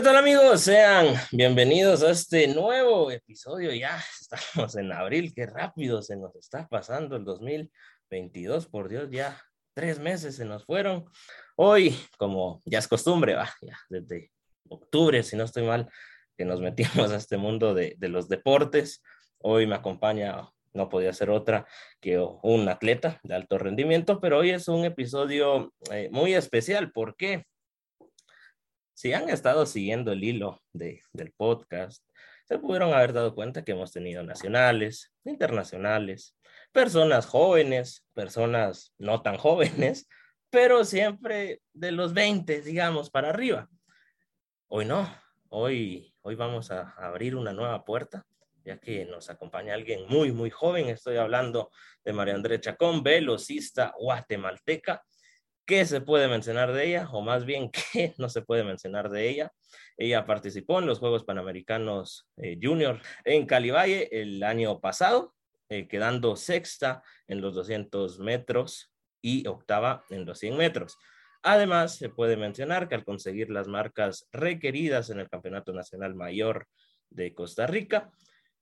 ¿Qué 0.00 0.04
tal 0.04 0.16
amigos? 0.16 0.62
Sean 0.62 1.14
bienvenidos 1.30 2.02
a 2.02 2.12
este 2.12 2.48
nuevo 2.48 3.10
episodio. 3.10 3.70
Ya 3.74 4.02
estamos 4.18 4.74
en 4.76 4.90
abril, 4.92 5.34
qué 5.34 5.44
rápido 5.44 6.00
se 6.00 6.16
nos 6.16 6.34
está 6.36 6.66
pasando 6.68 7.16
el 7.16 7.24
2022, 7.26 8.66
por 8.68 8.88
Dios, 8.88 9.10
ya 9.10 9.38
tres 9.74 9.98
meses 9.98 10.36
se 10.36 10.46
nos 10.46 10.64
fueron. 10.64 11.04
Hoy, 11.54 11.94
como 12.16 12.62
ya 12.64 12.78
es 12.78 12.88
costumbre, 12.88 13.34
va, 13.34 13.50
ya 13.60 13.76
desde 13.90 14.30
octubre, 14.70 15.22
si 15.22 15.36
no 15.36 15.44
estoy 15.44 15.64
mal, 15.64 15.90
que 16.34 16.46
nos 16.46 16.62
metimos 16.62 17.10
a 17.12 17.16
este 17.16 17.36
mundo 17.36 17.74
de, 17.74 17.94
de 17.98 18.08
los 18.08 18.26
deportes. 18.30 19.02
Hoy 19.36 19.66
me 19.66 19.74
acompaña, 19.74 20.48
no 20.72 20.88
podía 20.88 21.12
ser 21.12 21.28
otra 21.28 21.66
que 22.00 22.18
un 22.18 22.70
atleta 22.70 23.20
de 23.22 23.34
alto 23.34 23.58
rendimiento, 23.58 24.18
pero 24.18 24.38
hoy 24.38 24.48
es 24.48 24.66
un 24.66 24.86
episodio 24.86 25.74
eh, 25.92 26.08
muy 26.10 26.32
especial. 26.32 26.90
¿Por 26.90 27.16
qué? 27.16 27.44
Si 29.00 29.14
han 29.14 29.30
estado 29.30 29.64
siguiendo 29.64 30.12
el 30.12 30.22
hilo 30.22 30.60
de, 30.74 31.00
del 31.14 31.32
podcast, 31.32 32.04
se 32.44 32.58
pudieron 32.58 32.92
haber 32.92 33.14
dado 33.14 33.34
cuenta 33.34 33.64
que 33.64 33.72
hemos 33.72 33.92
tenido 33.92 34.22
nacionales, 34.22 35.10
internacionales, 35.24 36.36
personas 36.70 37.24
jóvenes, 37.24 38.04
personas 38.12 38.92
no 38.98 39.22
tan 39.22 39.38
jóvenes, 39.38 40.06
pero 40.50 40.84
siempre 40.84 41.62
de 41.72 41.92
los 41.92 42.12
20, 42.12 42.60
digamos, 42.60 43.08
para 43.08 43.30
arriba. 43.30 43.70
Hoy 44.68 44.84
no, 44.84 45.10
hoy, 45.48 46.14
hoy 46.20 46.34
vamos 46.34 46.70
a 46.70 46.90
abrir 46.98 47.36
una 47.36 47.54
nueva 47.54 47.86
puerta, 47.86 48.26
ya 48.66 48.76
que 48.76 49.06
nos 49.06 49.30
acompaña 49.30 49.72
alguien 49.72 50.04
muy, 50.10 50.30
muy 50.30 50.50
joven. 50.50 50.90
Estoy 50.90 51.16
hablando 51.16 51.70
de 52.04 52.12
María 52.12 52.34
Andrea 52.34 52.60
Chacón, 52.60 53.02
velocista 53.02 53.94
guatemalteca, 53.98 55.02
¿Qué 55.70 55.86
se 55.86 56.00
puede 56.00 56.26
mencionar 56.26 56.72
de 56.72 56.84
ella? 56.84 57.08
O 57.12 57.20
más 57.20 57.44
bien, 57.44 57.70
¿qué 57.92 58.12
no 58.18 58.28
se 58.28 58.42
puede 58.42 58.64
mencionar 58.64 59.08
de 59.08 59.28
ella? 59.28 59.52
Ella 59.96 60.26
participó 60.26 60.80
en 60.80 60.86
los 60.86 60.98
Juegos 60.98 61.22
Panamericanos 61.22 62.28
eh, 62.38 62.58
Junior 62.60 63.00
en 63.22 63.46
Calivalle 63.46 64.08
el 64.10 64.42
año 64.42 64.80
pasado, 64.80 65.32
eh, 65.68 65.86
quedando 65.86 66.34
sexta 66.34 67.04
en 67.28 67.40
los 67.40 67.54
200 67.54 68.18
metros 68.18 68.92
y 69.22 69.46
octava 69.46 70.04
en 70.10 70.26
los 70.26 70.40
100 70.40 70.56
metros. 70.56 70.98
Además, 71.40 71.94
se 71.98 72.08
puede 72.08 72.36
mencionar 72.36 72.88
que 72.88 72.96
al 72.96 73.04
conseguir 73.04 73.48
las 73.48 73.68
marcas 73.68 74.26
requeridas 74.32 75.08
en 75.10 75.20
el 75.20 75.30
Campeonato 75.30 75.72
Nacional 75.72 76.16
Mayor 76.16 76.66
de 77.10 77.32
Costa 77.32 77.68
Rica, 77.68 78.10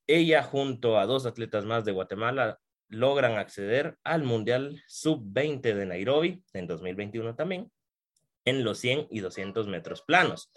ella 0.07 0.43
junto 0.43 0.99
a 0.99 1.07
dos 1.07 1.25
atletas 1.25 1.65
más 1.65 1.87
de 1.87 1.93
Guatemala 1.93 2.59
logran 2.89 3.37
acceder 3.37 3.97
al 4.05 4.23
Mundial 4.23 4.83
Sub-20 4.87 5.75
de 5.75 5.87
Nairobi 5.87 6.43
en 6.53 6.67
2021 6.67 7.35
también, 7.35 7.71
en 8.45 8.65
los 8.65 8.79
100 8.79 9.09
y 9.11 9.21
200 9.21 9.67
metros 9.69 10.03
planos. 10.03 10.51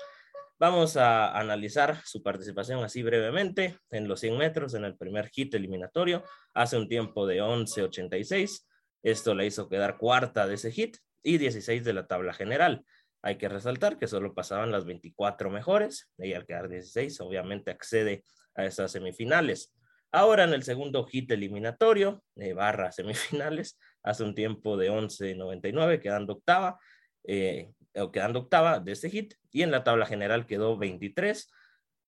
Vamos 0.62 0.96
a 0.96 1.36
analizar 1.40 2.02
su 2.06 2.22
participación 2.22 2.84
así 2.84 3.02
brevemente. 3.02 3.80
En 3.90 4.08
los 4.08 4.20
100 4.20 4.38
metros, 4.38 4.76
en 4.76 4.86
el 4.86 4.96
primer 4.96 5.30
hit 5.30 5.56
eliminatorio, 5.56 6.23
hace 6.54 6.78
un 6.78 6.88
tiempo 6.88 7.26
de 7.26 7.42
11.86. 7.42 8.68
Esto 9.02 9.34
le 9.34 9.48
hizo 9.48 9.68
quedar 9.68 9.98
cuarta 9.98 10.45
de 10.45 10.54
ese 10.54 10.72
hit 10.72 10.98
y 11.23 11.40
16 11.40 11.84
de 11.84 11.94
la 11.94 12.06
tabla 12.06 12.34
general. 12.34 12.86
Hay 13.23 13.38
que 13.38 13.50
resaltar 13.50 13.98
que 13.98 14.06
solo 14.06 14.36
pasaban 14.36 14.72
las 14.72 14.86
24 14.86 15.50
mejores. 15.50 16.12
y 16.20 16.34
al 16.34 16.45
quedar 16.45 16.70
16, 16.70 17.20
obviamente 17.22 17.72
accede 17.72 18.23
a 18.54 18.66
esas 18.66 18.92
semifinales. 18.92 19.73
Ahora 20.12 20.44
en 20.44 20.54
el 20.54 20.64
segundo 20.64 21.06
hit 21.06 21.31
eliminatorio, 21.31 22.22
eh, 22.36 22.54
barra 22.54 22.92
semifinales, 22.92 23.80
hace 24.04 24.23
un 24.23 24.36
tiempo 24.36 24.76
de 24.76 24.92
11.99, 24.92 26.02
quedando 26.02 26.34
octava, 26.34 26.78
eh, 27.23 27.72
quedando 28.12 28.39
octava 28.39 28.80
de 28.80 28.92
este 28.92 29.09
hit, 29.09 29.36
y 29.52 29.62
en 29.62 29.72
la 29.72 29.84
tabla 29.86 30.06
general 30.06 30.45
quedó 30.45 30.78
23, 30.78 31.50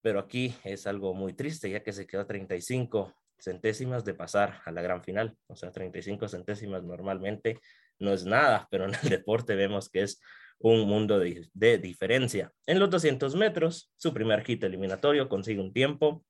pero 0.01 0.19
aquí 0.19 0.53
es 0.65 0.85
algo 0.85 1.13
muy 1.13 1.33
triste, 1.33 1.69
ya 1.69 1.81
que 1.81 1.93
se 1.93 2.05
quedó 2.05 2.25
35 2.25 3.13
centésimas 3.39 4.03
de 4.03 4.13
pasar 4.13 4.61
a 4.65 4.71
la 4.71 4.81
gran 4.81 5.01
final, 5.01 5.37
o 5.47 5.55
sea, 5.55 5.71
35 5.71 6.27
centésimas 6.27 6.83
normalmente 6.83 7.59
no 7.99 8.11
es 8.11 8.25
nada, 8.25 8.67
pero 8.71 8.85
en 8.85 8.95
el 9.01 9.09
deporte 9.09 9.55
vemos 9.55 9.89
que 9.89 10.01
es 10.01 10.19
un 10.59 10.87
mundo 10.87 11.19
de, 11.19 11.47
de 11.53 11.77
diferencia. 11.77 12.51
En 12.65 12.79
los 12.79 12.89
200 12.89 13.35
metros, 13.35 13.93
su 13.95 14.13
primer 14.13 14.43
hit 14.43 14.63
eliminatorio 14.63 15.29
consigue 15.29 15.61
un 15.61 15.71
tiempo 15.71 16.25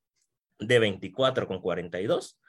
de 0.59 0.80
24 0.80 1.47
con 1.47 1.59
42, 1.62 2.40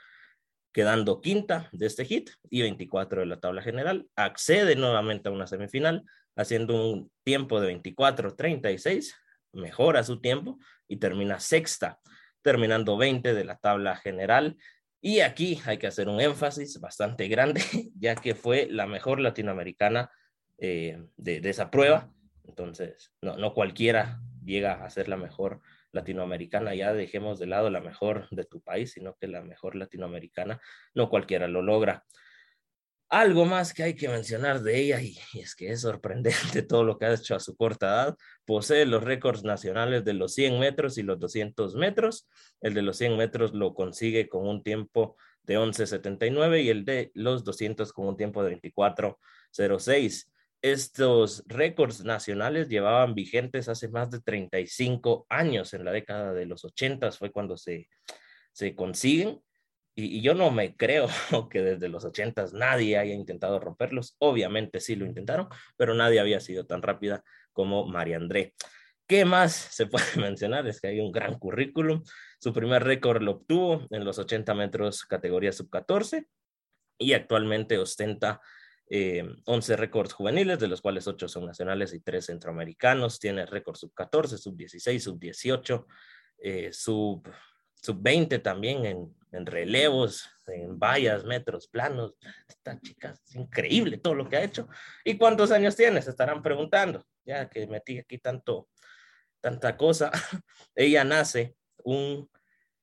quedando 0.72 1.20
quinta 1.20 1.68
de 1.72 1.86
este 1.86 2.04
hit 2.04 2.30
y 2.50 2.62
24 2.62 3.20
de 3.20 3.26
la 3.26 3.40
tabla 3.40 3.62
general. 3.62 4.08
Accede 4.16 4.76
nuevamente 4.76 5.28
a 5.28 5.32
una 5.32 5.46
semifinal, 5.46 6.04
haciendo 6.36 6.90
un 6.90 7.10
tiempo 7.22 7.60
de 7.60 7.80
24-36, 7.80 9.14
mejora 9.52 10.02
su 10.02 10.20
tiempo 10.20 10.58
y 10.88 10.96
termina 10.96 11.38
sexta, 11.40 12.00
terminando 12.42 12.96
20 12.96 13.34
de 13.34 13.44
la 13.44 13.56
tabla 13.56 13.96
general. 13.96 14.56
Y 15.00 15.20
aquí 15.20 15.60
hay 15.64 15.78
que 15.78 15.86
hacer 15.86 16.08
un 16.08 16.20
énfasis 16.20 16.80
bastante 16.80 17.28
grande, 17.28 17.62
ya 17.98 18.16
que 18.16 18.34
fue 18.34 18.66
la 18.70 18.86
mejor 18.86 19.20
latinoamericana 19.20 20.10
eh, 20.58 20.98
de, 21.16 21.40
de, 21.40 21.50
esa 21.50 21.70
prueba. 21.70 22.10
Entonces, 22.48 23.12
no, 23.22 23.36
no 23.36 23.54
cualquiera 23.54 24.20
llega 24.44 24.84
a 24.84 24.90
ser 24.90 25.08
la 25.08 25.16
mejor 25.16 25.60
latinoamericana, 25.94 26.74
ya 26.74 26.92
dejemos 26.92 27.38
de 27.38 27.46
lado 27.46 27.70
la 27.70 27.80
mejor 27.80 28.28
de 28.30 28.44
tu 28.44 28.60
país, 28.60 28.92
sino 28.92 29.14
que 29.16 29.28
la 29.28 29.42
mejor 29.42 29.76
latinoamericana, 29.76 30.60
no 30.94 31.08
cualquiera 31.08 31.48
lo 31.48 31.62
logra. 31.62 32.04
Algo 33.08 33.44
más 33.44 33.72
que 33.72 33.84
hay 33.84 33.94
que 33.94 34.08
mencionar 34.08 34.62
de 34.62 34.80
ella, 34.80 35.00
y, 35.00 35.16
es 35.34 35.54
que 35.54 35.70
es 35.70 35.82
sorprendente 35.82 36.62
todo 36.62 36.84
lo 36.84 36.98
que 36.98 37.06
ha 37.06 37.14
hecho 37.14 37.36
a 37.36 37.40
su 37.40 37.56
corta 37.56 37.86
edad, 37.86 38.16
posee 38.44 38.86
los 38.86 39.04
récords 39.04 39.44
nacionales 39.44 40.04
de 40.04 40.14
los 40.14 40.34
100 40.34 40.58
metros 40.58 40.98
y 40.98 41.02
los 41.02 41.20
200 41.20 41.76
metros. 41.76 42.28
El 42.60 42.74
de 42.74 42.82
los 42.82 42.96
100 42.98 43.16
metros 43.16 43.54
lo 43.54 43.74
consigue 43.74 44.28
con 44.28 44.48
un 44.48 44.62
tiempo 44.62 45.16
de 45.42 45.58
11.79 45.58 46.64
y 46.64 46.70
el 46.70 46.84
de 46.84 47.12
los 47.14 47.44
200 47.44 47.92
con 47.92 48.08
un 48.08 48.16
tiempo 48.16 48.42
de 48.42 48.60
24.06 48.60 50.33
estos 50.64 51.44
récords 51.46 52.04
nacionales 52.04 52.70
llevaban 52.70 53.14
vigentes 53.14 53.68
hace 53.68 53.88
más 53.88 54.10
de 54.10 54.22
35 54.22 55.26
años, 55.28 55.74
en 55.74 55.84
la 55.84 55.92
década 55.92 56.32
de 56.32 56.46
los 56.46 56.64
80 56.64 57.12
fue 57.12 57.30
cuando 57.30 57.58
se, 57.58 57.90
se 58.50 58.74
consiguen. 58.74 59.42
Y, 59.94 60.22
yo 60.22 60.32
no 60.34 60.50
me 60.50 60.74
creo 60.74 61.06
que 61.50 61.60
desde 61.60 61.90
los 61.90 62.06
80 62.06 62.46
nadie 62.54 62.96
haya 62.96 63.12
intentado 63.12 63.60
romperlos. 63.60 64.16
Obviamente 64.20 64.80
sí 64.80 64.96
lo 64.96 65.04
intentaron, 65.04 65.48
pero 65.76 65.92
nadie 65.92 66.18
había 66.18 66.40
sido 66.40 66.64
tan 66.64 66.80
rápida 66.80 67.22
como 67.52 67.86
María 67.86 68.16
André. 68.16 68.54
¿Qué 69.06 69.26
más 69.26 69.52
se 69.52 69.84
puede 69.86 70.16
mencionar? 70.16 70.66
Es 70.66 70.80
que 70.80 70.88
hay 70.88 71.00
un 71.00 71.12
gran 71.12 71.38
currículum. 71.38 72.02
Su 72.38 72.54
primer 72.54 72.84
récord 72.84 73.20
lo 73.20 73.32
obtuvo 73.32 73.86
en 73.90 74.02
los 74.06 74.18
80 74.18 74.54
metros 74.54 75.04
categoría 75.04 75.52
sub 75.52 75.68
14 75.68 76.26
y 76.96 77.12
actualmente 77.12 77.76
ostenta 77.76 78.40
11 78.90 79.72
eh, 79.72 79.76
récords 79.76 80.12
juveniles, 80.12 80.58
de 80.58 80.68
los 80.68 80.82
cuales 80.82 81.06
8 81.06 81.28
son 81.28 81.46
nacionales 81.46 81.94
y 81.94 82.00
3 82.00 82.26
centroamericanos. 82.26 83.18
Tiene 83.18 83.46
récord 83.46 83.76
sub 83.76 83.92
14, 83.94 84.38
sub 84.38 84.56
16, 84.56 85.02
sub 85.02 85.18
18, 85.18 85.86
eh, 86.38 86.72
sub, 86.72 87.26
sub 87.74 88.02
20 88.02 88.38
también 88.40 88.84
en, 88.84 89.16
en, 89.32 89.46
relevos, 89.46 90.28
en 90.46 90.78
vallas, 90.78 91.24
metros, 91.24 91.68
planos. 91.68 92.14
Esta 92.46 92.78
chica 92.80 93.12
es 93.12 93.34
increíble 93.34 93.98
todo 93.98 94.14
lo 94.14 94.28
que 94.28 94.36
ha 94.36 94.44
hecho. 94.44 94.68
¿Y 95.04 95.16
cuántos 95.16 95.50
años 95.50 95.76
tiene? 95.76 96.02
Se 96.02 96.10
estarán 96.10 96.42
preguntando, 96.42 97.06
ya 97.24 97.48
que 97.48 97.66
metí 97.66 97.98
aquí 97.98 98.18
tanto, 98.18 98.68
tanta 99.40 99.76
cosa. 99.76 100.10
Ella 100.74 101.04
nace 101.04 101.56
un 101.78 102.30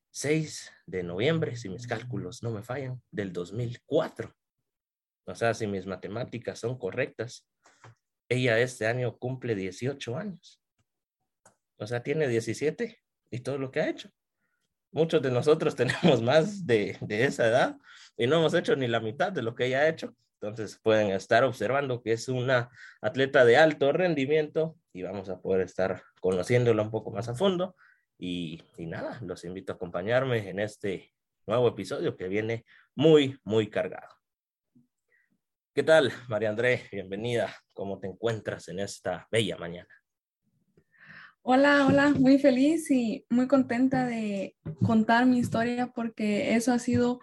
6 0.10 0.72
de 0.88 1.04
noviembre, 1.04 1.56
si 1.56 1.70
mis 1.70 1.88
cálculos 1.88 2.44
no 2.44 2.52
me 2.52 2.64
fallan, 2.64 3.02
del 3.12 3.32
2004. 3.32 4.36
O 5.32 5.36
sea, 5.36 5.54
si 5.54 5.66
mis 5.66 5.86
matemáticas 5.86 6.60
son 6.60 6.78
correctas, 6.78 7.48
ella 8.30 8.60
este 8.60 8.86
año 8.86 9.18
cumple 9.18 9.56
18 9.56 10.18
años. 10.18 10.62
O 11.78 11.88
sea, 11.88 12.04
tiene 12.04 12.28
17 12.28 13.00
y 13.32 13.40
todo 13.40 13.58
lo 13.58 13.72
que 13.72 13.82
ha 13.82 13.90
hecho. 13.90 14.10
Muchos 14.92 15.22
de 15.22 15.32
nosotros 15.32 15.76
tenemos 15.76 16.22
más 16.22 16.66
de, 16.66 16.98
esa 17.10 17.48
edad 17.48 17.78
y 18.18 18.28
no 18.28 18.38
hemos 18.38 18.54
hecho 18.54 18.76
ni 18.76 18.88
la 18.88 19.00
mitad 19.00 19.32
de 19.32 19.42
lo 19.42 19.56
que 19.56 19.66
ella 19.66 19.80
ha 19.80 19.90
hecho. 19.90 20.16
Entonces 20.40 20.80
pueden 20.82 21.12
estar 21.12 21.44
observando 21.44 22.02
que 22.02 22.14
es 22.14 22.28
una 22.28 22.70
atleta 23.02 23.46
de 23.46 23.58
alto 23.58 23.92
rendimiento 23.92 24.76
y 24.92 25.04
vamos 25.04 25.30
a 25.30 25.40
poder 25.40 25.62
estar 25.62 26.04
conociéndola 26.20 26.82
un 26.82 26.92
poco 26.92 27.12
más 27.12 27.30
a 27.30 27.36
fondo. 27.36 27.76
Y, 28.18 28.62
y, 28.78 28.86
nada, 28.86 29.20
los 29.22 29.44
invito 29.46 29.72
a 29.72 29.76
acompañarme 29.76 30.50
en 30.50 30.60
este 30.60 31.12
nuevo 31.48 31.68
episodio 31.68 32.16
que 32.16 32.28
viene 32.28 32.66
muy, 32.96 33.40
muy 33.44 33.70
cargado. 33.70 34.21
¿Qué 35.74 35.84
tal, 35.84 36.12
María 36.28 36.50
André? 36.50 36.82
Bienvenida. 36.92 37.56
¿Cómo 37.72 37.98
te 37.98 38.06
encuentras 38.06 38.68
en 38.68 38.80
esta 38.80 39.30
bella 39.32 39.56
mañana? 39.56 39.88
Hola, 41.44 41.86
hola, 41.88 42.10
muy 42.10 42.40
feliz 42.40 42.92
y 42.92 43.26
muy 43.30 43.48
contenta 43.48 44.06
de 44.06 44.58
contar 44.86 45.26
mi 45.26 45.40
historia 45.40 45.88
porque 45.96 46.56
eso 46.56 46.74
ha 46.74 46.80
sido 46.80 47.22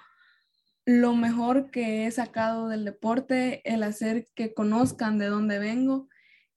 lo 0.86 1.14
mejor 1.14 1.70
que 1.70 2.06
he 2.06 2.10
sacado 2.10 2.68
del 2.68 2.86
deporte, 2.86 3.60
el 3.70 3.82
hacer 3.82 4.28
que 4.34 4.54
conozcan 4.54 5.18
de 5.18 5.26
dónde 5.26 5.58
vengo 5.58 6.08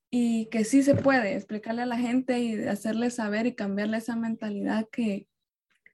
y 0.09 0.45
que 0.45 0.63
sí 0.63 0.83
se 0.83 0.95
puede 0.95 1.35
explicarle 1.35 1.81
a 1.81 1.87
la 1.87 1.97
gente 1.97 2.39
y 2.39 2.55
hacerle 2.69 3.09
saber 3.09 3.47
y 3.47 3.55
cambiarle 3.55 3.97
esa 3.97 4.15
mentalidad 4.15 4.87
que, 4.89 5.27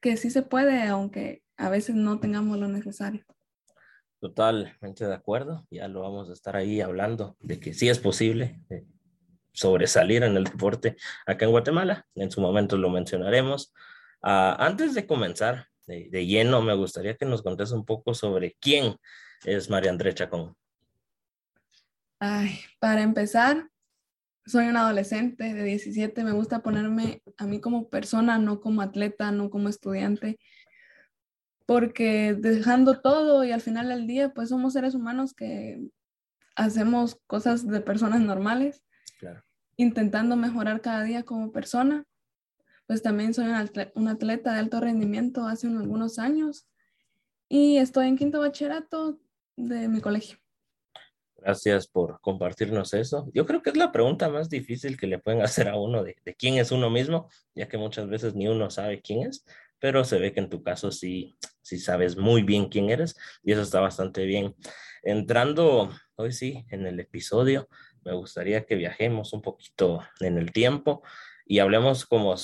que 0.00 0.16
sí 0.16 0.30
se 0.30 0.42
puede, 0.42 0.80
aunque 0.84 1.42
a 1.56 1.68
veces 1.68 1.96
no 1.96 2.20
tengamos 2.20 2.56
lo 2.56 2.68
necesario. 2.68 3.26
Totalmente 4.20 5.06
de 5.06 5.14
acuerdo, 5.14 5.66
ya 5.70 5.86
lo 5.86 6.00
vamos 6.00 6.28
a 6.28 6.32
estar 6.32 6.56
ahí 6.56 6.80
hablando 6.80 7.36
de 7.40 7.60
que 7.60 7.72
sí 7.72 7.88
es 7.88 8.00
posible 8.00 8.60
sobresalir 9.52 10.22
en 10.24 10.36
el 10.36 10.44
deporte 10.44 10.96
acá 11.26 11.44
en 11.44 11.52
Guatemala, 11.52 12.06
en 12.14 12.30
su 12.30 12.40
momento 12.40 12.76
lo 12.76 12.90
mencionaremos. 12.90 13.72
Ah, 14.22 14.56
antes 14.58 14.94
de 14.94 15.06
comenzar 15.06 15.66
de, 15.86 16.08
de, 16.10 16.26
lleno, 16.26 16.62
me 16.62 16.74
gustaría 16.74 17.16
que 17.16 17.26
nos 17.26 17.42
contes 17.42 17.70
un 17.70 17.84
poco 17.84 18.12
sobre 18.12 18.56
quién 18.60 18.96
es 19.44 19.70
María 19.70 19.90
André 19.90 20.14
Chacón. 20.14 20.56
Ay, 22.18 22.58
para 22.80 23.02
empezar, 23.02 23.68
soy 24.44 24.66
una 24.66 24.80
adolescente 24.80 25.54
de 25.54 25.62
17, 25.62 26.24
me 26.24 26.32
gusta 26.32 26.60
ponerme 26.60 27.22
a 27.36 27.46
mí 27.46 27.60
como 27.60 27.88
persona, 27.88 28.38
no 28.38 28.60
como 28.60 28.82
atleta, 28.82 29.30
no 29.30 29.50
como 29.50 29.68
estudiante, 29.68 30.38
porque 31.68 32.32
dejando 32.32 33.02
todo 33.02 33.44
y 33.44 33.52
al 33.52 33.60
final 33.60 33.90
del 33.90 34.06
día, 34.06 34.32
pues 34.32 34.48
somos 34.48 34.72
seres 34.72 34.94
humanos 34.94 35.34
que 35.34 35.78
hacemos 36.56 37.20
cosas 37.26 37.68
de 37.68 37.82
personas 37.82 38.22
normales, 38.22 38.82
intentando 39.76 40.34
mejorar 40.34 40.80
cada 40.80 41.02
día 41.02 41.24
como 41.24 41.52
persona. 41.52 42.06
Pues 42.86 43.02
también 43.02 43.34
soy 43.34 43.48
un 43.94 44.08
atleta 44.08 44.54
de 44.54 44.60
alto 44.60 44.80
rendimiento 44.80 45.46
hace 45.46 45.66
unos, 45.66 45.82
algunos 45.82 46.18
años 46.18 46.66
y 47.50 47.76
estoy 47.76 48.08
en 48.08 48.16
quinto 48.16 48.40
bachillerato 48.40 49.20
de 49.54 49.88
mi 49.88 50.00
colegio. 50.00 50.38
Gracias 51.36 51.86
por 51.86 52.18
compartirnos 52.22 52.94
eso. 52.94 53.30
Yo 53.34 53.44
creo 53.44 53.60
que 53.60 53.68
es 53.68 53.76
la 53.76 53.92
pregunta 53.92 54.30
más 54.30 54.48
difícil 54.48 54.96
que 54.96 55.06
le 55.06 55.18
pueden 55.18 55.42
hacer 55.42 55.68
a 55.68 55.76
uno 55.76 56.02
de, 56.02 56.16
quién 56.38 56.54
es 56.54 56.72
uno 56.72 56.88
mismo, 56.88 57.28
ya 57.54 57.68
que 57.68 57.76
muchas 57.76 58.08
veces 58.08 58.34
ni 58.34 58.48
uno 58.48 58.70
sabe 58.70 59.02
quién 59.02 59.28
es, 59.28 59.44
pero 59.80 60.04
se 60.04 60.18
ve 60.18 60.32
que 60.32 60.40
en 60.40 60.48
tu 60.48 60.62
caso 60.62 60.90
sí, 60.90 61.36
sí 61.62 61.78
sabes 61.78 62.16
muy 62.16 62.42
bien 62.42 62.68
quién 62.68 62.90
eres 62.90 63.16
y 63.42 63.52
eso 63.52 63.62
está 63.62 63.80
bastante 63.80 64.24
bien. 64.24 64.54
Entrando 65.02 65.90
hoy 66.16 66.32
sí 66.32 66.64
en 66.70 66.86
el 66.86 67.00
episodio, 67.00 67.68
me 68.04 68.12
gustaría 68.14 68.64
que 68.64 68.76
viajemos 68.76 69.32
un 69.32 69.42
poquito 69.42 70.00
en 70.20 70.38
el 70.38 70.52
tiempo 70.52 71.02
y 71.46 71.60
hablemos 71.60 72.06
como 72.06 72.34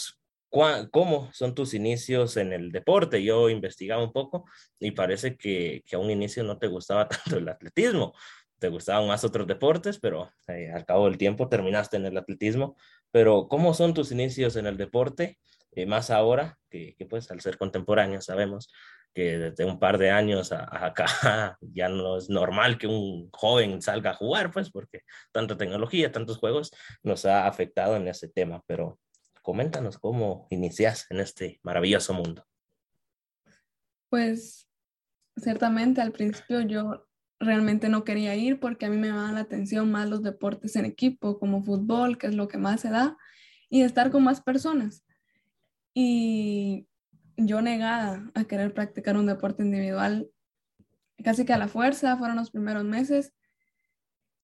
cómo 0.92 1.30
son 1.32 1.54
tus 1.54 1.74
inicios 1.74 2.36
en 2.36 2.52
el 2.52 2.70
deporte. 2.70 3.22
Yo 3.22 3.50
investigaba 3.50 4.04
un 4.04 4.12
poco 4.12 4.44
y 4.78 4.92
parece 4.92 5.36
que, 5.36 5.82
que 5.84 5.96
a 5.96 5.98
un 5.98 6.10
inicio 6.10 6.44
no 6.44 6.58
te 6.58 6.68
gustaba 6.68 7.08
tanto 7.08 7.38
el 7.38 7.48
atletismo 7.48 8.14
te 8.64 8.70
gustaban 8.70 9.06
más 9.06 9.24
otros 9.24 9.46
deportes, 9.46 9.98
pero 9.98 10.32
eh, 10.48 10.70
al 10.72 10.86
cabo 10.86 11.04
del 11.04 11.18
tiempo 11.18 11.50
terminaste 11.50 11.98
en 11.98 12.06
el 12.06 12.16
atletismo. 12.16 12.76
Pero 13.10 13.46
¿cómo 13.46 13.74
son 13.74 13.92
tus 13.92 14.10
inicios 14.10 14.56
en 14.56 14.66
el 14.66 14.78
deporte? 14.78 15.38
Eh, 15.74 15.86
más 15.86 16.10
ahora, 16.10 16.58
que, 16.70 16.94
que, 16.96 17.06
pues 17.06 17.30
al 17.30 17.40
ser 17.40 17.58
contemporáneos 17.58 18.26
sabemos 18.26 18.70
que 19.14 19.38
desde 19.38 19.64
un 19.64 19.78
par 19.78 19.96
de 19.96 20.10
años 20.10 20.52
a, 20.52 20.86
acá 20.86 21.06
ya 21.60 21.88
no 21.88 22.18
es 22.18 22.28
normal 22.28 22.78
que 22.78 22.88
un 22.88 23.30
joven 23.32 23.80
salga 23.80 24.10
a 24.10 24.14
jugar, 24.14 24.50
pues 24.50 24.70
porque 24.70 25.02
tanta 25.32 25.56
tecnología, 25.56 26.12
tantos 26.12 26.38
juegos 26.38 26.72
nos 27.02 27.24
ha 27.24 27.46
afectado 27.46 27.96
en 27.96 28.08
ese 28.08 28.28
tema. 28.28 28.62
Pero 28.66 28.98
coméntanos 29.42 29.98
cómo 29.98 30.46
inicias 30.50 31.06
en 31.10 31.20
este 31.20 31.60
maravilloso 31.62 32.12
mundo. 32.12 32.44
Pues 34.10 34.68
ciertamente 35.36 36.00
al 36.00 36.12
principio 36.12 36.60
yo 36.60 37.06
realmente 37.40 37.88
no 37.88 38.04
quería 38.04 38.34
ir 38.36 38.58
porque 38.58 38.86
a 38.86 38.90
mí 38.90 38.96
me 38.96 39.08
llamaban 39.08 39.34
la 39.34 39.42
atención 39.42 39.90
más 39.90 40.08
los 40.08 40.22
deportes 40.22 40.76
en 40.76 40.84
equipo, 40.84 41.38
como 41.38 41.62
fútbol, 41.62 42.18
que 42.18 42.28
es 42.28 42.34
lo 42.34 42.48
que 42.48 42.58
más 42.58 42.80
se 42.80 42.90
da, 42.90 43.16
y 43.68 43.82
estar 43.82 44.10
con 44.10 44.24
más 44.24 44.40
personas. 44.40 45.04
Y 45.94 46.88
yo 47.36 47.62
negada 47.62 48.30
a 48.34 48.44
querer 48.44 48.74
practicar 48.74 49.16
un 49.16 49.26
deporte 49.26 49.62
individual, 49.62 50.28
casi 51.22 51.44
que 51.44 51.52
a 51.52 51.58
la 51.58 51.68
fuerza, 51.68 52.16
fueron 52.16 52.36
los 52.36 52.50
primeros 52.50 52.84
meses. 52.84 53.32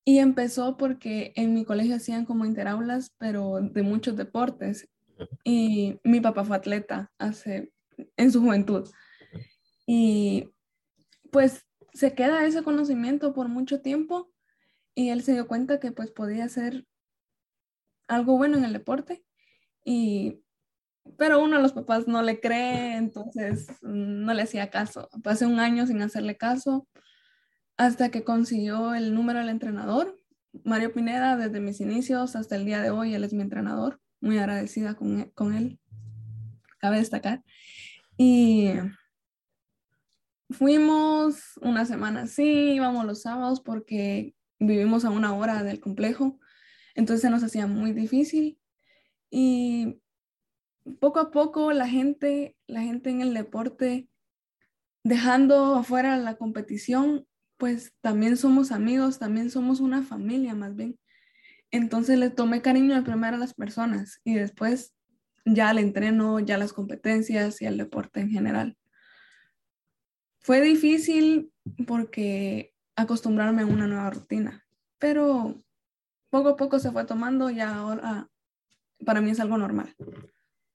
Y 0.05 0.19
empezó 0.19 0.77
porque 0.77 1.33
en 1.37 1.53
mi 1.53 1.65
colegio 1.65 1.97
hacían 1.97 2.25
como 2.25 2.45
interaulas, 2.45 3.13
pero 3.19 3.61
de 3.61 3.83
muchos 3.83 4.17
deportes. 4.17 4.89
Y 5.45 6.01
mi 6.05 6.21
papá 6.21 6.45
fue 6.45 6.57
atleta 6.57 7.13
hace, 7.19 7.73
en 8.17 8.33
su 8.33 8.41
juventud. 8.41 8.89
Y 9.87 10.49
pues 11.31 11.67
se 11.93 12.15
queda 12.15 12.47
ese 12.47 12.63
conocimiento 12.63 13.35
por 13.35 13.49
mucho 13.49 13.81
tiempo 13.81 14.31
y 14.95 15.11
él 15.11 15.23
se 15.23 15.33
dio 15.33 15.47
cuenta 15.47 15.81
que 15.81 15.93
pues 15.93 16.11
podía 16.11 16.45
hacer 16.45 16.87
algo 18.09 18.37
bueno 18.37 18.59
en 18.59 18.65
el 18.65 18.73
deporte 18.73 19.25
y 19.85 20.43
pero 21.17 21.43
uno 21.43 21.57
de 21.57 21.63
los 21.63 21.73
papás 21.73 22.07
no 22.09 22.23
le 22.23 22.41
cree, 22.41 22.97
entonces 22.97 23.69
no 23.83 24.35
le 24.35 24.43
hacía 24.43 24.71
caso. 24.71 25.09
Pasé 25.23 25.47
un 25.47 25.61
año 25.61 25.87
sin 25.87 26.03
hacerle 26.03 26.37
caso 26.37 26.89
hasta 27.77 28.11
que 28.11 28.25
consiguió 28.25 28.95
el 28.95 29.15
número 29.15 29.39
del 29.39 29.49
entrenador, 29.49 30.17
Mario 30.65 30.93
Pineda, 30.93 31.37
desde 31.37 31.61
mis 31.61 31.81
inicios 31.81 32.37
hasta 32.37 32.57
el 32.57 32.65
día 32.65 32.83
de 32.83 32.91
hoy, 32.91 33.15
él 33.15 33.25
es 33.25 33.33
mi 33.33 33.43
entrenador, 33.43 34.01
muy 34.21 34.39
agradecida 34.39 34.95
con, 34.95 35.31
con 35.31 35.55
él, 35.55 35.79
cabe 36.79 36.99
destacar. 36.99 37.43
Y 38.19 38.73
Fuimos 40.51 41.57
una 41.63 41.87
semana 41.87 42.27
sí, 42.27 42.73
íbamos 42.73 43.05
los 43.07 43.23
sábados 43.23 43.61
porque 43.61 44.35
vivimos 44.59 45.05
a 45.05 45.11
una 45.11 45.33
hora 45.33 45.63
del 45.63 45.79
complejo, 45.79 46.41
entonces 46.97 47.31
nos 47.31 47.45
hacía 47.45 47.69
muy 47.69 47.93
difícil 47.93 48.59
y 49.31 50.00
poco 50.99 51.21
a 51.21 51.31
poco 51.31 51.73
la 51.73 51.89
gente, 51.89 52.57
la 52.67 52.83
gente 52.83 53.11
en 53.11 53.21
el 53.21 53.35
deporte, 53.35 54.09
dejando 55.05 55.77
afuera 55.77 56.17
la 56.17 56.37
competición, 56.37 57.27
pues 57.57 57.93
también 58.01 58.37
somos 58.37 58.73
amigos, 58.73 59.19
también 59.19 59.51
somos 59.51 59.81
una 59.81 60.03
familia 60.03 60.55
más 60.55 60.75
bien. 60.77 60.99
Entonces 61.71 62.19
le 62.19 62.31
tomé 62.31 62.63
cariño 62.63 62.95
de 62.95 63.03
primero 63.03 63.37
a 63.37 63.41
las 63.41 63.55
personas 63.55 64.21
y 64.25 64.35
después 64.35 64.95
ya 65.45 65.71
al 65.71 65.79
entreno, 65.79 66.41
ya 66.41 66.59
las 66.59 66.73
competencias 66.73 67.61
y 67.63 67.67
al 67.67 67.77
deporte 67.77 68.21
en 68.21 68.31
general. 68.31 68.77
Fue 70.41 70.61
difícil 70.61 71.53
porque 71.87 72.75
acostumbrarme 72.97 73.63
a 73.63 73.67
una 73.67 73.87
nueva 73.87 74.11
rutina, 74.11 74.65
pero 74.99 75.63
poco 76.31 76.51
a 76.51 76.57
poco 76.57 76.79
se 76.79 76.91
fue 76.91 77.05
tomando 77.05 77.51
y 77.51 77.61
ahora 77.61 78.29
para 79.05 79.21
mí 79.21 79.31
es 79.31 79.41
algo 79.41 79.59
normal. 79.59 79.95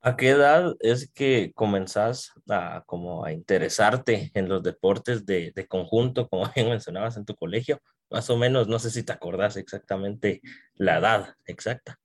¿A 0.08 0.16
qué 0.16 0.30
edad 0.30 0.76
es 0.82 1.10
que 1.12 1.52
comenzás 1.56 2.32
a, 2.48 2.84
como 2.86 3.26
a 3.26 3.32
interesarte 3.32 4.30
en 4.36 4.48
los 4.48 4.62
deportes 4.62 5.26
de, 5.26 5.52
de, 5.56 5.66
conjunto, 5.66 6.30
como 6.30 6.44
bien 6.56 6.70
mencionabas 6.70 7.18
en 7.18 7.26
tu 7.26 7.34
colegio? 7.34 7.82
Más 8.12 8.30
o 8.30 8.38
menos, 8.38 8.68
no 8.68 8.78
sé 8.78 8.92
si 8.92 9.02
te 9.02 9.14
acordás 9.14 9.58
exactamente 9.58 10.42
la 10.76 11.00
edad 11.00 11.34
exacta. 11.48 12.00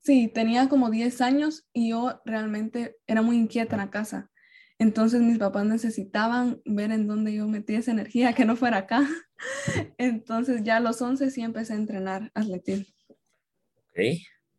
Sí, 0.00 0.28
tenía 0.32 0.70
como 0.70 0.88
10 0.88 1.20
años 1.20 1.66
y 1.74 1.90
yo 1.90 2.22
realmente 2.24 2.96
era 3.06 3.20
muy 3.20 3.36
inquieta 3.36 3.74
en 3.74 3.82
la 3.82 3.90
casa. 3.90 4.30
Entonces 4.78 5.20
mis 5.20 5.36
papás 5.36 5.66
necesitaban 5.66 6.62
ver 6.64 6.92
en 6.92 7.06
dónde 7.06 7.34
yo 7.34 7.46
metía 7.46 7.80
esa 7.80 7.90
energía, 7.90 8.32
que 8.32 8.46
no 8.46 8.56
fuera 8.56 8.78
acá. 8.78 9.06
Entonces 9.98 10.62
ya 10.64 10.78
a 10.78 10.80
los 10.80 11.02
11 11.02 11.30
sí 11.30 11.42
empecé 11.42 11.74
a 11.74 11.76
entrenar 11.76 12.30
atletismo. 12.32 12.86
Ok, 13.10 14.00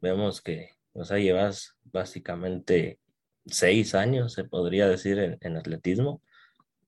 vemos 0.01 0.39
que, 0.39 0.70
o 0.94 1.04
sea, 1.04 1.18
llevas 1.18 1.75
básicamente 1.96 3.00
seis 3.48 3.96
años, 3.96 4.34
se 4.34 4.44
podría 4.44 4.88
decir, 4.88 5.38
en, 5.42 5.58
atletismo. 5.58 6.22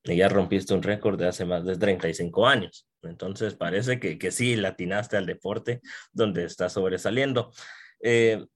Y 0.04 0.16
ya 0.16 0.28
rompiste 0.28 0.74
un 0.74 0.82
récord 0.82 1.18
de 1.18 1.26
hace 1.26 1.44
más 1.44 1.64
de 1.64 1.76
35 1.76 2.46
años. 2.46 2.86
Entonces 3.02 3.54
parece 3.54 3.98
que, 3.98 4.18
que 4.18 4.30
sí 4.30 4.56
latinaste 4.56 5.16
al 5.16 5.26
deporte 5.26 5.80
donde 6.12 6.44
estás 6.44 6.72
sobresaliendo. 6.74 7.52
Eh, 8.00 8.46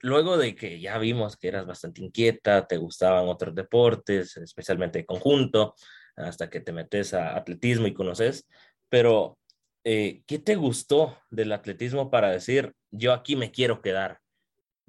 luego 0.00 0.38
de 0.38 0.54
que 0.54 0.80
ya 0.80 0.98
vimos 0.98 1.36
que 1.36 1.48
eras 1.48 1.66
bastante 1.66 2.02
inquieta, 2.02 2.66
te 2.66 2.76
gustaban 2.76 3.28
otros 3.28 3.54
deportes, 3.54 4.36
especialmente 4.36 5.00
de 5.00 5.06
conjunto, 5.06 5.74
hasta 6.16 6.48
que 6.48 6.60
te 6.60 6.72
metes 6.72 7.14
a 7.14 7.36
atletismo 7.36 7.86
y 7.86 7.94
conoces, 7.94 8.48
pero 8.88 9.38
eh, 9.84 10.22
¿qué 10.26 10.38
te 10.38 10.56
gustó 10.56 11.18
del 11.30 11.52
atletismo 11.52 12.10
para 12.10 12.30
decir, 12.30 12.74
yo 12.90 13.12
aquí 13.12 13.36
me 13.36 13.50
quiero 13.50 13.82
quedar? 13.82 14.20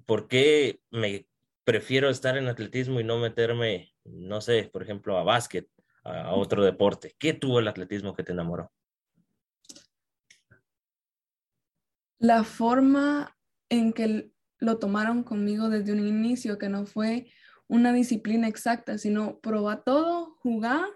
¿Por 0.08 0.30
qué 0.30 0.80
me 0.90 1.28
prefiero 1.66 2.10
estar 2.10 2.38
en 2.38 2.48
atletismo 2.48 3.02
y 3.02 3.04
no 3.04 3.20
meterme, 3.20 3.94
no 4.06 4.40
sé, 4.40 4.70
por 4.72 4.82
ejemplo, 4.82 5.18
a 5.18 5.24
básquet, 5.24 5.70
a 6.06 6.34
otro 6.34 6.64
deporte? 6.64 7.14
¿Qué 7.20 7.34
tuvo 7.34 7.60
el 7.60 7.68
atletismo 7.68 8.16
que 8.16 8.24
te 8.24 8.32
enamoró? 8.32 8.72
La 12.20 12.46
forma 12.46 13.38
en 13.68 13.92
que 13.92 14.32
lo 14.60 14.80
tomaron 14.80 15.24
conmigo 15.24 15.68
desde 15.68 15.92
un 15.92 16.08
inicio, 16.08 16.58
que 16.58 16.70
no 16.70 16.86
fue 16.86 17.30
una 17.68 17.92
disciplina 17.92 18.48
exacta, 18.48 18.98
sino 18.98 19.40
probar 19.42 19.84
todo, 19.84 20.38
jugar, 20.40 20.88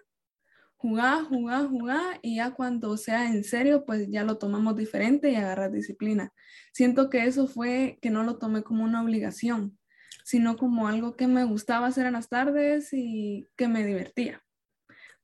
jugar, 0.81 1.25
jugar, 1.25 1.67
jugar 1.67 2.19
y 2.23 2.37
ya 2.37 2.51
cuando 2.51 2.97
sea 2.97 3.27
en 3.27 3.43
serio, 3.43 3.85
pues 3.85 4.09
ya 4.09 4.23
lo 4.23 4.39
tomamos 4.39 4.75
diferente 4.75 5.29
y 5.29 5.35
agarrar 5.35 5.71
disciplina. 5.71 6.33
Siento 6.73 7.11
que 7.11 7.25
eso 7.25 7.45
fue 7.45 7.99
que 8.01 8.09
no 8.09 8.23
lo 8.23 8.39
tomé 8.39 8.63
como 8.63 8.83
una 8.83 9.03
obligación, 9.03 9.77
sino 10.23 10.57
como 10.57 10.87
algo 10.87 11.15
que 11.15 11.27
me 11.27 11.43
gustaba 11.43 11.85
hacer 11.85 12.07
en 12.07 12.13
las 12.13 12.29
tardes 12.29 12.89
y 12.93 13.47
que 13.55 13.67
me 13.67 13.85
divertía. 13.85 14.41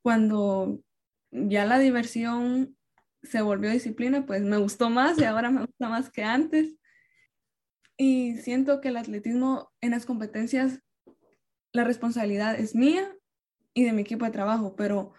Cuando 0.04 0.80
ya 1.32 1.66
la 1.66 1.80
diversión 1.80 2.78
se 3.24 3.42
volvió 3.42 3.72
disciplina, 3.72 4.28
pues 4.28 4.44
me 4.44 4.58
gustó 4.58 4.92
más 4.92 5.18
y 5.18 5.24
ahora 5.24 5.50
me 5.50 5.62
gusta 5.62 5.90
más 5.90 6.12
que 6.12 6.24
antes. 6.24 6.76
Y 7.98 8.38
siento 8.38 8.80
que 8.80 8.90
el 8.90 8.98
atletismo 8.98 9.72
en 9.82 9.90
las 9.90 10.06
competencias, 10.06 10.82
la 11.74 11.84
responsabilidad 11.84 12.60
es 12.60 12.76
mía 12.76 13.12
y 13.74 13.86
de 13.86 13.92
mi 13.94 14.04
equipo 14.04 14.24
de 14.24 14.32
trabajo, 14.32 14.76
pero 14.76 15.14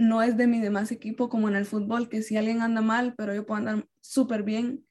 no 0.00 0.22
es 0.22 0.36
de 0.38 0.46
mi 0.46 0.60
demás 0.60 0.90
equipo 0.92 1.28
como 1.28 1.48
en 1.48 1.56
el 1.56 1.66
fútbol, 1.66 2.08
que 2.08 2.22
si 2.22 2.36
alguien 2.36 2.62
anda 2.62 2.80
mal, 2.80 3.14
pero 3.16 3.34
yo 3.34 3.44
puedo 3.44 3.58
andar 3.58 3.86
súper 4.00 4.42
bien, 4.42 4.86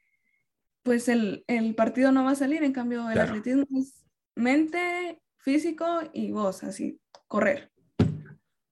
pues 0.83 1.09
el, 1.09 1.43
partido 1.75 2.11
no 2.11 2.23
va 2.23 2.31
a 2.31 2.35
salir. 2.35 2.63
En 2.63 2.73
cambio, 2.73 3.09
el 3.09 3.19
atletismo 3.19 3.65
es 3.79 4.05
mente, 4.35 5.19
físico 5.37 6.01
y 6.13 6.31
voz, 6.31 6.63
así, 6.63 7.01
correr 7.27 7.71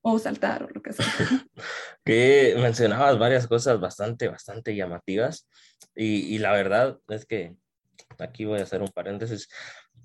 o 0.02 0.20
saltar 0.20 0.64
o 0.64 0.70
lo 0.70 0.82
que 0.82 0.94
sea. 0.94 1.06
que 2.06 2.56
mencionabas 2.62 3.18
varias 3.18 3.48
cosas 3.48 3.80
bastante, 3.80 4.28
bastante 4.28 4.76
llamativas 4.76 5.50
y, 5.96 6.36
y 6.36 6.38
la 6.38 6.54
verdad 6.54 7.00
es 7.10 7.26
que 7.26 7.56
aquí 8.20 8.46
voy 8.46 8.60
a 8.60 8.64
hacer 8.64 8.82
un 8.82 8.90
paréntesis. 8.90 9.50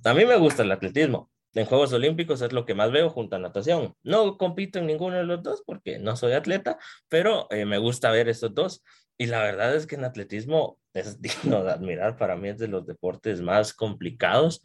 A 0.04 0.14
mí 0.14 0.24
me 0.24 0.36
gusta 0.36 0.62
el 0.62 0.72
atletismo. 0.72 1.30
En 1.54 1.66
Juegos 1.66 1.92
Olímpicos 1.92 2.40
es 2.40 2.52
lo 2.52 2.64
que 2.64 2.74
más 2.74 2.90
veo 2.92 3.10
junto 3.10 3.36
a 3.36 3.38
natación. 3.38 3.94
No 4.02 4.38
compito 4.38 4.78
en 4.78 4.86
ninguno 4.86 5.16
de 5.16 5.24
los 5.24 5.42
dos 5.42 5.62
porque 5.66 5.98
no 5.98 6.16
soy 6.16 6.32
atleta, 6.32 6.78
pero 7.08 7.46
eh, 7.50 7.66
me 7.66 7.78
gusta 7.78 8.10
ver 8.10 8.28
estos 8.28 8.54
dos. 8.54 8.82
Y 9.18 9.26
la 9.26 9.42
verdad 9.42 9.74
es 9.74 9.86
que 9.86 9.96
en 9.96 10.04
atletismo 10.04 10.78
es 10.94 11.20
digno 11.22 11.62
de 11.62 11.72
admirar. 11.72 12.16
Para 12.16 12.36
mí 12.36 12.48
es 12.48 12.58
de 12.58 12.68
los 12.68 12.86
deportes 12.86 13.42
más 13.42 13.74
complicados. 13.74 14.62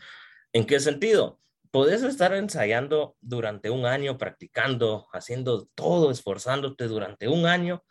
¿En 0.53 0.65
qué 0.65 0.79
sentido? 0.79 1.39
Puedes 1.72 2.03
estar 2.03 2.34
ensayando 2.34 3.17
durante 3.20 3.70
un 3.70 3.86
año, 3.86 4.17
practicando, 4.17 5.08
haciendo 5.12 5.67
todo, 5.75 6.10
esforzándote 6.10 6.86
durante 6.86 7.27
un 7.27 7.46
año 7.46 7.84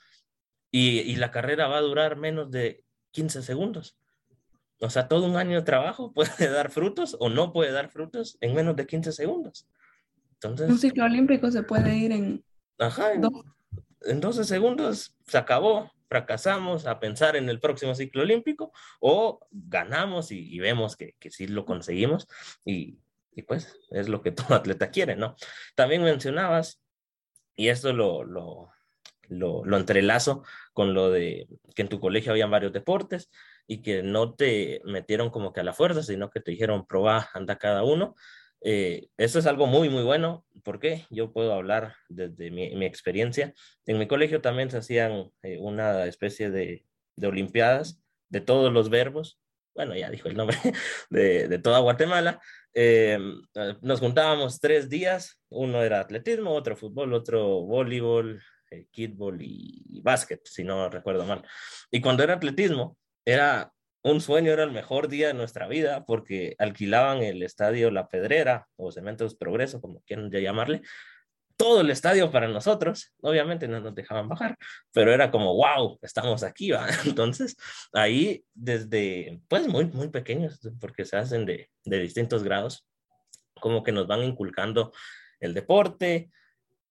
y, 0.71 1.01
y 1.01 1.17
la 1.17 1.31
carrera 1.31 1.69
va 1.69 1.79
a 1.79 1.83
durar 1.83 2.17
menos 2.17 2.51
de 2.51 2.83
15 3.13 3.43
segundos. 3.43 3.99
O 4.81 4.91
sea, 4.91 5.09
todo 5.09 5.27
un 5.27 5.37
año 5.37 5.57
de 5.59 5.65
trabajo 5.65 6.13
puede 6.15 6.51
dar 6.51 6.71
frutos 6.71 7.17
o 7.21 7.29
no 7.29 7.53
puede 7.53 7.73
dar 7.73 7.91
frutos 7.91 8.37
en 8.41 8.55
menos 8.55 8.77
de 8.77 8.87
15 8.87 9.13
segundos. 9.13 9.67
Entonces, 10.35 10.69
un 10.69 10.79
ciclo 10.79 11.05
olímpico 11.05 11.51
se 11.51 11.63
puede 11.63 11.97
ir 11.97 12.13
en, 12.13 12.45
ajá, 12.79 13.13
en, 13.15 14.21
12 14.21 14.45
segundos, 14.45 15.17
se 15.27 15.39
acabó, 15.39 15.91
fracasamos 16.09 16.87
a 16.87 17.01
pensar 17.01 17.37
en 17.37 17.49
el 17.49 17.59
próximo 17.59 17.95
ciclo 17.95 18.23
olímpico 18.23 18.71
o 19.01 19.41
ganamos 19.51 20.31
y, 20.31 20.59
vemos 20.59 20.95
que, 20.95 21.15
que, 21.19 21.31
sí 21.31 21.47
lo 21.47 21.65
conseguimos 21.65 22.29
y, 22.67 22.99
y, 23.33 23.43
pues 23.43 23.81
es 23.91 24.11
lo 24.11 24.21
que 24.21 24.31
todo 24.33 24.55
atleta 24.55 24.91
quiere, 24.91 25.17
¿no? 25.17 25.37
También 25.75 26.03
mencionabas, 26.03 26.83
y 27.57 27.69
esto 27.69 27.95
lo, 27.95 28.23
lo, 28.23 28.71
lo, 29.29 29.65
lo 29.65 29.77
entrelazo 29.79 30.45
con 30.75 30.93
lo 30.93 31.11
de 31.11 31.49
que 31.75 31.83
en 31.83 31.89
tu 31.89 31.99
colegio 31.99 32.33
habían 32.33 32.51
varios 32.51 32.75
deportes 32.75 33.31
y 33.67 33.83
que 33.83 34.03
no 34.03 34.35
te 34.35 34.81
metieron 34.85 35.31
como 35.31 35.53
que 35.53 35.61
a 35.61 35.65
la 35.65 35.73
fuerza, 35.73 36.03
sino 36.03 36.31
que 36.31 36.41
te 36.41 36.53
dijeron, 36.53 36.87
probá, 36.87 37.29
anda 37.35 37.59
cada 37.59 37.83
uno. 37.83 38.15
Eh, 38.63 39.09
eso 39.17 39.39
es 39.39 39.47
algo 39.47 39.67
muy, 39.67 39.89
muy 39.89 40.03
bueno. 40.03 40.45
¿Por 40.63 40.79
qué? 40.79 41.07
Yo 41.11 41.33
puedo 41.33 41.53
hablar 41.53 41.95
desde 42.09 42.51
mi, 42.51 42.75
mi 42.75 42.87
experiencia. 42.87 43.55
En 43.87 43.99
mi 43.99 44.07
colegio 44.07 44.41
también 44.41 44.71
se 44.71 44.79
hacían 44.79 45.31
eh, 45.43 45.59
una 45.59 46.07
especie 46.07 46.51
de, 46.51 46.85
de, 47.17 47.27
olimpiadas 47.27 48.01
de 48.29 48.41
todos 48.41 48.73
los 48.73 48.89
verbos. 48.89 49.41
Bueno, 49.75 49.95
ya 49.95 50.11
dijo 50.11 50.29
el 50.29 50.37
nombre 50.37 50.57
de, 51.11 51.49
de 51.49 51.59
toda 51.59 51.81
Guatemala. 51.81 52.41
Eh, 52.73 53.19
nos 53.83 54.01
juntábamos 54.01 54.61
tres 54.61 54.89
días. 54.89 55.41
Uno 55.49 55.83
era 55.83 56.01
atletismo, 56.01 56.53
otro 56.53 56.77
fútbol, 56.77 57.15
otro 57.15 57.63
voleibol, 57.63 58.43
kickball 58.91 59.41
y, 59.43 59.83
y 59.87 60.01
básquet, 60.01 60.41
si 60.45 60.65
no 60.65 60.89
recuerdo 60.89 61.25
mal. 61.25 61.43
Y 61.91 62.01
cuando 62.01 62.23
era 62.23 62.35
atletismo, 62.35 62.97
era 63.27 63.73
un 64.03 64.21
sueño, 64.21 64.53
era 64.53 64.63
el 64.63 64.71
mejor 64.71 65.09
día 65.09 65.29
de 65.29 65.35
nuestra 65.35 65.67
vida 65.67 66.05
porque 66.07 66.55
alquilaban 66.59 67.23
el 67.23 67.43
estadio 67.43 67.91
La 67.91 68.09
Pedrera 68.09 68.69
o 68.77 68.93
Cementos 68.93 69.35
Progreso, 69.35 69.81
como 69.81 70.01
quieran 70.03 70.31
llamarle, 70.31 70.83
todo 71.57 71.81
el 71.81 71.91
estadio 71.91 72.31
para 72.31 72.47
nosotros. 72.47 73.13
Obviamente 73.21 73.67
no 73.67 73.81
nos 73.81 73.95
dejaban 73.95 74.29
bajar, 74.29 74.57
pero 74.93 75.13
era 75.13 75.31
como, 75.31 75.55
wow, 75.57 75.99
estamos 76.03 76.45
aquí, 76.45 76.71
¿va? 76.71 76.87
Entonces, 77.05 77.57
ahí 77.93 78.45
desde, 78.55 79.41
pues 79.49 79.67
muy, 79.67 79.87
muy 79.87 80.09
pequeños, 80.09 80.61
porque 80.81 81.05
se 81.05 81.17
hacen 81.17 81.45
de, 81.45 81.71
de 81.85 81.99
distintos 81.99 82.45
grados, 82.45 82.87
como 83.61 83.83
que 83.83 83.93
nos 83.93 84.07
van 84.07 84.23
inculcando 84.23 84.93
el 85.41 85.53
deporte 85.53 86.31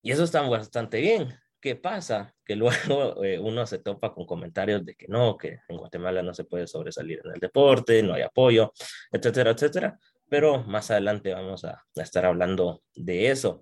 y 0.01 0.11
eso 0.11 0.23
está 0.23 0.41
bastante 0.41 0.99
bien. 0.99 1.39
¿Qué 1.65 1.75
pasa? 1.75 2.31
Que 2.45 2.55
luego 2.55 2.75
eh, 3.25 3.39
uno 3.39 3.65
se 3.65 3.79
topa 3.79 4.13
con 4.13 4.27
comentarios 4.27 4.85
de 4.85 4.93
que 4.93 5.07
no, 5.07 5.35
que 5.35 5.61
en 5.67 5.77
Guatemala 5.77 6.21
no 6.21 6.31
se 6.31 6.43
puede 6.43 6.67
sobresalir 6.67 7.21
en 7.25 7.31
el 7.31 7.39
deporte, 7.39 8.03
no 8.03 8.13
hay 8.13 8.21
apoyo, 8.21 8.71
etcétera, 9.11 9.49
etcétera. 9.49 9.99
Pero 10.29 10.63
más 10.65 10.91
adelante 10.91 11.33
vamos 11.33 11.65
a, 11.65 11.83
estar 11.95 12.23
hablando 12.23 12.83
de 12.93 13.31
eso. 13.31 13.61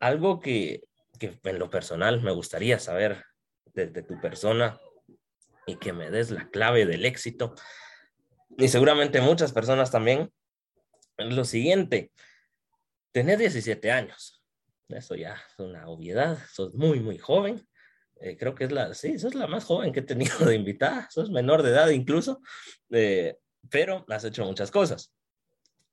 Algo 0.00 0.40
que, 0.40 0.84
que 1.20 1.38
en 1.44 1.58
lo 1.58 1.68
personal 1.68 2.22
me 2.22 2.32
gustaría 2.32 2.78
saber 2.78 3.22
desde 3.74 4.02
tu 4.02 4.18
persona 4.22 4.80
y 5.66 5.76
que 5.76 5.92
me 5.92 6.10
des 6.10 6.30
la 6.30 6.48
clave 6.48 6.86
del 6.86 7.04
éxito, 7.04 7.54
y 8.56 8.68
seguramente 8.68 9.20
muchas 9.20 9.52
personas 9.52 9.90
también, 9.90 10.32
es 11.18 11.34
lo 11.34 11.44
siguiente, 11.44 12.10
tener 13.12 13.36
17 13.36 13.92
años, 13.92 14.42
eso 14.88 15.14
ya 15.14 15.34
es 15.34 15.58
una 15.58 15.88
obviedad, 15.88 16.38
sos 16.52 16.74
muy, 16.74 17.00
muy 17.00 17.18
joven. 17.18 17.66
Eh, 18.20 18.36
creo 18.36 18.54
que 18.54 18.64
es 18.64 18.72
la, 18.72 18.94
sí, 18.94 19.18
sos 19.18 19.34
la 19.34 19.46
más 19.46 19.64
joven 19.64 19.92
que 19.92 20.00
he 20.00 20.04
tenido 20.04 20.38
de 20.46 20.54
invitada, 20.54 21.08
sos 21.10 21.30
menor 21.30 21.62
de 21.62 21.70
edad 21.70 21.88
incluso, 21.88 22.40
eh, 22.90 23.38
pero 23.70 24.04
has 24.08 24.24
hecho 24.24 24.44
muchas 24.44 24.70
cosas. 24.70 25.12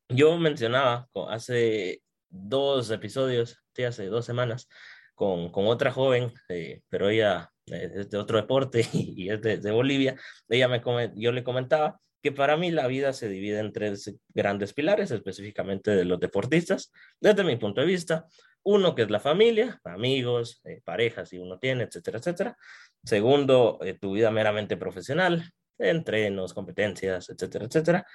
Yo 0.10 0.38
mencionaba 0.38 1.10
hace 1.30 2.02
dos 2.30 2.92
episodios, 2.92 3.58
sí, 3.74 3.84
hace 3.84 4.06
dos 4.08 4.26
semanas, 4.26 4.68
con, 5.16 5.52
con 5.52 5.68
otra 5.68 5.92
joven, 5.92 6.34
eh, 6.50 6.82
pero 6.90 7.10
ella 7.10 7.52
es 7.66 8.10
de 8.10 8.18
otro 8.18 8.38
deporte 8.38 8.88
y, 8.94 9.30
es 9.30 9.42
de, 9.42 9.58
de, 9.58 9.72
Bolivia. 9.72 10.16
Ella 10.50 10.68
me 10.68 10.82
yo 11.16 11.32
le 11.32 11.44
comentaba 11.44 12.00
que 12.22 12.32
para 12.32 12.58
mí 12.58 12.72
la 12.72 12.88
vida 12.88 13.14
se 13.14 13.30
divide 13.30 13.60
en 13.60 13.74
tres 13.74 14.16
grandes 14.30 14.74
pilares, 14.74 15.12
específicamente 15.12 15.92
de 15.92 16.06
los 16.06 16.20
deportistas, 16.20 16.92
desde 17.20 17.44
mi 17.44 17.56
punto 17.58 17.82
de 17.82 17.88
vista. 17.88 18.26
Uno, 18.64 18.96
que 18.96 19.04
es 19.04 19.10
la 19.10 19.20
familia, 19.20 19.80
amigos, 19.84 20.62
eh, 20.66 20.82
parejas, 20.84 21.30
si 21.30 21.38
uno 21.38 21.58
tiene, 21.60 21.84
etcétera, 21.84 22.20
etcétera. 22.20 22.58
Segundo, 23.04 23.80
eh, 23.82 23.98
tu 24.00 24.14
vida 24.14 24.32
meramente 24.32 24.78
profesional, 24.78 25.52
entrenos, 25.80 26.54
competencias, 26.54 27.30
etcétera, 27.30 27.66
etcétera. 27.66 28.06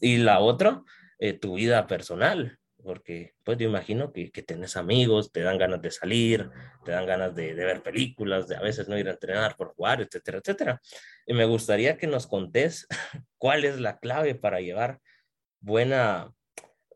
Y 0.00 0.18
la 0.18 0.40
otra, 0.40 0.82
eh, 1.18 1.32
tu 1.32 1.54
vida 1.54 1.86
personal, 1.86 2.58
porque 2.84 3.32
pues 3.42 3.56
yo 3.58 3.66
imagino 3.66 4.12
que, 4.12 4.30
que 4.30 4.42
tenés 4.42 4.76
amigos, 4.76 5.32
te 5.32 5.40
dan 5.40 5.56
ganas 5.56 5.80
de 5.80 5.90
salir, 5.90 6.50
te 6.84 6.92
dan 6.92 7.06
ganas 7.06 7.34
de, 7.34 7.54
ver 7.54 7.82
películas, 7.82 8.46
de 8.46 8.56
a 8.56 8.60
veces 8.60 8.88
no 8.88 8.98
ir 8.98 9.08
a 9.08 9.12
entrenar 9.12 9.56
por 9.56 9.74
jugar, 9.74 10.02
etcétera, 10.02 10.38
etcétera. 10.38 10.80
Y 11.26 11.32
me 11.32 11.46
gustaría 11.46 11.96
que 11.96 12.06
nos 12.06 12.26
contés 12.26 12.86
cuál 13.38 13.64
es 13.64 13.80
la 13.80 13.98
clave 13.98 14.34
para 14.34 14.60
llevar 14.60 15.00
buena, 15.60 16.30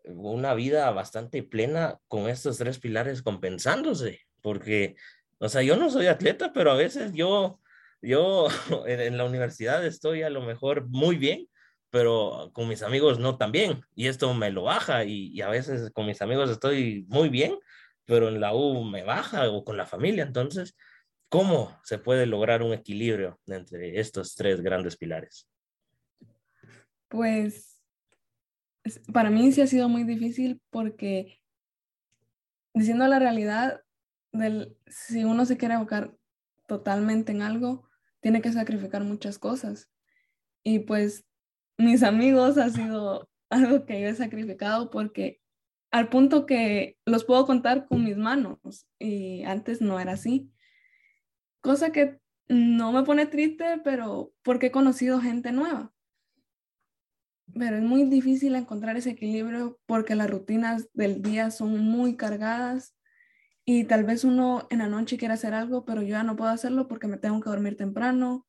una 0.08 0.54
vida 0.54 0.90
bastante 0.90 1.42
plena 1.42 1.98
con 2.08 2.28
estos 2.28 2.58
tres 2.58 2.78
pilares 2.78 3.22
compensándose, 3.22 4.20
porque, 4.42 4.96
o 5.38 5.48
sea, 5.48 5.62
yo 5.62 5.76
no 5.76 5.90
soy 5.90 6.06
atleta, 6.06 6.52
pero 6.52 6.70
a 6.70 6.76
veces 6.76 7.12
yo, 7.12 7.60
yo 8.00 8.48
en, 8.86 9.16
la 9.16 9.24
universidad 9.24 9.84
estoy 9.84 10.22
a 10.22 10.30
lo 10.30 10.42
mejor 10.42 10.88
muy 10.88 11.16
bien, 11.16 11.48
pero 11.90 12.50
con 12.52 12.68
mis 12.68 12.82
amigos 12.82 13.18
no 13.18 13.38
tan 13.38 13.52
bien, 13.52 13.82
y 13.94 14.08
esto 14.08 14.32
me 14.34 14.50
lo 14.50 14.64
baja, 14.64 15.04
y, 15.04 15.28
y, 15.32 15.40
a 15.42 15.48
veces 15.48 15.90
con 15.92 16.06
mis 16.06 16.20
amigos 16.22 16.50
estoy 16.50 17.06
muy 17.08 17.28
bien, 17.28 17.58
pero 18.04 18.28
en 18.28 18.40
la 18.40 18.54
U 18.54 18.84
me 18.84 19.04
baja, 19.04 19.48
o 19.50 19.64
con 19.64 19.76
la 19.76 19.86
familia, 19.86 20.24
entonces, 20.24 20.76
¿cómo 21.28 21.78
se 21.84 21.98
puede 21.98 22.26
lograr 22.26 22.62
un 22.62 22.72
equilibrio 22.72 23.38
entre 23.46 24.00
estos 24.00 24.34
tres 24.34 24.60
grandes 24.60 24.96
pilares? 24.96 25.48
Pues 27.08 27.77
para 29.12 29.30
mí 29.30 29.52
sí 29.52 29.60
ha 29.60 29.66
sido 29.66 29.88
muy 29.88 30.04
difícil 30.04 30.60
porque, 30.70 31.40
diciendo 32.74 33.06
la 33.06 33.18
realidad, 33.18 33.82
si 34.86 35.24
uno 35.24 35.44
se 35.44 35.56
quiere 35.56 35.74
abocar 35.74 36.14
totalmente 36.66 37.32
en 37.32 37.42
algo, 37.42 37.88
tiene 38.20 38.42
que 38.42 38.52
sacrificar 38.52 39.04
muchas 39.04 39.38
cosas. 39.38 39.90
Y 40.62 40.80
pues 40.80 41.24
mis 41.78 42.02
amigos 42.02 42.58
ha 42.58 42.68
sido 42.70 43.28
algo 43.50 43.86
que 43.86 44.00
yo 44.00 44.08
he 44.08 44.14
sacrificado 44.14 44.90
porque 44.90 45.40
al 45.90 46.08
punto 46.08 46.44
que 46.44 46.98
los 47.06 47.24
puedo 47.24 47.46
contar 47.46 47.86
con 47.86 48.04
mis 48.04 48.16
manos 48.16 48.86
y 48.98 49.42
antes 49.44 49.80
no 49.80 49.98
era 49.98 50.12
así. 50.12 50.52
cosa 51.60 51.90
que 51.90 52.18
no 52.48 52.92
me 52.92 53.02
pone 53.02 53.26
triste, 53.26 53.80
pero 53.84 54.32
porque 54.42 54.66
he 54.66 54.70
conocido 54.70 55.20
gente 55.20 55.52
nueva. 55.52 55.92
Pero 57.58 57.76
es 57.76 57.82
muy 57.82 58.04
difícil 58.04 58.54
encontrar 58.54 58.96
ese 58.96 59.10
equilibrio 59.10 59.78
porque 59.86 60.14
las 60.14 60.30
rutinas 60.30 60.88
del 60.92 61.22
día 61.22 61.50
son 61.50 61.78
muy 61.80 62.16
cargadas 62.16 62.94
y 63.64 63.84
tal 63.84 64.04
vez 64.04 64.24
uno 64.24 64.66
en 64.70 64.78
la 64.78 64.86
noche 64.86 65.18
quiere 65.18 65.34
hacer 65.34 65.52
algo, 65.52 65.84
pero 65.84 66.00
yo 66.00 66.08
ya 66.08 66.22
no 66.22 66.36
puedo 66.36 66.50
hacerlo 66.50 66.88
porque 66.88 67.06
me 67.06 67.18
tengo 67.18 67.40
que 67.40 67.50
dormir 67.50 67.76
temprano 67.76 68.46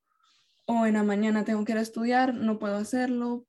o 0.66 0.86
en 0.86 0.94
la 0.94 1.02
mañana 1.02 1.44
tengo 1.44 1.64
que 1.64 1.72
ir 1.72 1.78
a 1.78 1.82
estudiar, 1.82 2.34
no 2.34 2.58
puedo 2.58 2.76
hacerlo. 2.76 3.44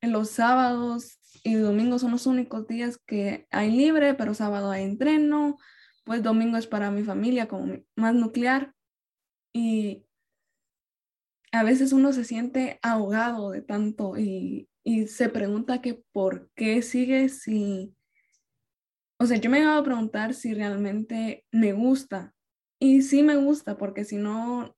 En 0.00 0.12
los 0.12 0.30
sábados 0.30 1.18
y 1.42 1.54
domingos 1.54 2.02
son 2.02 2.12
los 2.12 2.26
únicos 2.26 2.68
días 2.68 2.98
que 2.98 3.48
hay 3.50 3.70
libre, 3.70 4.14
pero 4.14 4.34
sábado 4.34 4.70
hay 4.70 4.84
entreno, 4.84 5.56
pues 6.04 6.22
domingo 6.22 6.58
es 6.58 6.68
para 6.68 6.90
mi 6.90 7.02
familia 7.02 7.48
como 7.48 7.74
más 7.96 8.14
nuclear 8.14 8.74
y 9.52 10.05
a 11.56 11.64
veces 11.64 11.92
uno 11.92 12.12
se 12.12 12.24
siente 12.24 12.78
ahogado 12.82 13.50
de 13.50 13.62
tanto 13.62 14.16
y, 14.16 14.68
y 14.84 15.06
se 15.08 15.28
pregunta 15.28 15.80
que 15.80 16.02
por 16.12 16.50
qué 16.54 16.82
sigue 16.82 17.28
si, 17.28 17.94
o 19.18 19.26
sea, 19.26 19.38
yo 19.38 19.50
me 19.50 19.60
he 19.60 19.64
a 19.64 19.82
preguntar 19.82 20.34
si 20.34 20.54
realmente 20.54 21.44
me 21.50 21.72
gusta. 21.72 22.34
Y 22.78 23.02
sí 23.02 23.22
me 23.22 23.36
gusta 23.36 23.78
porque 23.78 24.04
si 24.04 24.16
no, 24.16 24.76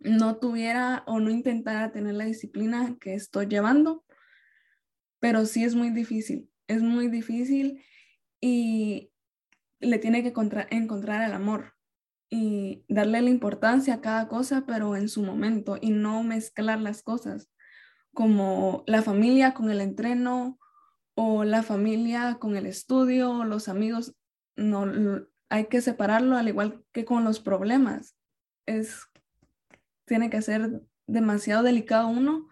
no 0.00 0.38
tuviera 0.38 1.04
o 1.06 1.20
no 1.20 1.30
intentara 1.30 1.92
tener 1.92 2.14
la 2.14 2.24
disciplina 2.24 2.96
que 3.00 3.14
estoy 3.14 3.46
llevando, 3.46 4.04
pero 5.20 5.46
sí 5.46 5.64
es 5.64 5.74
muy 5.74 5.90
difícil, 5.90 6.50
es 6.66 6.82
muy 6.82 7.08
difícil 7.08 7.84
y 8.40 9.12
le 9.80 9.98
tiene 9.98 10.22
que 10.22 10.28
encontrar 10.28 11.22
el 11.22 11.32
amor 11.32 11.77
y 12.30 12.84
darle 12.88 13.22
la 13.22 13.30
importancia 13.30 13.94
a 13.94 14.00
cada 14.00 14.28
cosa, 14.28 14.64
pero 14.66 14.96
en 14.96 15.08
su 15.08 15.22
momento 15.22 15.78
y 15.80 15.90
no 15.90 16.22
mezclar 16.22 16.80
las 16.80 17.02
cosas 17.02 17.48
como 18.14 18.82
la 18.86 19.02
familia 19.02 19.54
con 19.54 19.70
el 19.70 19.80
entreno 19.80 20.58
o 21.14 21.44
la 21.44 21.62
familia 21.62 22.38
con 22.40 22.56
el 22.56 22.66
estudio, 22.66 23.44
los 23.44 23.68
amigos, 23.68 24.16
no 24.56 24.86
hay 25.48 25.66
que 25.66 25.80
separarlo 25.80 26.36
al 26.36 26.48
igual 26.48 26.84
que 26.92 27.04
con 27.04 27.24
los 27.24 27.38
problemas. 27.40 28.16
Es 28.66 29.06
tiene 30.04 30.30
que 30.30 30.42
ser 30.42 30.82
demasiado 31.06 31.62
delicado 31.62 32.08
uno 32.08 32.48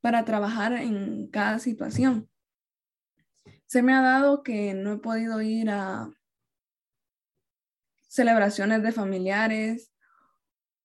para 0.00 0.24
trabajar 0.24 0.72
en 0.72 1.28
cada 1.28 1.58
situación. 1.58 2.28
Se 3.66 3.82
me 3.82 3.94
ha 3.94 4.02
dado 4.02 4.42
que 4.42 4.74
no 4.74 4.92
he 4.92 4.98
podido 4.98 5.40
ir 5.40 5.70
a 5.70 6.10
celebraciones 8.10 8.82
de 8.82 8.92
familiares. 8.92 9.92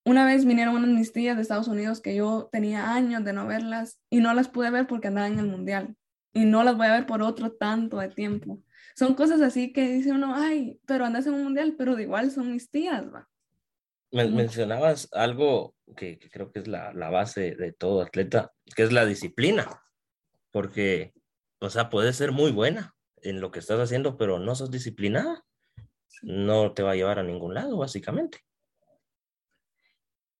Una 0.05 0.25
vez 0.25 0.46
vinieron 0.46 0.75
unas 0.75 0.91
mis 0.91 1.12
tías 1.12 1.36
de 1.36 1.41
Estados 1.41 1.67
Unidos 1.67 2.00
que 2.00 2.15
yo 2.15 2.48
tenía 2.51 2.94
años 2.94 3.25
de 3.25 3.34
no 3.34 3.48
verlas 3.48 4.00
y 4.12 4.20
no 4.20 4.34
las 4.34 4.48
pude 4.48 4.70
ver 4.70 4.86
porque 4.86 5.08
andaban 5.08 5.34
en 5.34 5.39
el 5.39 5.48
mundial 5.48 5.96
y 6.34 6.46
no 6.46 6.63
las 6.63 6.77
voy 6.77 6.88
a 6.88 6.94
ver 6.94 7.08
por 7.08 7.24
otro 7.24 7.51
tanto 7.51 7.98
de 7.98 8.10
tiempo. 8.10 8.62
Son 8.96 9.15
cosas 9.15 9.41
así 9.41 9.74
que 9.74 9.89
dice 9.89 10.12
uno, 10.12 10.36
ay, 10.36 10.79
pero 10.86 11.05
andas 11.05 11.25
en 11.25 11.34
un 11.34 11.44
mundial, 11.44 11.75
pero 11.77 11.96
de 11.96 12.03
igual 12.03 12.29
son 12.29 12.51
mis 12.51 12.70
tías, 12.70 13.05
va. 13.12 13.27
mencionabas 14.12 15.10
algo 15.12 15.74
que, 15.98 16.20
que, 16.20 16.29
creo 16.29 16.51
que 16.51 16.60
es 16.60 16.67
la, 16.67 16.94
la 16.94 17.10
base 17.10 17.55
de 17.55 17.74
todo 17.74 18.03
atleta, 18.03 18.53
que 18.75 18.84
es 18.84 18.91
la 18.91 19.05
disciplina, 19.05 19.82
porque, 20.51 21.13
o 21.60 21.70
sea, 21.72 21.89
puedes 21.89 22.15
ser 22.15 22.32
muy 22.32 22.51
buena 22.51 22.94
en 23.24 23.41
lo 23.41 23.50
que 23.50 23.60
estás 23.60 23.79
haciendo, 23.79 24.15
pero 24.15 24.38
no 24.38 24.53
sos 24.53 24.70
disciplinada 24.70 25.44
no 26.25 26.74
te 26.74 26.82
va 26.82 26.91
a 26.91 26.96
llevar 26.96 27.20
a 27.20 27.24
ningún 27.24 27.53
lado, 27.53 27.77
básicamente. 27.77 28.39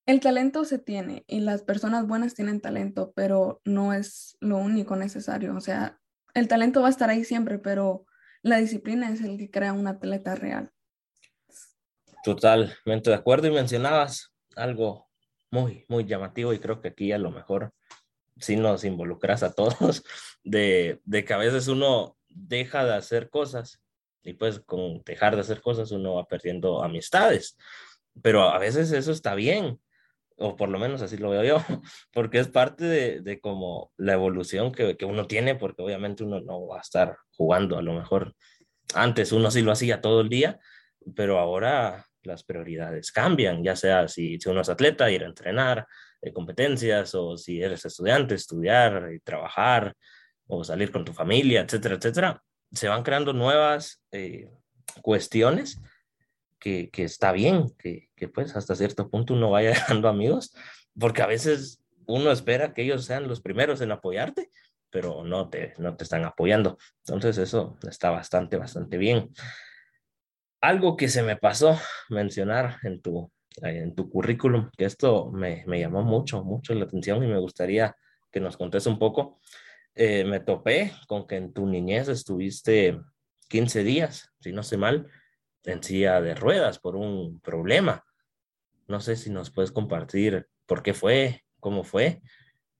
El 0.04 0.20
talento 0.20 0.64
se 0.64 0.78
tiene 0.78 1.24
y 1.28 1.40
las 1.40 1.62
personas 1.62 2.06
buenas 2.06 2.34
tienen 2.34 2.60
talento, 2.60 3.12
pero 3.14 3.60
no 3.64 3.92
es 3.92 4.36
lo 4.40 4.58
único 4.58 4.96
necesario. 4.96 5.54
O 5.54 5.60
sea, 5.60 6.00
el 6.34 6.48
talento 6.48 6.80
va 6.80 6.88
a 6.88 6.90
estar 6.90 7.08
ahí 7.08 7.24
siempre, 7.24 7.58
pero 7.58 8.04
la 8.42 8.58
disciplina 8.58 9.10
es 9.10 9.20
el 9.22 9.38
que 9.38 9.50
crea 9.50 9.72
un 9.72 9.86
atleta 9.86 10.34
real. 10.34 10.72
Totalmente 12.24 13.10
de 13.10 13.16
acuerdo 13.16 13.46
y 13.46 13.52
mencionabas 13.52 14.34
algo 14.56 15.08
muy, 15.52 15.84
muy 15.88 16.04
llamativo 16.04 16.52
y 16.52 16.58
creo 16.58 16.80
que 16.80 16.88
aquí 16.88 17.12
a 17.12 17.18
lo 17.18 17.30
mejor 17.30 17.72
sí 18.38 18.56
nos 18.56 18.82
involucras 18.82 19.44
a 19.44 19.52
todos 19.52 20.02
de, 20.44 21.00
de 21.04 21.24
que 21.24 21.32
a 21.32 21.38
veces 21.38 21.68
uno 21.68 22.16
deja 22.28 22.84
de 22.84 22.94
hacer 22.94 23.30
cosas 23.30 23.80
y 24.26 24.34
pues 24.34 24.60
con 24.60 25.02
dejar 25.04 25.36
de 25.36 25.42
hacer 25.42 25.60
cosas 25.60 25.92
uno 25.92 26.14
va 26.14 26.26
perdiendo 26.26 26.82
amistades. 26.82 27.56
Pero 28.22 28.48
a 28.50 28.58
veces 28.58 28.92
eso 28.92 29.12
está 29.12 29.34
bien, 29.34 29.80
o 30.36 30.56
por 30.56 30.68
lo 30.68 30.78
menos 30.78 31.00
así 31.02 31.16
lo 31.16 31.30
veo 31.30 31.44
yo, 31.44 31.58
porque 32.12 32.40
es 32.40 32.48
parte 32.48 32.84
de, 32.84 33.20
de 33.20 33.40
como 33.40 33.92
la 33.96 34.14
evolución 34.14 34.72
que, 34.72 34.96
que, 34.96 35.04
uno 35.04 35.26
tiene, 35.26 35.54
porque 35.54 35.82
obviamente 35.82 36.24
uno 36.24 36.40
no 36.40 36.66
va 36.66 36.78
a 36.78 36.82
estar 36.82 37.16
jugando, 37.30 37.78
a 37.78 37.82
lo 37.82 37.94
mejor 37.94 38.34
antes 38.94 39.32
uno 39.32 39.50
sí 39.50 39.62
lo 39.62 39.72
hacía 39.72 40.00
todo 40.00 40.20
el 40.20 40.28
día, 40.28 40.58
pero 41.14 41.38
ahora 41.38 42.06
las 42.22 42.42
prioridades 42.42 43.12
cambian, 43.12 43.62
ya 43.62 43.76
sea 43.76 44.08
si, 44.08 44.40
si 44.40 44.48
uno 44.48 44.62
es 44.62 44.68
atleta, 44.68 45.10
ir 45.10 45.22
a 45.22 45.26
entrenar, 45.26 45.86
de 46.20 46.32
competencias, 46.32 47.14
o 47.14 47.36
si 47.36 47.62
eres 47.62 47.84
estudiante, 47.84 48.34
estudiar 48.34 49.10
y 49.14 49.20
trabajar, 49.20 49.94
o 50.48 50.64
salir 50.64 50.90
con 50.90 51.04
tu 51.04 51.12
familia, 51.12 51.60
etcétera, 51.60 51.96
etcétera 51.96 52.42
se 52.76 52.88
van 52.88 53.02
creando 53.02 53.32
nuevas 53.32 54.02
eh, 54.12 54.50
cuestiones 55.02 55.80
que, 56.58 56.90
que, 56.90 57.04
está 57.04 57.32
bien, 57.32 57.70
que, 57.78 58.08
que, 58.14 58.28
pues 58.28 58.54
hasta 58.54 58.74
cierto 58.74 59.08
punto 59.10 59.34
uno 59.34 59.50
vaya 59.50 59.70
dejando 59.70 60.08
amigos, 60.08 60.54
porque 60.98 61.22
a 61.22 61.26
veces 61.26 61.82
uno 62.06 62.30
espera 62.30 62.72
que 62.72 62.82
ellos 62.82 63.04
sean 63.04 63.28
los 63.28 63.40
primeros 63.40 63.80
en 63.80 63.92
apoyarte, 63.92 64.50
pero 64.90 65.24
no 65.24 65.48
te, 65.48 65.74
no 65.78 65.96
te 65.96 66.04
están 66.04 66.24
apoyando. 66.24 66.78
Entonces 67.06 67.38
eso 67.38 67.78
está 67.88 68.10
bastante, 68.10 68.56
bastante 68.56 68.96
bien. 68.96 69.30
Algo 70.60 70.96
que 70.96 71.08
se 71.08 71.22
me 71.22 71.36
pasó 71.36 71.78
mencionar 72.08 72.76
en 72.82 73.00
tu, 73.00 73.30
en 73.62 73.94
tu 73.94 74.08
currículum, 74.08 74.70
que 74.76 74.84
esto 74.84 75.30
me, 75.32 75.64
me 75.66 75.80
llamó 75.80 76.02
mucho, 76.02 76.42
mucho 76.44 76.74
la 76.74 76.84
atención 76.84 77.22
y 77.22 77.26
me 77.26 77.38
gustaría 77.38 77.96
que 78.30 78.40
nos 78.40 78.56
contes 78.56 78.86
un 78.86 78.98
poco, 78.98 79.40
eh, 79.96 80.24
me 80.24 80.40
topé 80.40 80.92
con 81.08 81.26
que 81.26 81.36
en 81.36 81.52
tu 81.54 81.66
niñez 81.66 82.08
estuviste 82.08 83.00
15 83.48 83.82
días, 83.82 84.30
si 84.40 84.52
no 84.52 84.62
sé 84.62 84.76
mal, 84.76 85.08
en 85.64 85.82
silla 85.82 86.20
de 86.20 86.34
ruedas 86.34 86.78
por 86.78 86.96
un 86.96 87.40
problema. 87.40 88.04
No 88.88 89.00
sé 89.00 89.16
si 89.16 89.30
nos 89.30 89.50
puedes 89.50 89.72
compartir 89.72 90.46
por 90.66 90.82
qué 90.82 90.92
fue, 90.92 91.44
cómo 91.60 91.82
fue. 91.82 92.20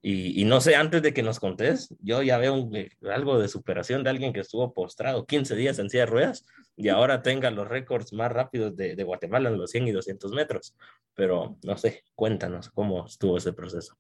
Y, 0.03 0.45
no 0.45 0.61
sé, 0.61 0.77
antes 0.77 1.03
de 1.03 1.13
que 1.13 1.25
nos 1.25 1.41
contés, 1.41 1.93
yo 1.99 2.23
ya 2.23 2.39
veo 2.39 2.71
eh, 2.75 2.91
algo 3.11 3.41
de 3.41 3.49
superación 3.49 4.05
de 4.05 4.11
alguien 4.11 4.33
que 4.33 4.39
estuvo 4.39 4.73
postrado 4.73 5.27
15 5.27 5.57
días 5.57 5.81
en 5.81 5.91
silla 5.91 6.05
de 6.05 6.11
ruedas 6.11 6.47
y 6.77 6.91
ahora 6.91 7.23
tenga 7.23 7.51
los 7.51 7.67
récords 7.67 8.13
más 8.13 8.31
rápidos 8.31 8.77
de, 8.77 8.95
de 8.95 9.03
Guatemala 9.03 9.49
en 9.49 9.59
los 9.59 9.73
100 9.73 9.89
y 9.89 9.91
200 9.91 10.31
metros. 10.31 10.77
Pero 11.15 11.59
no 11.65 11.77
sé, 11.77 12.05
cuéntanos 12.15 12.71
cómo 12.71 13.07
estuvo 13.07 13.39
ese 13.39 13.53
proceso. 13.53 13.97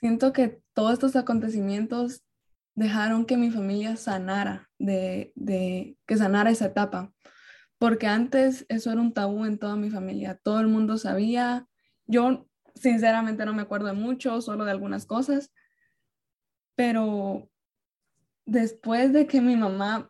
Siento 0.00 0.34
que 0.34 0.60
todos 0.74 0.92
estos 0.92 1.16
acontecimientos 1.16 2.22
dejaron 2.74 3.26
que 3.26 3.36
mi 3.36 3.50
familia 3.50 3.96
sanara, 3.96 4.70
de, 4.78 5.32
de, 5.34 5.96
que 6.06 6.16
sanara 6.16 6.50
esa 6.50 6.66
etapa, 6.66 7.12
porque 7.78 8.06
antes 8.06 8.64
eso 8.68 8.92
era 8.92 9.00
un 9.00 9.12
tabú 9.12 9.44
en 9.44 9.58
toda 9.58 9.76
mi 9.76 9.90
familia, 9.90 10.38
todo 10.42 10.60
el 10.60 10.68
mundo 10.68 10.98
sabía, 10.98 11.66
yo 12.06 12.48
sinceramente 12.74 13.44
no 13.44 13.52
me 13.52 13.62
acuerdo 13.62 13.88
de 13.88 13.92
mucho, 13.92 14.40
solo 14.40 14.64
de 14.64 14.70
algunas 14.70 15.06
cosas, 15.06 15.52
pero 16.74 17.50
después 18.46 19.12
de 19.12 19.26
que 19.26 19.40
mi 19.40 19.56
mamá 19.56 20.08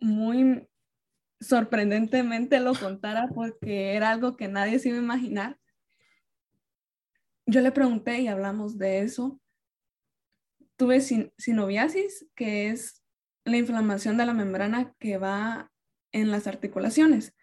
muy 0.00 0.68
sorprendentemente 1.40 2.60
lo 2.60 2.74
contara 2.74 3.28
porque 3.28 3.94
era 3.94 4.10
algo 4.10 4.36
que 4.36 4.48
nadie 4.48 4.78
se 4.78 4.88
iba 4.88 4.98
a 4.98 5.02
imaginar, 5.02 5.58
yo 7.46 7.60
le 7.60 7.72
pregunté 7.72 8.20
y 8.20 8.28
hablamos 8.28 8.78
de 8.78 9.00
eso 9.00 9.40
tuve 10.80 11.02
sinoviasis, 11.02 12.26
que 12.34 12.70
es 12.70 13.04
la 13.44 13.58
inflamación 13.58 14.16
de 14.16 14.24
la 14.24 14.32
membrana 14.32 14.94
que 14.98 15.18
va 15.18 15.70
en 16.10 16.30
las 16.30 16.46
articulaciones. 16.46 17.34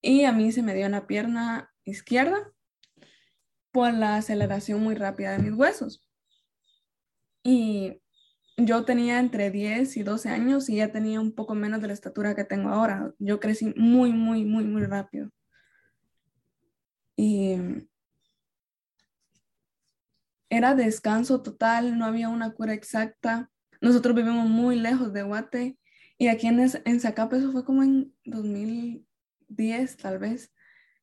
Y 0.00 0.22
a 0.22 0.30
mí 0.30 0.52
se 0.52 0.62
me 0.62 0.72
dio 0.72 0.86
en 0.86 0.92
la 0.92 1.08
pierna 1.08 1.72
izquierda 1.84 2.52
por 3.72 3.92
la 3.92 4.18
aceleración 4.18 4.80
muy 4.80 4.94
rápida 4.94 5.32
de 5.32 5.40
mis 5.42 5.52
huesos. 5.52 6.08
Y 7.42 8.00
yo 8.56 8.84
tenía 8.84 9.18
entre 9.18 9.50
10 9.50 9.96
y 9.96 10.04
12 10.04 10.28
años 10.28 10.68
y 10.68 10.76
ya 10.76 10.92
tenía 10.92 11.20
un 11.20 11.34
poco 11.34 11.56
menos 11.56 11.80
de 11.80 11.88
la 11.88 11.92
estatura 11.92 12.36
que 12.36 12.44
tengo 12.44 12.68
ahora. 12.68 13.12
Yo 13.18 13.40
crecí 13.40 13.74
muy, 13.76 14.12
muy, 14.12 14.44
muy, 14.44 14.62
muy 14.62 14.84
rápido. 14.84 15.28
Y 17.16 17.56
era 20.56 20.74
descanso 20.74 21.42
total, 21.42 21.98
no 21.98 22.04
había 22.04 22.28
una 22.28 22.52
cura 22.52 22.74
exacta. 22.74 23.50
Nosotros 23.80 24.14
vivimos 24.14 24.48
muy 24.48 24.76
lejos 24.76 25.12
de 25.12 25.22
Guate 25.24 25.78
y 26.16 26.28
aquí 26.28 26.46
en, 26.46 26.60
en 26.60 27.00
Zacapa 27.00 27.36
eso 27.36 27.50
fue 27.50 27.64
como 27.64 27.82
en 27.82 28.14
2010 28.24 29.96
tal 29.96 30.18
vez. 30.18 30.52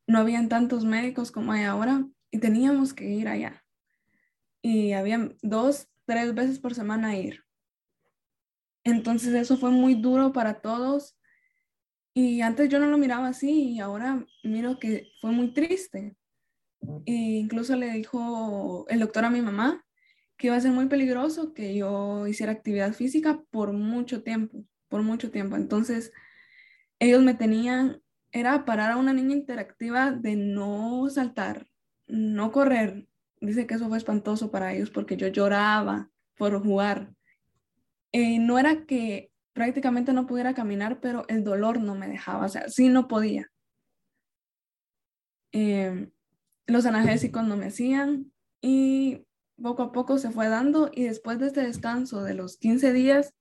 no 0.08 0.20
habían 0.20 0.50
tantos 0.50 0.86
médicos 0.86 1.32
como 1.32 1.52
hay 1.52 1.64
ahora 1.64 2.08
y 2.32 2.40
teníamos 2.40 2.94
que 2.94 3.10
ir 3.10 3.28
allá. 3.28 3.64
Y 4.62 4.94
había 4.94 5.32
dos, 5.42 5.90
tres 6.06 6.34
veces 6.34 6.60
por 6.60 6.74
semana 6.74 7.18
ir. 7.18 7.44
Entonces 8.86 9.34
eso 9.34 9.58
fue 9.58 9.72
muy 9.72 9.96
duro 9.96 10.32
para 10.32 10.62
todos. 10.62 11.18
Y 12.14 12.42
antes 12.42 12.70
yo 12.70 12.80
no 12.80 12.88
lo 12.88 12.98
miraba 12.98 13.28
así 13.28 13.74
y 13.74 13.80
ahora 13.80 14.26
miro 14.44 14.80
que 14.80 15.12
fue 15.20 15.32
muy 15.32 15.54
triste. 15.54 16.16
E 17.06 17.12
incluso 17.14 17.76
le 17.76 17.92
dijo 17.92 18.86
el 18.90 19.00
doctor 19.00 19.26
a 19.26 19.30
mi 19.30 19.42
mamá 19.42 19.86
que 20.38 20.48
iba 20.48 20.56
a 20.56 20.62
ser 20.62 20.72
muy 20.72 20.88
peligroso 20.88 21.54
que 21.54 21.76
yo 21.76 22.26
hiciera 22.28 22.52
actividad 22.52 22.94
física 22.94 23.44
por 23.52 23.74
mucho 23.74 24.24
tiempo, 24.24 24.66
por 24.88 25.04
mucho 25.04 25.30
tiempo. 25.30 25.56
Entonces, 25.56 26.12
ellos 27.00 27.22
me 27.22 27.36
tenían, 27.36 28.02
era 28.32 28.66
parar 28.66 28.92
a 28.92 28.98
una 28.98 29.14
niña 29.14 29.36
interactiva 29.36 30.12
de 30.12 30.36
no 30.36 31.08
saltar, 31.10 31.68
no 32.08 32.52
correr. 32.52 33.08
Dice 33.40 33.68
que 33.68 33.76
eso 33.76 33.88
fue 33.88 33.98
espantoso 33.98 34.52
para 34.52 34.74
ellos 34.74 34.90
porque 34.90 35.18
yo 35.18 35.28
lloraba 35.28 36.10
por 36.36 36.62
jugar. 36.64 37.14
Eh, 38.12 38.40
no 38.40 38.58
era 38.60 38.86
que 38.86 39.32
prácticamente 39.54 40.14
no 40.14 40.28
pudiera 40.28 40.54
caminar, 40.54 41.00
pero 41.02 41.26
el 41.28 41.44
dolor 41.44 41.80
no 41.80 41.96
me 41.96 42.08
dejaba, 42.08 42.46
o 42.46 42.50
sea, 42.50 42.68
sí 42.70 42.90
no 42.90 43.08
podía. 43.08 43.52
Eh, 45.52 46.10
los 46.72 46.86
analgésicos 46.86 47.44
no 47.44 47.58
me 47.58 47.68
hacían 47.68 48.32
y 48.62 49.26
poco 49.62 49.84
a 49.84 49.92
poco 49.92 50.18
se 50.18 50.32
fue 50.32 50.48
dando 50.48 50.90
y 50.94 51.04
después 51.04 51.40
de 51.40 51.48
este 51.48 51.62
descanso 51.62 52.24
de 52.24 52.34
los 52.34 52.58
15 52.58 52.94
días, 52.94 53.34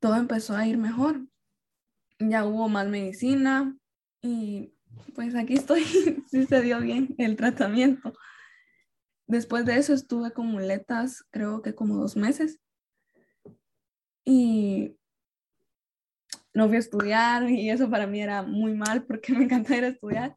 todo 0.00 0.16
empezó 0.16 0.56
a 0.56 0.66
ir 0.66 0.76
mejor. 0.76 1.26
Ya 2.18 2.44
hubo 2.44 2.68
más 2.68 2.88
medicina 2.88 3.76
y 4.20 4.74
pues 5.14 5.34
aquí 5.34 5.54
estoy, 5.54 5.84
sí 6.30 6.46
se 6.46 6.62
dio 6.62 6.80
bien 6.80 7.14
el 7.18 7.36
tratamiento. 7.36 8.12
Después 9.26 9.64
de 9.64 9.78
eso 9.78 9.94
estuve 9.94 10.32
con 10.32 10.46
muletas, 10.46 11.24
creo 11.30 11.62
que 11.62 11.74
como 11.74 11.96
dos 11.96 12.16
meses. 12.16 12.60
Y 14.24 14.96
no 16.52 16.68
fui 16.68 16.76
a 16.76 16.80
estudiar 16.80 17.50
y 17.50 17.70
eso 17.70 17.90
para 17.90 18.06
mí 18.06 18.20
era 18.20 18.42
muy 18.42 18.74
mal 18.74 19.04
porque 19.04 19.32
me 19.34 19.44
encanta 19.44 19.76
ir 19.76 19.84
a 19.84 19.88
estudiar. 19.88 20.36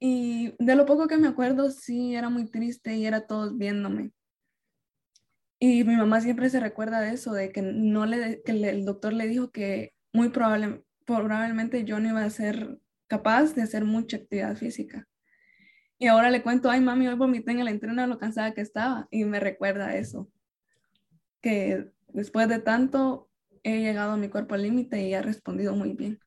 Y 0.00 0.54
de 0.58 0.74
lo 0.74 0.86
poco 0.86 1.06
que 1.06 1.18
me 1.18 1.28
acuerdo, 1.28 1.70
sí, 1.70 2.14
era 2.14 2.30
muy 2.30 2.46
triste 2.46 2.96
y 2.96 3.04
era 3.04 3.26
todos 3.26 3.56
viéndome. 3.58 4.12
Y 5.58 5.84
mi 5.84 5.94
mamá 5.94 6.22
siempre 6.22 6.48
se 6.48 6.58
recuerda 6.58 7.00
de 7.02 7.12
eso, 7.12 7.34
de 7.34 7.52
que, 7.52 7.60
no 7.60 8.06
le, 8.06 8.42
que 8.42 8.52
el 8.52 8.86
doctor 8.86 9.12
le 9.12 9.28
dijo 9.28 9.50
que 9.50 9.92
muy 10.10 10.30
probable, 10.30 10.82
probablemente 11.04 11.84
yo 11.84 12.00
no 12.00 12.08
iba 12.08 12.24
a 12.24 12.30
ser 12.30 12.78
capaz 13.08 13.54
de 13.54 13.62
hacer 13.62 13.84
mucha 13.84 14.16
actividad 14.16 14.56
física. 14.56 15.06
Y 15.98 16.06
ahora 16.06 16.30
le 16.30 16.42
cuento, 16.42 16.70
ay 16.70 16.80
mami, 16.80 17.08
hoy 17.08 17.14
vomité 17.14 17.50
en 17.50 17.60
el 17.60 17.68
entreno 17.68 18.06
lo 18.06 18.18
cansada 18.18 18.54
que 18.54 18.62
estaba. 18.62 19.06
Y 19.10 19.26
me 19.26 19.38
recuerda 19.38 19.94
eso, 19.96 20.30
que 21.42 21.90
después 22.08 22.48
de 22.48 22.58
tanto 22.58 23.28
he 23.62 23.80
llegado 23.80 24.12
a 24.12 24.16
mi 24.16 24.30
cuerpo 24.30 24.54
al 24.54 24.62
límite 24.62 25.06
y 25.06 25.12
ha 25.12 25.20
respondido 25.20 25.76
muy 25.76 25.92
bien. 25.92 26.18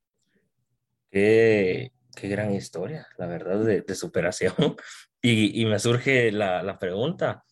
Qué, 1.09 1.91
qué 2.15 2.27
gran 2.27 2.53
historia, 2.53 3.07
la 3.17 3.27
verdad, 3.27 3.63
de, 3.63 3.81
de 3.81 3.95
superación. 3.95 4.53
Y, 5.25 5.61
y, 5.61 5.65
me 5.65 5.79
surge 5.79 6.33
la, 6.33 6.63
la, 6.63 6.79
pregunta, 6.79 7.45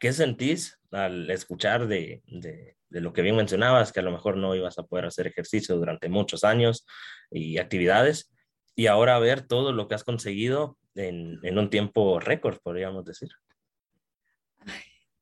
¿qué 0.00 0.10
sentís 0.14 0.80
al 0.90 1.30
escuchar 1.30 1.86
de, 1.86 2.22
de, 2.26 2.78
de, 2.88 3.00
lo 3.02 3.12
que 3.12 3.20
bien 3.20 3.36
mencionabas, 3.36 3.92
que 3.92 4.00
a 4.00 4.02
lo 4.02 4.10
mejor 4.10 4.38
no 4.38 4.54
ibas 4.54 4.78
a 4.78 4.84
poder 4.84 5.04
hacer 5.04 5.26
ejercicio 5.26 5.76
durante 5.76 6.08
muchos 6.08 6.44
años 6.44 6.86
y 7.30 7.58
actividades, 7.58 8.32
y 8.74 8.86
ahora 8.86 9.18
ver 9.18 9.42
todo 9.42 9.72
lo 9.72 9.86
que 9.86 9.96
has 9.96 10.02
conseguido 10.02 10.78
en, 10.94 11.38
en 11.42 11.58
un 11.58 11.68
tiempo 11.68 12.20
récord, 12.20 12.56
podríamos 12.62 13.04
decir? 13.04 13.28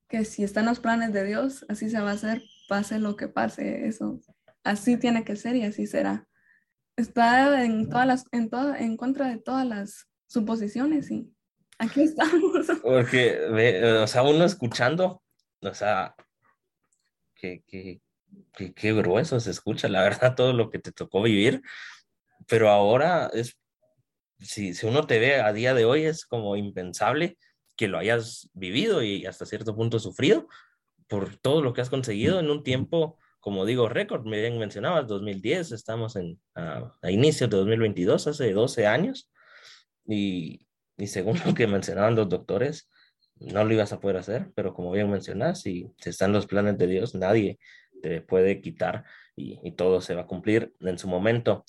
Que 0.06 0.24
si 0.24 0.44
están 0.44 0.66
los 0.66 0.78
planes 0.78 1.12
de 1.12 1.24
Dios, 1.24 1.66
así 1.68 1.90
se 1.90 1.98
va 1.98 2.12
a 2.12 2.14
hacer, 2.14 2.44
pase 2.68 3.00
lo 3.00 3.16
que 3.16 3.26
pase, 3.26 3.88
eso, 3.88 4.20
así 4.62 4.96
tiene 4.98 5.24
que 5.24 5.34
ser 5.34 5.56
y 5.56 5.64
así 5.64 5.88
será 5.88 6.27
está 6.98 7.64
en 7.64 7.88
todas 7.88 8.06
las, 8.06 8.24
en 8.32 8.50
toda, 8.50 8.78
en 8.78 8.96
contra 8.96 9.28
de 9.28 9.38
todas 9.38 9.66
las 9.66 10.08
suposiciones 10.26 11.10
y 11.10 11.32
aquí 11.78 12.02
estamos. 12.02 12.42
Porque, 12.82 13.38
o 14.02 14.06
sea, 14.06 14.22
uno 14.22 14.44
escuchando, 14.44 15.22
o 15.62 15.74
sea, 15.74 16.14
qué, 17.34 17.62
qué, 17.66 18.00
qué, 18.52 18.74
qué 18.74 18.92
grueso 18.92 19.38
se 19.38 19.50
escucha, 19.50 19.88
la 19.88 20.02
verdad, 20.02 20.34
todo 20.34 20.52
lo 20.52 20.70
que 20.70 20.80
te 20.80 20.92
tocó 20.92 21.22
vivir, 21.22 21.62
pero 22.48 22.68
ahora 22.68 23.30
es, 23.32 23.56
si, 24.40 24.74
si 24.74 24.86
uno 24.86 25.06
te 25.06 25.20
ve 25.20 25.40
a 25.40 25.52
día 25.52 25.74
de 25.74 25.84
hoy, 25.84 26.04
es 26.04 26.26
como 26.26 26.56
impensable 26.56 27.38
que 27.76 27.86
lo 27.86 27.98
hayas 27.98 28.50
vivido 28.54 29.04
y 29.04 29.24
hasta 29.24 29.46
cierto 29.46 29.76
punto 29.76 30.00
sufrido 30.00 30.48
por 31.06 31.36
todo 31.36 31.62
lo 31.62 31.72
que 31.72 31.80
has 31.80 31.90
conseguido 31.90 32.40
en 32.40 32.50
un 32.50 32.64
tiempo 32.64 33.17
como 33.40 33.64
digo, 33.64 33.88
récord, 33.88 34.24
me 34.26 34.40
bien 34.40 34.58
mencionabas, 34.58 35.06
2010, 35.06 35.72
estamos 35.72 36.16
en, 36.16 36.40
a, 36.54 36.92
inicios 37.08 37.48
de 37.50 37.56
2022, 37.56 38.26
hace 38.26 38.52
12 38.52 38.86
años, 38.86 39.30
y, 40.06 40.66
y 40.96 41.06
según 41.06 41.38
lo 41.46 41.54
que 41.54 41.66
mencionaban 41.66 42.16
los 42.16 42.28
doctores, 42.28 42.90
no 43.36 43.64
lo 43.64 43.72
ibas 43.72 43.92
a 43.92 44.00
poder 44.00 44.16
hacer, 44.16 44.50
pero 44.54 44.74
como 44.74 44.90
bien 44.90 45.10
mencionas, 45.10 45.60
si, 45.60 45.92
si 45.98 46.10
están 46.10 46.32
los 46.32 46.46
planes 46.46 46.76
de 46.78 46.86
Dios, 46.88 47.14
nadie 47.14 47.58
te 48.02 48.20
puede 48.20 48.60
quitar 48.60 49.04
y, 49.36 49.60
y, 49.62 49.72
todo 49.72 50.00
se 50.00 50.14
va 50.14 50.22
a 50.22 50.26
cumplir 50.26 50.74
en 50.80 50.98
su 50.98 51.08
momento. 51.08 51.64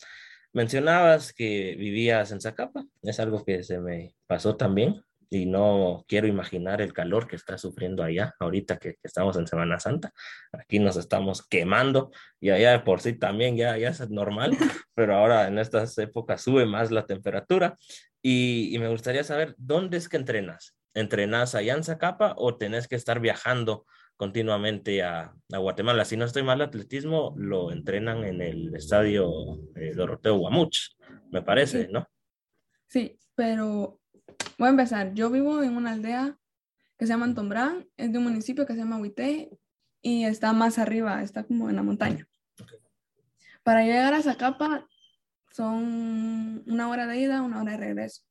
Mencionabas 0.54 1.34
que 1.34 1.76
vivías 1.78 2.32
en 2.32 2.42
Zacapa, 2.42 2.86
es 3.04 3.20
algo 3.20 3.44
que 3.46 3.64
se 3.64 3.80
me 3.80 4.16
pasó 4.28 4.56
también 4.56 5.04
y 5.30 5.46
no 5.46 6.04
quiero 6.08 6.28
imaginar 6.28 6.82
el 6.82 6.94
calor 6.94 7.28
que 7.28 7.36
está 7.36 7.58
sufriendo 7.58 8.04
allá 8.04 8.36
ahorita 8.40 8.78
que, 8.78 8.94
que, 8.94 9.00
estamos 9.04 9.38
en 9.38 9.48
Semana 9.48 9.80
Santa. 9.80 10.12
Aquí 10.52 10.80
nos 10.80 10.98
estamos 10.98 11.46
quemando 11.48 12.12
y 12.40 12.50
allá 12.50 12.72
de 12.72 12.80
por 12.80 13.02
sí 13.02 13.14
también 13.14 13.56
ya, 13.56 13.78
ya 13.78 13.90
es 13.90 14.10
normal, 14.10 14.52
pero 14.96 15.16
ahora 15.16 15.48
en 15.48 15.60
estas 15.60 15.98
épocas 15.98 16.42
sube 16.42 16.66
más 16.66 16.92
la 16.92 17.06
temperatura 17.06 17.76
y, 18.22 18.76
y 18.76 18.80
me 18.80 18.90
gustaría 18.90 19.24
saber 19.24 19.56
dónde 19.58 19.98
es 19.98 20.10
que 20.10 20.18
entrenas. 20.18 20.76
¿Entrenas 20.96 21.54
allá 21.54 21.76
en 21.76 21.84
Zacapa 21.84 22.34
o 22.38 22.58
tenés 22.58 22.88
que 22.88 22.96
estar 22.96 23.20
viajando 23.20 23.86
continuamente 24.20 25.02
a, 25.02 25.34
a, 25.54 25.58
Guatemala. 25.60 26.04
Si 26.04 26.18
no 26.18 26.26
estoy 26.26 26.44
mal, 26.44 26.60
atletismo 26.60 27.34
lo 27.38 27.72
entrenan 27.72 28.26
en 28.26 28.42
el 28.42 28.76
estadio 28.76 29.32
eh, 29.78 29.94
Doroteo 29.96 30.36
Guamuch, 30.36 30.98
me 31.32 31.42
parece. 31.42 31.88
¿no? 31.88 32.06
Sí, 32.86 33.18
pero 33.34 33.99
Voy 34.58 34.68
a 34.68 34.72
empezar. 34.72 35.14
Yo 35.14 35.30
vivo 35.30 35.64
en 35.64 35.76
una 35.76 35.92
aldea 35.92 36.38
que 36.98 37.06
se 37.06 37.14
llama 37.14 37.26
Antombrán, 37.26 37.88
es 37.96 38.12
de 38.12 38.18
un 38.18 38.26
municipio 38.26 38.66
que 38.66 38.74
se 38.74 38.80
llama 38.80 38.98
Huité 38.98 39.50
y 40.02 40.26
está 40.26 40.52
más 40.52 40.78
arriba, 40.78 41.24
está 41.24 41.44
como 41.46 41.70
en 41.70 41.78
la 41.78 41.84
montaña. 41.84 42.28
Para 43.64 43.84
llegar 43.84 44.14
a 44.14 44.22
Zacapa 44.22 44.86
son 45.52 46.64
una 46.68 46.90
hora 46.90 47.08
de 47.08 47.20
ida, 47.20 47.42
una 47.42 47.62
hora 47.62 47.72
de 47.72 47.78
regreso. 47.78 48.24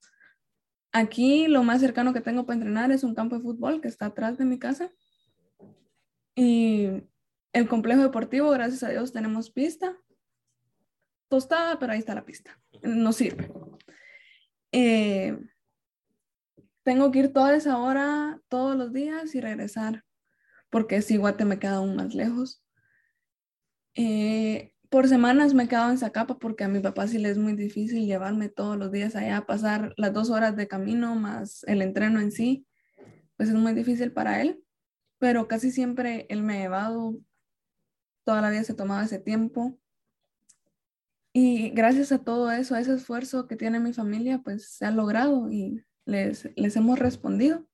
Aquí 0.92 1.48
lo 1.48 1.62
más 1.62 1.80
cercano 1.80 2.12
que 2.12 2.20
tengo 2.20 2.44
para 2.44 2.58
entrenar 2.58 2.92
es 2.92 3.04
un 3.04 3.14
campo 3.14 3.36
de 3.36 3.42
fútbol 3.42 3.80
que 3.80 3.88
está 3.88 4.06
atrás 4.06 4.38
de 4.38 4.44
mi 4.44 4.58
casa. 4.58 4.90
Y 6.34 7.04
el 7.52 7.68
complejo 7.68 8.02
deportivo, 8.02 8.50
gracias 8.50 8.82
a 8.82 8.90
Dios, 8.90 9.12
tenemos 9.12 9.50
pista. 9.50 9.96
Tostada, 11.28 11.78
pero 11.78 11.92
ahí 11.92 11.98
está 11.98 12.14
la 12.14 12.24
pista. 12.24 12.60
No 12.82 13.12
sirve. 13.12 13.50
Eh, 14.72 15.38
tengo 16.88 17.10
que 17.10 17.18
ir 17.18 17.34
toda 17.34 17.54
esa 17.54 17.76
hora 17.76 18.40
todos 18.48 18.74
los 18.74 18.94
días 18.94 19.34
y 19.34 19.42
regresar, 19.42 20.06
porque 20.70 21.02
si 21.02 21.18
Guate 21.18 21.44
me 21.44 21.58
queda 21.58 21.76
aún 21.76 21.96
más 21.96 22.14
lejos. 22.14 22.64
Eh, 23.94 24.72
por 24.88 25.06
semanas 25.06 25.52
me 25.52 25.64
he 25.64 25.68
quedado 25.68 25.90
en 25.90 25.98
Zacapa 25.98 26.38
porque 26.38 26.64
a 26.64 26.68
mi 26.68 26.80
papá 26.80 27.06
sí 27.06 27.18
le 27.18 27.28
es 27.28 27.36
muy 27.36 27.52
difícil 27.52 28.06
llevarme 28.06 28.48
todos 28.48 28.78
los 28.78 28.90
días 28.90 29.16
allá, 29.16 29.44
pasar 29.44 29.92
las 29.98 30.14
dos 30.14 30.30
horas 30.30 30.56
de 30.56 30.66
camino 30.66 31.14
más 31.14 31.62
el 31.64 31.82
entreno 31.82 32.20
en 32.20 32.32
sí, 32.32 32.66
pues 33.36 33.50
es 33.50 33.54
muy 33.54 33.74
difícil 33.74 34.10
para 34.10 34.40
él, 34.40 34.64
pero 35.18 35.46
casi 35.46 35.70
siempre 35.70 36.24
él 36.30 36.42
me 36.42 36.56
ha 36.56 36.60
llevado, 36.62 37.18
toda 38.24 38.40
la 38.40 38.48
vida 38.48 38.64
se 38.64 38.72
tomaba 38.72 39.04
ese 39.04 39.18
tiempo. 39.18 39.78
Y 41.34 41.68
gracias 41.68 42.12
a 42.12 42.24
todo 42.24 42.50
eso, 42.50 42.74
a 42.74 42.80
ese 42.80 42.94
esfuerzo 42.94 43.46
que 43.46 43.56
tiene 43.56 43.78
mi 43.78 43.92
familia, 43.92 44.38
pues 44.38 44.70
se 44.70 44.86
ha 44.86 44.90
logrado 44.90 45.50
y 45.52 45.84
les, 46.08 46.48
les 46.56 46.76
hemos 46.76 46.98
respondido, 46.98 47.66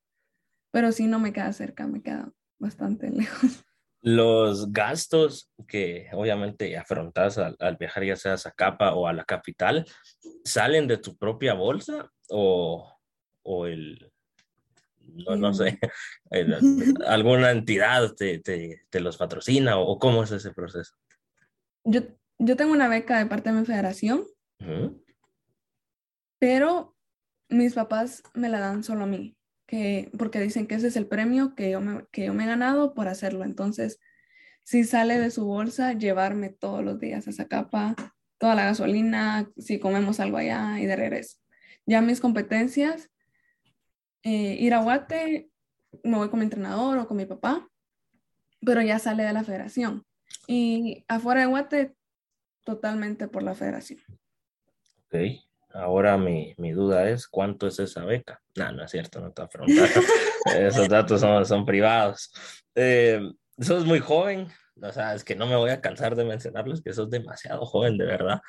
pero 0.70 0.92
sí 0.92 1.06
no 1.06 1.18
me 1.18 1.32
queda 1.32 1.52
cerca, 1.52 1.86
me 1.86 2.02
queda 2.02 2.32
bastante 2.58 3.10
lejos. 3.10 3.64
Los 4.02 4.70
gastos 4.70 5.50
que 5.66 6.08
obviamente 6.12 6.76
afrontas 6.76 7.38
al, 7.38 7.56
al 7.58 7.76
viajar 7.76 8.04
ya 8.04 8.16
sea 8.16 8.34
a 8.34 8.38
Zacapa 8.38 8.94
o 8.94 9.06
a 9.06 9.14
la 9.14 9.24
capital, 9.24 9.86
¿salen 10.44 10.86
de 10.86 10.98
tu 10.98 11.16
propia 11.16 11.54
bolsa 11.54 12.10
o, 12.28 12.92
o 13.42 13.66
el, 13.66 14.12
no, 15.00 15.36
no 15.36 15.54
sé, 15.54 15.78
el, 16.30 16.54
alguna 17.06 17.50
entidad 17.50 18.12
te, 18.14 18.40
te, 18.40 18.82
te, 18.90 19.00
los 19.00 19.16
patrocina 19.16 19.78
o, 19.78 19.98
cómo 19.98 20.22
es 20.22 20.32
ese 20.32 20.52
proceso? 20.52 20.94
Yo, 21.84 22.02
yo 22.38 22.56
tengo 22.56 22.72
una 22.72 22.88
beca 22.88 23.18
de 23.18 23.26
parte 23.26 23.50
de 23.50 23.60
mi 23.60 23.64
federación. 23.64 24.26
Uh 24.60 24.64
-huh 24.64 25.04
pero 26.44 26.94
mis 27.48 27.74
papás 27.74 28.22
me 28.34 28.48
la 28.48 28.60
dan 28.60 28.84
solo 28.84 29.04
a 29.04 29.06
mí, 29.06 29.36
que, 29.66 30.10
porque 30.18 30.40
dicen 30.40 30.66
que 30.66 30.74
ese 30.74 30.88
es 30.88 30.96
el 30.96 31.06
premio 31.06 31.54
que 31.54 31.70
yo, 31.70 31.80
me, 31.80 32.06
que 32.10 32.26
yo 32.26 32.34
me 32.34 32.44
he 32.44 32.46
ganado 32.46 32.94
por 32.94 33.08
hacerlo. 33.08 33.44
Entonces, 33.44 34.00
si 34.64 34.84
sale 34.84 35.18
de 35.18 35.30
su 35.30 35.44
bolsa, 35.44 35.92
llevarme 35.92 36.50
todos 36.50 36.84
los 36.84 36.98
días 36.98 37.26
esa 37.28 37.46
capa, 37.46 37.94
toda 38.38 38.54
la 38.54 38.64
gasolina, 38.64 39.50
si 39.56 39.78
comemos 39.78 40.20
algo 40.20 40.38
allá 40.38 40.80
y 40.80 40.86
de 40.86 40.96
regreso. 40.96 41.38
Ya 41.86 42.00
mis 42.00 42.20
competencias, 42.20 43.10
eh, 44.22 44.56
ir 44.58 44.72
a 44.74 44.82
Guate, 44.82 45.50
me 46.02 46.16
voy 46.16 46.30
con 46.30 46.40
mi 46.40 46.44
entrenador 46.44 46.98
o 46.98 47.06
con 47.06 47.16
mi 47.16 47.26
papá, 47.26 47.68
pero 48.64 48.80
ya 48.80 48.98
sale 48.98 49.22
de 49.22 49.32
la 49.32 49.44
federación. 49.44 50.04
Y 50.46 51.04
afuera 51.08 51.40
de 51.40 51.46
Guate, 51.46 51.94
totalmente 52.64 53.28
por 53.28 53.42
la 53.42 53.54
federación. 53.54 54.00
Ok, 55.06 55.14
ahora 55.74 56.16
mi, 56.16 56.54
mi 56.56 56.72
duda 56.72 57.08
es, 57.10 57.28
¿cuánto 57.28 57.66
es 57.66 57.78
esa 57.78 58.04
beca? 58.04 58.40
No, 58.56 58.72
no 58.72 58.84
es 58.84 58.90
cierto, 58.90 59.20
no 59.20 59.28
está 59.28 59.48
preguntando. 59.48 60.00
Esos 60.58 60.88
datos 60.88 61.20
son, 61.20 61.44
son 61.44 61.66
privados. 61.66 62.32
Eh, 62.74 63.20
sos 63.58 63.84
muy 63.84 63.98
joven, 63.98 64.48
o 64.80 64.92
sea, 64.92 65.14
es 65.14 65.24
que 65.24 65.36
no 65.36 65.46
me 65.46 65.56
voy 65.56 65.70
a 65.70 65.80
cansar 65.80 66.16
de 66.16 66.24
mencionarles 66.24 66.80
que 66.82 66.92
sos 66.92 67.10
demasiado 67.10 67.66
joven, 67.66 67.98
de 67.98 68.06
verdad. 68.06 68.40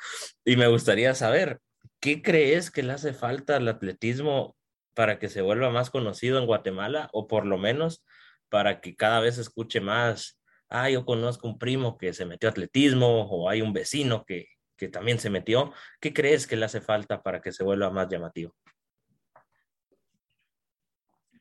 Y 0.44 0.56
me 0.56 0.68
gustaría 0.68 1.14
saber, 1.14 1.60
¿qué 2.00 2.22
crees 2.22 2.70
que 2.70 2.82
le 2.82 2.92
hace 2.92 3.12
falta 3.12 3.56
al 3.56 3.68
atletismo 3.68 4.56
para 4.94 5.18
que 5.18 5.28
se 5.28 5.42
vuelva 5.42 5.70
más 5.70 5.90
conocido 5.90 6.38
en 6.38 6.46
Guatemala 6.46 7.10
o 7.12 7.26
por 7.26 7.44
lo 7.44 7.58
menos 7.58 8.04
para 8.48 8.80
que 8.80 8.96
cada 8.96 9.20
vez 9.20 9.38
escuche 9.38 9.80
más, 9.80 10.40
ah, 10.68 10.88
yo 10.88 11.04
conozco 11.04 11.48
un 11.48 11.58
primo 11.58 11.98
que 11.98 12.12
se 12.12 12.24
metió 12.24 12.48
a 12.48 12.52
atletismo 12.52 13.22
o 13.28 13.50
hay 13.50 13.60
un 13.60 13.72
vecino 13.72 14.24
que, 14.24 14.46
que 14.76 14.88
también 14.88 15.18
se 15.18 15.30
metió. 15.30 15.72
¿Qué 16.00 16.12
crees 16.12 16.46
que 16.46 16.56
le 16.56 16.64
hace 16.64 16.80
falta 16.80 17.22
para 17.22 17.40
que 17.40 17.52
se 17.52 17.64
vuelva 17.64 17.90
más 17.90 18.08
llamativo? 18.08 18.54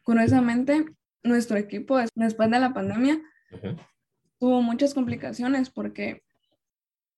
Curiosamente, 0.04 0.86
nuestro 1.24 1.58
equipo 1.58 1.98
después 2.14 2.50
de 2.52 2.60
la 2.60 2.74
pandemia 2.74 3.22
tuvo 4.40 4.62
muchas 4.62 4.94
complicaciones 4.94 5.70
porque 5.70 6.24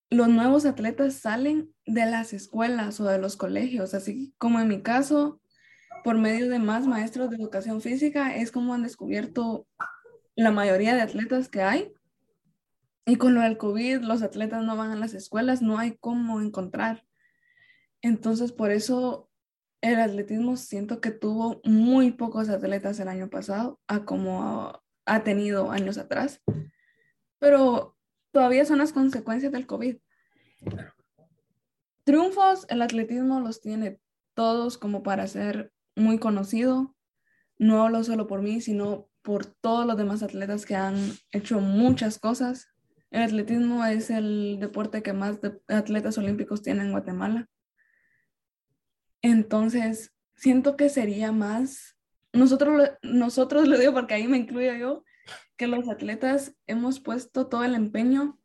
los 0.09 0.29
nuevos 0.29 0.65
atletas 0.65 1.15
salen 1.15 1.73
de 1.85 2.05
las 2.05 2.31
escuelas 2.33 2.99
o 2.99 3.05
de 3.05 3.17
los 3.17 3.35
colegios, 3.35 3.93
así 3.93 4.33
como 4.37 4.59
en 4.59 4.69
mi 4.69 4.81
caso, 4.81 5.41
por 6.03 6.17
medio 6.17 6.49
de 6.49 6.59
más 6.59 6.87
maestros 6.87 7.29
de 7.29 7.35
educación 7.35 7.81
física, 7.81 8.35
es 8.35 8.51
como 8.51 8.73
han 8.73 8.83
descubierto 8.83 9.67
la 10.35 10.51
mayoría 10.51 10.95
de 10.95 11.01
atletas 11.01 11.49
que 11.49 11.61
hay. 11.61 11.93
Y 13.09 13.15
con 13.15 13.33
lo 13.33 13.39
del 13.39 13.57
COVID, 13.57 14.01
los 14.01 14.21
atletas 14.21 14.65
no 14.65 14.75
van 14.75 14.91
a 14.91 14.97
las 14.97 15.13
escuelas, 15.13 15.61
no 15.61 15.79
hay 15.79 15.95
cómo 15.97 16.41
encontrar. 16.41 17.05
Entonces, 18.01 18.51
por 18.51 18.69
eso 18.69 19.29
el 19.79 20.01
atletismo 20.01 20.57
siento 20.57 20.99
que 20.99 21.11
tuvo 21.11 21.61
muy 21.63 22.11
pocos 22.11 22.49
atletas 22.49 22.99
el 22.99 23.07
año 23.07 23.29
pasado 23.29 23.79
a 23.87 24.03
como 24.03 24.83
ha 25.05 25.23
tenido 25.23 25.71
años 25.71 25.97
atrás. 25.97 26.41
Pero 27.39 27.95
todavía 28.33 28.65
son 28.65 28.79
las 28.79 28.91
consecuencias 28.91 29.53
del 29.53 29.67
COVID. 29.67 29.95
Triunfos, 32.03 32.65
el 32.67 32.81
atletismo 32.81 33.39
los 33.39 33.61
tiene 33.61 34.01
todos 34.33 34.77
como 34.77 35.01
para 35.01 35.27
ser 35.27 35.71
muy 35.95 36.19
conocido. 36.19 36.93
No 37.57 37.85
hablo 37.85 38.03
solo 38.03 38.27
por 38.27 38.41
mí, 38.41 38.59
sino 38.59 39.09
por 39.21 39.45
todos 39.45 39.85
los 39.85 39.95
demás 39.95 40.23
atletas 40.23 40.65
que 40.65 40.75
han 40.75 41.13
hecho 41.31 41.61
muchas 41.61 42.19
cosas. 42.19 42.67
El 43.11 43.21
atletismo 43.21 43.85
es 43.85 44.09
el 44.09 44.57
deporte 44.59 45.01
que 45.01 45.13
más 45.13 45.39
atletas 45.67 46.17
olímpicos 46.17 46.61
tiene 46.61 46.83
en 46.83 46.91
Guatemala. 46.91 47.47
Entonces, 49.21 50.13
siento 50.35 50.75
que 50.75 50.89
sería 50.89 51.31
más, 51.31 51.97
nosotros, 52.33 52.91
nosotros 53.01 53.67
lo 53.67 53.77
digo 53.77 53.93
porque 53.93 54.13
ahí 54.13 54.27
me 54.27 54.37
incluyo 54.37 54.73
yo, 54.75 55.03
que 55.55 55.67
los 55.67 55.89
atletas 55.89 56.55
hemos 56.67 56.99
puesto 56.99 57.47
todo 57.47 57.63
el 57.63 57.75
empeño 57.75 58.39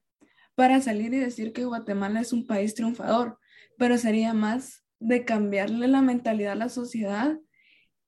para 0.54 0.80
salir 0.80 1.12
y 1.14 1.18
decir 1.18 1.52
que 1.52 1.64
Guatemala 1.64 2.20
es 2.20 2.32
un 2.32 2.46
país 2.46 2.74
triunfador, 2.74 3.38
pero 3.78 3.98
sería 3.98 4.32
más 4.32 4.84
de 4.98 5.24
cambiarle 5.24 5.88
la 5.88 6.02
mentalidad 6.02 6.52
a 6.52 6.56
la 6.56 6.68
sociedad 6.68 7.38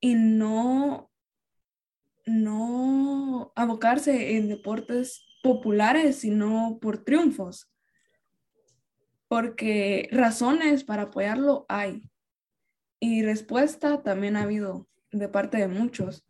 y 0.01 0.15
no, 0.15 1.11
no 2.27 3.53
abocarse 3.57 4.37
en 4.37 4.49
deportes 4.49 5.27
populares, 5.45 6.17
sino 6.17 6.79
por 6.81 7.05
triunfos. 7.05 7.71
Porque 9.29 10.09
razones 10.11 10.85
para 10.85 11.03
apoyarlo 11.03 11.67
hay. 11.69 12.03
Y 12.99 13.23
respuesta 13.23 14.03
también 14.03 14.37
ha 14.37 14.45
habido 14.45 14.89
de 15.13 15.29
parte 15.29 15.59
de 15.59 15.69
muchos. 15.69 16.27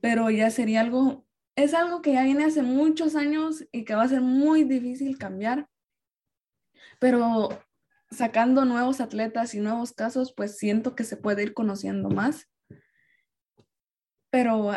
Pero 0.00 0.30
ya 0.30 0.50
sería 0.50 0.80
algo, 0.80 1.24
es 1.54 1.74
algo 1.74 2.02
que 2.02 2.14
ya 2.14 2.24
viene 2.24 2.44
hace 2.44 2.62
muchos 2.62 3.14
años 3.14 3.64
y 3.70 3.84
que 3.84 3.94
va 3.94 4.02
a 4.02 4.08
ser 4.08 4.20
muy 4.20 4.64
difícil 4.64 5.16
cambiar. 5.16 5.68
Pero 6.98 7.50
sacando 8.10 8.64
nuevos 8.64 9.00
atletas 9.00 9.54
y 9.54 9.60
nuevos 9.60 9.92
casos, 9.92 10.34
pues 10.36 10.58
siento 10.58 10.96
que 10.96 11.04
se 11.04 11.16
puede 11.16 11.44
ir 11.44 11.54
conociendo 11.54 12.10
más. 12.10 12.48
Pero 14.30 14.72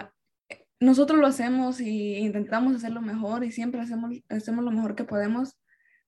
nosotros 0.79 1.19
lo 1.19 1.27
hacemos 1.27 1.79
y 1.79 2.15
intentamos 2.17 2.75
hacerlo 2.75 3.01
mejor 3.01 3.43
y 3.43 3.51
siempre 3.51 3.81
hacemos, 3.81 4.11
hacemos 4.29 4.63
lo 4.63 4.71
mejor 4.71 4.95
que 4.95 5.03
podemos, 5.03 5.57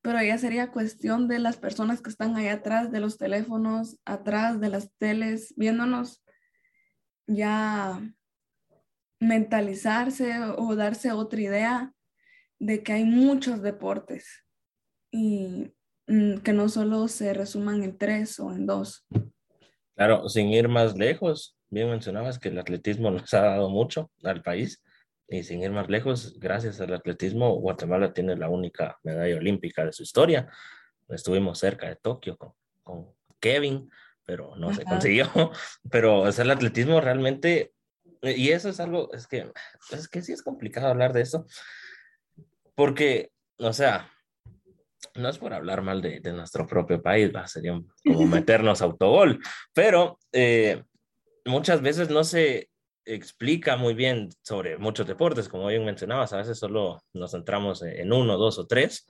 pero 0.02 0.22
ya 0.22 0.38
sería 0.38 0.72
cuestión 0.72 1.28
de 1.28 1.40
las 1.40 1.58
personas 1.58 2.02
que 2.02 2.10
están 2.10 2.36
ahí 2.36 2.48
atrás 2.48 2.92
de 2.92 3.00
los 3.00 3.18
teléfonos, 3.18 4.00
atrás 4.06 4.60
de 4.60 4.70
las 4.70 4.92
teles, 4.98 5.54
viéndonos, 5.58 6.24
ya 7.28 8.02
mentalizarse 9.20 10.40
o 10.58 10.76
darse 10.76 11.12
otra 11.12 11.42
idea 11.42 11.94
de 12.60 12.84
que 12.84 12.94
hay 12.94 13.04
muchos 13.04 13.62
deportes 13.62 14.46
y 15.12 15.74
Mm, 16.10 16.40
que 16.40 16.54
no 16.54 16.70
solo 16.70 17.08
se 17.08 17.36
resuman 17.36 17.84
en 17.84 17.96
tres 17.96 18.40
o 18.40 18.52
en 18.52 18.66
dos. 18.66 19.06
Claro, 19.96 20.28
sin 20.28 20.48
ir 20.48 20.68
más 20.68 20.98
lejos, 20.98 21.56
bien 21.70 21.90
mencionabas 21.90 22.40
que 22.40 22.50
el 22.50 22.60
atletismo 22.60 23.12
nos 23.12 23.34
ha 23.34 23.42
dado 23.42 23.70
mucho 23.70 24.12
al 24.24 24.42
país 24.42 24.82
y 25.28 25.44
sin 25.44 25.62
ir 25.62 25.72
más 25.72 25.90
lejos, 25.90 26.40
gracias 26.40 26.82
al 26.82 26.94
atletismo, 26.94 27.56
Guatemala 27.60 28.14
tiene 28.14 28.36
la 28.36 28.50
única 28.50 28.98
medalla 29.04 29.38
olímpica 29.38 29.86
de 29.86 29.94
su 29.94 30.02
historia. 30.02 30.50
Estuvimos 31.08 31.60
cerca 31.60 31.88
de 31.88 31.96
Tokio 31.98 32.36
con, 32.36 32.54
con 32.82 33.14
Kevin, 33.40 33.90
pero 34.26 34.56
no 34.56 34.74
se 34.74 34.84
consiguió. 34.86 35.26
Pero 35.92 36.28
es 36.28 36.38
el 36.40 36.52
atletismo 36.52 37.00
realmente, 37.02 37.74
y 38.22 38.50
eso 38.50 38.70
es 38.70 38.80
algo, 38.80 39.12
es 39.14 39.28
que, 39.28 39.52
es 39.92 40.08
que 40.08 40.22
sí 40.22 40.34
es 40.34 40.44
complicado 40.44 40.88
hablar 40.88 41.14
de 41.14 41.22
eso, 41.22 41.46
porque, 42.76 43.32
o 43.58 43.74
sea, 43.74 44.12
no 45.16 45.30
es 45.30 45.38
por 45.38 45.54
hablar 45.54 45.82
mal 45.82 46.02
de, 46.02 46.22
nuestro 46.32 46.68
propio 46.68 47.02
país, 47.02 47.32
¿va? 47.36 47.48
sería 47.48 47.80
como 48.04 48.26
meternos 48.28 48.82
autogol, 48.82 49.40
pero 49.74 50.20
eh, 50.32 50.84
muchas 51.46 51.82
veces 51.82 52.10
no 52.10 52.24
se 52.24 52.70
explica 53.06 53.76
muy 53.78 53.94
bien 53.94 54.30
sobre 54.44 54.78
muchos 54.78 55.08
deportes, 55.08 55.50
como 55.50 55.68
bien 55.68 55.86
mencionabas, 55.86 56.34
a 56.34 56.38
veces 56.38 56.60
solo 56.60 57.02
nos 57.14 57.32
centramos 57.32 57.82
en 57.82 58.14
uno, 58.14 58.38
dos 58.38 58.60
o 58.60 58.68
tres 58.68 59.08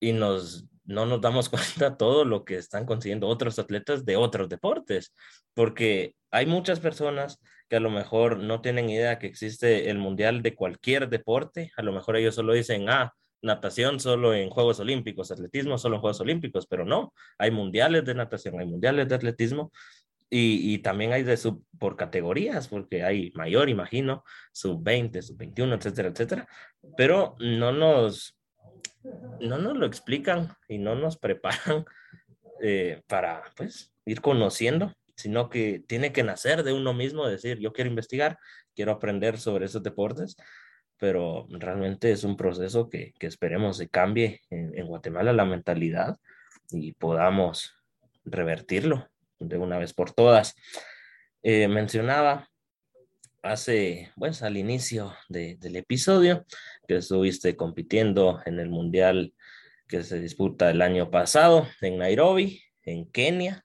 y 0.00 0.12
nos, 0.12 0.66
no 0.84 1.06
nos 1.06 1.20
damos 1.20 1.48
cuenta 1.48 1.96
todo 1.96 2.24
lo 2.24 2.44
que 2.44 2.56
están 2.56 2.84
consiguiendo 2.84 3.28
otros 3.28 3.58
atletas 3.58 4.04
de 4.04 4.16
otros 4.16 4.48
deportes, 4.48 5.14
porque 5.54 6.14
hay 6.30 6.46
muchas 6.46 6.80
personas 6.80 7.40
que 7.68 7.76
a 7.76 7.80
lo 7.80 7.90
mejor 7.90 8.38
no 8.38 8.60
tienen 8.60 8.88
idea 8.88 9.18
que 9.18 9.26
existe 9.26 9.90
el 9.90 9.98
mundial 9.98 10.42
de 10.42 10.54
cualquier 10.54 11.08
deporte, 11.08 11.72
a 11.76 11.82
lo 11.82 11.92
mejor 11.92 12.16
ellos 12.16 12.34
solo 12.34 12.52
dicen, 12.52 12.88
ah, 12.88 13.14
natación 13.42 14.00
solo 14.00 14.34
en 14.34 14.50
Juegos 14.50 14.80
Olímpicos, 14.80 15.30
atletismo 15.30 15.78
solo 15.78 15.96
en 15.96 16.00
Juegos 16.00 16.20
Olímpicos, 16.20 16.66
pero 16.66 16.84
no, 16.84 17.12
hay 17.38 17.50
mundiales 17.50 18.04
de 18.04 18.14
natación, 18.14 18.58
hay 18.58 18.66
mundiales 18.66 19.08
de 19.08 19.14
atletismo 19.14 19.70
y, 20.30 20.74
y 20.74 20.78
también 20.78 21.12
hay 21.12 21.22
de 21.22 21.36
sub 21.36 21.64
por 21.78 21.96
categorías, 21.96 22.68
porque 22.68 23.02
hay 23.02 23.30
mayor, 23.34 23.68
imagino, 23.68 24.24
sub 24.52 24.82
20, 24.82 25.22
sub 25.22 25.36
21, 25.38 25.74
etcétera, 25.74 26.08
etcétera, 26.08 26.48
pero 26.96 27.36
no 27.40 27.72
nos, 27.72 28.38
no 29.40 29.58
nos 29.58 29.76
lo 29.76 29.86
explican 29.86 30.48
y 30.68 30.78
no 30.78 30.94
nos 30.94 31.16
preparan 31.18 31.84
eh, 32.62 33.02
para 33.06 33.42
pues 33.56 33.92
ir 34.04 34.20
conociendo, 34.20 34.92
sino 35.16 35.48
que 35.48 35.82
tiene 35.86 36.12
que 36.12 36.22
nacer 36.22 36.62
de 36.62 36.72
uno 36.72 36.94
mismo, 36.94 37.26
decir, 37.26 37.58
yo 37.58 37.72
quiero 37.72 37.90
investigar, 37.90 38.38
quiero 38.74 38.92
aprender 38.92 39.38
sobre 39.38 39.66
esos 39.66 39.82
deportes 39.82 40.36
pero 40.98 41.46
realmente 41.48 42.10
es 42.10 42.24
un 42.24 42.36
proceso 42.36 42.90
que, 42.90 43.14
que 43.18 43.26
esperemos 43.26 43.76
se 43.76 43.88
cambie 43.88 44.42
en, 44.50 44.86
Guatemala 44.86 45.32
la 45.32 45.44
mentalidad 45.44 46.18
y 46.70 46.92
podamos 46.92 47.74
revertirlo 48.24 49.08
de 49.38 49.58
una 49.58 49.78
vez 49.78 49.92
por 49.92 50.12
todas. 50.12 50.54
Eh, 51.42 51.68
mencionaba 51.68 52.48
hace, 53.42 54.10
pues 54.16 54.42
al 54.42 54.56
inicio 54.56 55.14
del 55.28 55.76
episodio, 55.76 56.44
que 56.86 56.96
estuviste 56.96 57.56
compitiendo 57.56 58.40
en 58.44 58.58
el 58.58 58.68
Mundial 58.68 59.34
que 59.88 60.02
se 60.02 60.20
disputa 60.20 60.70
el 60.70 60.82
año 60.82 61.10
pasado 61.10 61.66
en 61.80 61.98
Nairobi, 61.98 62.62
en 62.82 63.10
Kenia. 63.10 63.64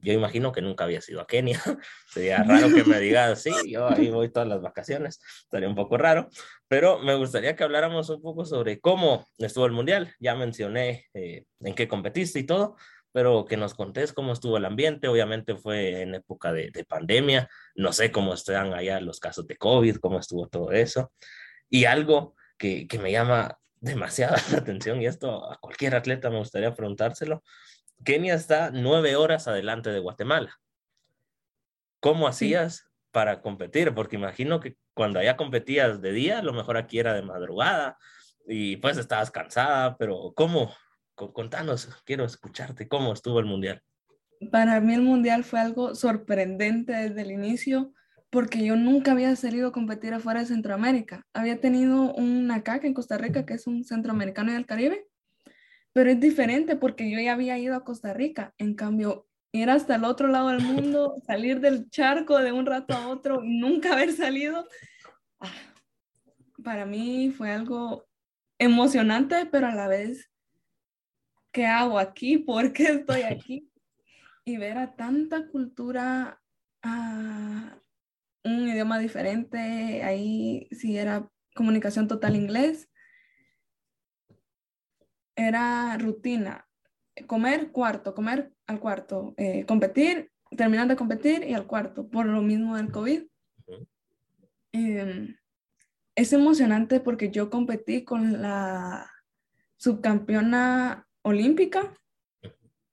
yo 0.00 0.12
imagino 0.12 0.52
que 0.52 0.60
nunca 0.60 0.84
había 0.84 1.00
sido 1.00 1.20
a 1.20 1.26
Kenia. 1.26 1.60
Sería 2.12 2.42
raro 2.44 2.68
que 2.72 2.84
me 2.84 3.00
digas, 3.00 3.42
sí, 3.42 3.50
yo 3.66 3.88
ahí 3.88 4.10
voy 4.10 4.30
todas 4.30 4.48
las 4.48 4.60
vacaciones. 4.60 5.20
Estaría 5.44 5.68
un 5.68 5.74
poco 5.74 5.96
raro. 5.96 6.28
Pero 6.68 6.98
me 6.98 7.14
gustaría 7.14 7.56
que 7.56 7.64
habláramos 7.64 8.10
un 8.10 8.20
poco 8.20 8.44
sobre 8.44 8.80
cómo 8.80 9.26
estuvo 9.38 9.66
el 9.66 9.72
Mundial. 9.72 10.14
Ya 10.20 10.34
mencioné 10.34 11.06
eh, 11.14 11.44
en 11.60 11.74
qué 11.74 11.88
competiste 11.88 12.38
y 12.38 12.44
todo, 12.44 12.76
pero 13.16 13.46
que 13.46 13.56
nos 13.56 13.72
contés 13.72 14.12
cómo 14.12 14.34
estuvo 14.34 14.58
el 14.58 14.66
ambiente. 14.66 15.08
Obviamente 15.08 15.56
fue 15.56 16.02
en 16.02 16.16
época 16.16 16.52
de, 16.52 16.70
de 16.70 16.84
pandemia. 16.84 17.48
No 17.74 17.94
sé 17.94 18.12
cómo 18.12 18.34
están 18.34 18.74
allá 18.74 19.00
los 19.00 19.20
casos 19.20 19.46
de 19.46 19.56
COVID, 19.56 19.96
cómo 20.00 20.18
estuvo 20.18 20.48
todo 20.48 20.70
eso. 20.72 21.10
Y 21.70 21.86
algo 21.86 22.34
que, 22.58 22.86
que 22.86 22.98
me 22.98 23.10
llama 23.10 23.58
demasiada 23.80 24.36
la 24.52 24.58
atención, 24.58 25.00
y 25.00 25.06
esto 25.06 25.50
a 25.50 25.56
cualquier 25.56 25.94
atleta 25.94 26.28
me 26.28 26.36
gustaría 26.36 26.74
preguntárselo, 26.74 27.42
Kenia 28.04 28.34
está 28.34 28.70
nueve 28.70 29.16
horas 29.16 29.48
adelante 29.48 29.88
de 29.88 30.00
Guatemala. 30.00 30.54
¿Cómo 32.00 32.28
hacías 32.28 32.90
para 33.12 33.40
competir? 33.40 33.94
Porque 33.94 34.16
imagino 34.16 34.60
que 34.60 34.76
cuando 34.92 35.20
allá 35.20 35.38
competías 35.38 36.02
de 36.02 36.12
día, 36.12 36.40
a 36.40 36.42
lo 36.42 36.52
mejor 36.52 36.76
aquí 36.76 36.98
era 36.98 37.14
de 37.14 37.22
madrugada 37.22 37.96
y 38.46 38.76
pues 38.76 38.98
estabas 38.98 39.30
cansada, 39.30 39.96
pero 39.96 40.34
¿cómo? 40.36 40.70
Contanos, 41.16 41.88
quiero 42.04 42.24
escucharte, 42.24 42.88
¿cómo 42.88 43.12
estuvo 43.12 43.40
el 43.40 43.46
mundial? 43.46 43.82
Para 44.52 44.80
mí 44.80 44.92
el 44.92 45.00
mundial 45.00 45.44
fue 45.44 45.60
algo 45.60 45.94
sorprendente 45.94 46.92
desde 46.92 47.22
el 47.22 47.30
inicio 47.30 47.94
porque 48.30 48.62
yo 48.62 48.76
nunca 48.76 49.12
había 49.12 49.34
salido 49.34 49.68
a 49.68 49.72
competir 49.72 50.12
afuera 50.12 50.40
de 50.40 50.46
Centroamérica. 50.46 51.26
Había 51.32 51.58
tenido 51.58 52.12
una 52.12 52.62
CAC 52.62 52.84
en 52.84 52.92
Costa 52.92 53.16
Rica, 53.16 53.46
que 53.46 53.54
es 53.54 53.66
un 53.66 53.82
centroamericano 53.82 54.50
y 54.50 54.54
del 54.54 54.66
Caribe, 54.66 55.06
pero 55.94 56.10
es 56.10 56.20
diferente 56.20 56.76
porque 56.76 57.10
yo 57.10 57.18
ya 57.18 57.32
había 57.32 57.56
ido 57.56 57.74
a 57.74 57.84
Costa 57.84 58.12
Rica. 58.12 58.52
En 58.58 58.74
cambio, 58.74 59.26
ir 59.52 59.70
hasta 59.70 59.94
el 59.94 60.04
otro 60.04 60.28
lado 60.28 60.48
del 60.48 60.60
mundo, 60.60 61.14
salir 61.26 61.60
del 61.60 61.88
charco 61.88 62.38
de 62.38 62.52
un 62.52 62.66
rato 62.66 62.94
a 62.94 63.08
otro 63.08 63.42
y 63.42 63.58
nunca 63.58 63.94
haber 63.94 64.12
salido, 64.12 64.68
ah, 65.40 65.52
para 66.62 66.84
mí 66.84 67.30
fue 67.30 67.50
algo 67.50 68.04
emocionante, 68.58 69.46
pero 69.46 69.68
a 69.68 69.74
la 69.74 69.88
vez, 69.88 70.30
¿qué 71.56 71.64
hago 71.64 71.98
aquí? 71.98 72.36
¿Por 72.50 72.72
qué 72.74 72.84
estoy 72.84 73.22
aquí? 73.22 73.70
Y 74.44 74.58
ver 74.58 74.76
a 74.76 74.94
tanta 74.94 75.48
cultura, 75.48 76.40
a 76.82 77.80
un 78.44 78.68
idioma 78.68 78.98
diferente, 78.98 80.02
ahí 80.04 80.68
sí 80.70 80.98
era 80.98 81.28
comunicación 81.54 82.06
total 82.06 82.36
inglés, 82.36 82.90
era 85.34 85.96
rutina, 85.98 86.68
comer 87.26 87.72
cuarto, 87.72 88.14
comer 88.14 88.52
al 88.66 88.78
cuarto, 88.78 89.34
eh, 89.38 89.64
competir, 89.64 90.30
terminar 90.56 90.86
de 90.86 90.96
competir 90.96 91.42
y 91.42 91.54
al 91.54 91.66
cuarto, 91.66 92.08
por 92.08 92.26
lo 92.26 92.42
mismo 92.42 92.76
del 92.76 92.92
COVID. 92.92 93.22
Em, 94.72 95.36
es 96.14 96.32
emocionante 96.32 97.00
porque 97.00 97.30
yo 97.30 97.50
competí 97.50 98.04
con 98.04 98.42
la 98.42 99.10
subcampeona 99.76 101.06
olímpica 101.26 101.92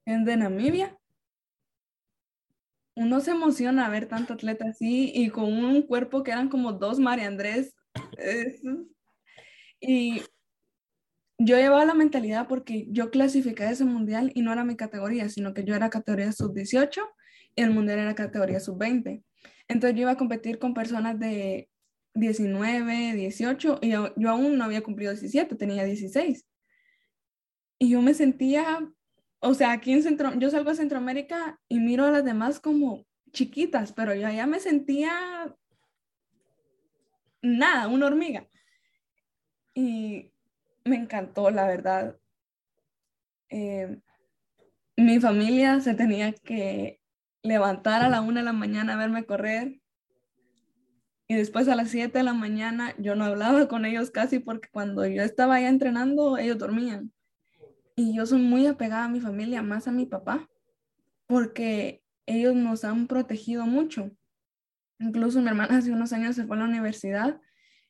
en 0.06 0.26
de 0.26 0.38
Namibia. 0.38 0.98
Uno 2.96 3.19
se 3.19 3.32
emociona 3.32 3.89
ver 3.89 4.08
tanto 4.08 4.34
atleta 4.34 4.69
así 4.69 5.12
y 5.13 5.30
con 5.30 5.46
un 5.46 5.84
cuerpo 5.84 6.24
que 6.24 6.32
eran 6.32 6.50
como 6.50 6.74
dos 6.74 7.00
María 7.00 7.28
Andrés. 7.28 7.76
y 9.80 10.24
yo 11.38 11.58
llevaba 11.58 11.86
la 11.86 11.93
mentalidad 11.93 12.48
porque 12.48 12.88
yo 12.89 13.12
clasificé 13.12 13.69
ese 13.69 13.86
mundial 13.86 14.32
y 14.34 14.41
no 14.41 14.52
era 14.52 14.63
mi 14.63 14.76
categoría, 14.76 15.30
sino 15.30 15.54
que 15.54 15.63
yo 15.63 15.76
era 15.76 15.91
categoría 15.91 16.32
sub-18 16.32 17.02
y 17.56 17.62
el 17.62 17.69
mundial 17.69 18.00
era 18.00 18.15
categoría 18.15 18.60
sub-20. 18.60 19.24
Entonces 19.67 19.96
yo 19.96 20.02
iba 20.02 20.12
a 20.12 20.17
competir 20.17 20.58
con 20.58 20.74
personas 20.74 21.19
de 21.19 21.69
19, 22.15 23.13
18 23.13 23.80
y 23.82 23.91
yo, 23.91 24.12
aún 24.28 24.58
no 24.58 24.63
había 24.63 24.82
cumplido 24.82 25.12
17, 25.12 25.56
tenía 25.56 25.84
16. 25.84 26.46
Y 27.84 27.89
yo 27.89 28.02
me 28.02 28.13
sentía, 28.13 28.89
o 29.39 29.54
sea, 29.54 29.74
aquí 29.74 29.91
en 29.91 30.04
Centro, 30.04 30.34
yo 30.36 30.50
salgo 30.50 30.69
a 30.69 30.76
Centroamérica 30.76 31.60
y 31.67 31.82
miro 31.82 32.06
a 32.06 32.12
las 32.12 32.24
demás 32.24 32.62
como 32.62 33.06
chiquitas, 33.34 33.91
pero 33.91 34.15
yo 34.15 34.26
allá 34.26 34.48
me 34.48 34.62
sentía 34.62 35.54
nada, 37.41 37.89
una 37.89 38.06
hormiga. 38.06 38.48
Y 39.74 40.32
me 40.86 40.96
encantó, 40.96 41.52
la 41.52 41.67
verdad. 41.67 42.17
Eh, 43.50 44.00
mi 44.96 45.19
familia 45.19 45.82
se 45.82 45.93
tenía 45.93 46.32
que 46.32 47.02
levantar 47.41 48.02
a 48.02 48.08
la 48.08 48.22
una 48.22 48.39
de 48.39 48.46
la 48.46 48.54
mañana 48.54 48.93
a 48.93 48.98
verme 48.98 49.26
correr. 49.26 49.82
Y 51.28 51.36
después 51.36 51.67
a 51.67 51.76
las 51.76 51.89
siete 51.89 52.19
de 52.19 52.24
la 52.24 52.34
mañana 52.34 52.96
yo 52.98 53.15
no 53.15 53.26
hablaba 53.26 53.67
con 53.67 53.84
ellos 53.84 54.10
casi 54.10 54.39
porque 54.39 54.69
cuando 54.72 55.06
yo 55.06 55.22
estaba 55.22 55.56
allá 55.56 55.67
entrenando, 55.67 56.38
ellos 56.38 56.58
dormían. 56.58 57.12
Y 57.95 58.15
yo 58.15 58.25
soy 58.25 58.41
muy 58.41 58.65
apegada 58.65 59.06
a 59.06 59.10
mi 59.10 59.21
familia, 59.21 59.62
más 59.62 59.88
a 59.88 59.91
mi 59.91 60.06
papá, 60.06 60.49
porque 61.27 62.03
ellos 62.25 62.56
nos 62.56 62.84
han 62.84 63.08
protegido 63.08 63.65
mucho. 63.65 64.12
Incluso 64.99 65.41
mi 65.41 65.47
hermana 65.47 65.77
hace 65.77 65.91
unos 65.91 66.13
años 66.13 66.36
se 66.36 66.45
fue 66.45 66.56
a 66.56 66.60
la 66.60 66.65
universidad 66.65 67.39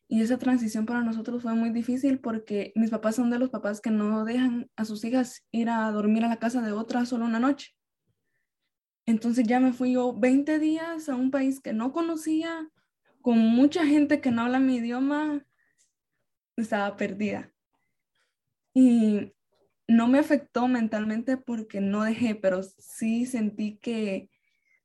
y 0.08 0.22
esa 0.22 0.38
transición 0.38 0.86
para 0.86 1.02
nosotros 1.02 1.42
fue 1.42 1.54
muy 1.54 1.70
difícil 1.70 2.20
porque 2.20 2.72
mis 2.76 2.90
papás 2.90 3.16
son 3.16 3.30
de 3.30 3.40
los 3.40 3.50
papás 3.50 3.82
que 3.82 3.92
no 3.92 4.26
dejan 4.26 4.70
a 4.76 4.86
sus 4.86 5.04
hijas 5.06 5.46
ir 5.52 5.70
a 5.70 5.92
dormir 5.92 6.26
a 6.26 6.30
la 6.30 6.40
casa 6.40 6.62
de 6.62 6.72
otra 6.72 7.06
solo 7.06 7.26
una 7.26 7.40
noche. 7.40 7.76
Entonces 9.06 9.46
ya 9.46 9.60
me 9.60 9.74
fui 9.74 9.94
yo 9.94 10.14
20 10.14 10.60
días 10.60 11.10
a 11.10 11.16
un 11.16 11.32
país 11.32 11.60
que 11.60 11.74
no 11.74 11.92
conocía, 11.92 12.70
con 13.22 13.40
mucha 13.40 13.86
gente 13.86 14.22
que 14.22 14.32
no 14.32 14.44
habla 14.44 14.60
mi 14.60 14.76
idioma, 14.76 15.46
estaba 16.56 16.96
perdida. 16.96 17.54
Y 18.74 19.34
no 19.94 20.08
me 20.08 20.20
afectó 20.20 20.68
mentalmente 20.68 21.38
porque 21.38 21.82
no 21.82 22.04
dejé, 22.04 22.36
pero 22.36 22.62
sí 22.64 23.26
sentí 23.26 23.78
que 23.78 24.30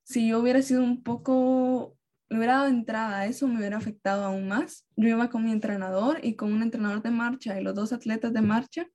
si 0.02 0.28
yo 0.28 0.40
hubiera 0.40 0.62
sido 0.62 0.82
un 0.82 1.02
poco 1.02 1.98
me 2.30 2.38
hubiera 2.38 2.56
dado 2.56 2.68
entrada 2.68 3.20
a 3.20 3.26
eso, 3.26 3.48
me 3.48 3.58
hubiera 3.58 3.78
afectado 3.78 4.24
aún 4.24 4.48
más. 4.48 4.86
Yo 4.96 5.08
iba 5.08 5.30
con 5.30 5.44
mi 5.44 5.52
entrenador 5.52 6.18
y 6.22 6.36
con 6.36 6.52
un 6.52 6.62
entrenador 6.62 7.02
de 7.02 7.10
marcha 7.10 7.58
y 7.58 7.64
los 7.64 7.74
dos 7.74 7.92
atletas 7.92 8.32
de 8.32 8.42
marcha. 8.42 8.86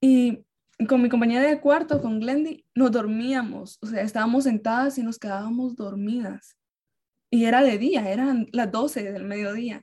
Y 0.00 0.44
con 0.88 1.02
mi 1.02 1.08
compañera 1.08 1.42
de 1.48 1.60
cuarto, 1.60 2.00
con 2.00 2.18
Glendy, 2.18 2.66
nos 2.74 2.90
dormíamos. 2.90 3.78
O 3.80 3.86
sea, 3.86 4.02
estábamos 4.02 4.44
sentadas 4.44 4.98
y 4.98 5.04
nos 5.04 5.18
quedábamos 5.18 5.76
dormidas. 5.76 6.56
Y 7.30 7.44
era 7.44 7.62
de 7.62 7.78
día, 7.78 8.10
eran 8.10 8.48
las 8.52 8.70
12 8.72 9.12
del 9.12 9.24
mediodía. 9.24 9.82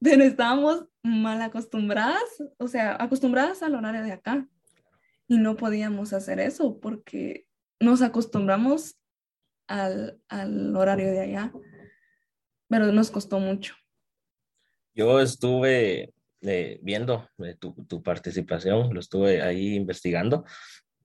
Pero 0.00 0.24
estábamos 0.24 0.86
mal 1.02 1.40
acostumbradas, 1.42 2.42
o 2.58 2.68
sea, 2.68 2.96
acostumbradas 3.02 3.62
al 3.62 3.74
horario 3.74 4.02
de 4.02 4.12
acá. 4.12 4.46
Y 5.28 5.38
no 5.38 5.56
podíamos 5.56 6.12
hacer 6.12 6.40
eso 6.40 6.78
porque 6.80 7.46
nos 7.80 8.02
acostumbramos 8.02 8.96
al, 9.66 10.20
al 10.28 10.76
horario 10.76 11.06
de 11.06 11.20
allá, 11.20 11.52
pero 12.68 12.92
nos 12.92 13.10
costó 13.10 13.38
mucho. 13.38 13.74
Yo 14.94 15.20
estuve 15.20 16.12
eh, 16.42 16.78
viendo 16.82 17.28
eh, 17.38 17.56
tu, 17.58 17.72
tu, 17.86 18.02
participación, 18.02 18.92
lo 18.92 19.00
estuve 19.00 19.42
ahí 19.42 19.74
investigando. 19.74 20.44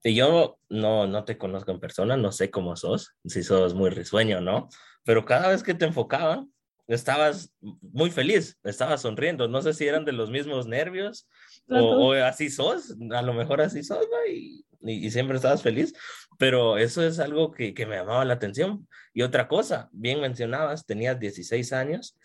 Y 0.02 0.14
yo 0.14 0.58
no, 0.68 1.06
no 1.06 1.24
te 1.24 1.38
conozco 1.38 1.70
en 1.70 1.80
persona, 1.80 2.16
no 2.16 2.32
sé 2.32 2.50
cómo 2.50 2.76
sos, 2.76 3.14
si 3.24 3.42
sos 3.42 3.74
muy 3.74 3.90
risueño 3.90 4.38
o 4.38 4.40
no, 4.40 4.68
pero 5.04 5.24
cada 5.24 5.48
vez 5.48 5.62
que 5.62 5.74
te 5.74 5.86
enfocaban, 5.86 6.52
estabas 6.88 7.52
muy 7.60 8.10
feliz, 8.10 8.58
estabas 8.64 9.02
sonriendo. 9.02 9.46
No 9.46 9.62
sé 9.62 9.74
si 9.74 9.86
eran 9.86 10.04
de 10.04 10.12
los 10.12 10.30
mismos 10.30 10.66
nervios 10.66 11.28
o, 11.68 12.08
o, 12.08 12.12
así 12.14 12.50
sos, 12.50 12.96
a 13.12 13.22
lo 13.22 13.34
mejor 13.34 13.60
así 13.60 13.84
sos, 13.84 14.06
y, 14.28 14.64
y, 14.80 15.10
siempre 15.10 15.36
estabas 15.36 15.62
feliz, 15.62 15.94
pero 16.38 16.78
eso 16.78 17.02
es 17.06 17.18
algo 17.18 17.52
que, 17.52 17.74
que, 17.74 17.86
me 17.86 17.96
llamaba 17.96 18.24
la 18.24 18.34
atención. 18.34 18.88
Y 19.12 19.22
otra 19.22 19.48
cosa, 19.48 19.90
bien 19.92 20.20
mencionabas, 20.20 20.86
tenías 20.86 21.20
16 21.20 21.72
años 21.74 22.18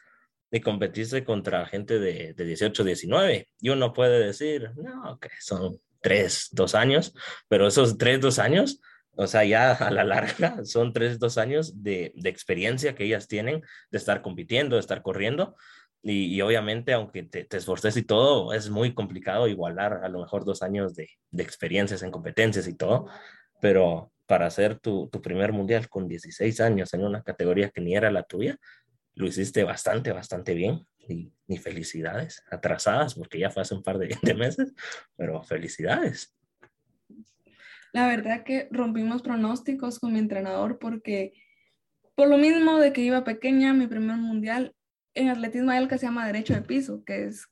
y 0.50 0.62
competiste 0.62 1.26
contra 1.26 1.66
gente 1.66 2.00
de, 2.00 2.34
de 2.34 2.46
18, 2.46 2.84
19. 2.84 3.50
Y 3.60 3.70
uno 3.70 3.92
puede 3.92 4.26
decir, 4.26 4.72
no, 4.76 5.20
que 5.20 5.30
son 5.42 5.80
3, 6.02 6.50
2 6.52 6.76
años, 6.76 7.14
pero 7.50 7.68
esos 7.68 7.98
3, 7.98 8.22
2 8.22 8.40
años, 8.40 8.80
o 9.16 9.28
sea, 9.28 9.44
ya 9.44 9.74
a 9.74 9.92
la 9.92 10.04
larga 10.04 10.58
son 10.66 10.94
3, 10.94 11.20
2 11.20 11.38
años 11.38 11.84
de, 11.84 12.14
de 12.16 12.30
experiencia 12.30 12.96
que 12.96 13.06
ellas 13.06 13.28
tienen 13.28 13.62
de 13.92 13.98
estar 13.98 14.22
compitiendo, 14.22 14.76
de 14.76 14.82
estar 14.82 15.02
corriendo. 15.02 15.56
Y, 16.02 16.36
y, 16.36 16.42
obviamente, 16.42 16.92
aunque 16.92 17.24
te, 17.24 17.46
te, 17.46 17.58
esforces 17.58 17.96
y 17.96 18.04
todo, 18.04 18.54
es 18.54 18.70
muy 18.70 18.94
complicado 18.94 19.48
igualar 19.48 20.02
a 20.04 20.10
lo 20.10 20.20
mejor 20.20 20.44
dos 20.44 20.62
años 20.62 20.96
de, 20.96 21.08
de 21.32 21.44
experiencias 21.44 22.04
en 22.04 22.12
competencias 22.12 22.68
y 22.68 22.76
todo, 22.76 23.08
pero 23.62 24.12
para 24.26 24.48
hacer 24.48 24.80
tu, 24.80 25.08
tu, 25.10 25.22
primer 25.22 25.54
mundial 25.54 25.88
con 25.88 26.10
16 26.10 26.60
años 26.60 26.94
en 26.94 27.06
una 27.06 27.24
categoría 27.24 27.70
que 27.70 27.80
ni 27.80 27.96
era 27.96 28.12
la 28.12 28.24
tuya, 28.24 28.58
lo 29.16 29.28
hiciste 29.28 29.64
bastante, 29.64 30.12
bastante 30.12 30.54
bien. 30.54 30.86
Y, 31.06 31.34
y 31.48 31.58
felicidades, 31.58 32.44
atrasadas, 32.50 33.16
porque 33.16 33.38
ya 33.38 33.50
fue 33.50 33.62
hace 33.62 33.76
un 33.76 33.84
par 33.84 33.98
de, 33.98 34.18
de 34.22 34.34
meses, 34.34 34.74
pero 35.18 35.44
felicidades. 35.44 36.34
La 37.94 38.08
verdad 38.08 38.44
que 38.44 38.68
rompimos 38.72 39.22
pronósticos 39.22 40.00
con 40.00 40.14
mi 40.14 40.20
entrenador 40.20 40.80
porque 40.80 41.34
por 42.16 42.28
lo 42.28 42.38
mismo 42.38 42.80
de 42.80 42.92
que 42.92 43.02
iba 43.02 43.24
pequeña, 43.24 43.74
mi 43.74 43.86
primer 43.86 44.18
mundial, 44.18 44.76
en 45.14 45.30
atletismo 45.30 45.72
hay 45.72 45.78
algo 45.78 45.90
que 45.90 46.00
se 46.00 46.08
llama 46.08 46.26
derecho 46.26 46.56
de 46.56 46.64
piso, 46.64 47.04
que 47.06 47.26
es 47.26 47.48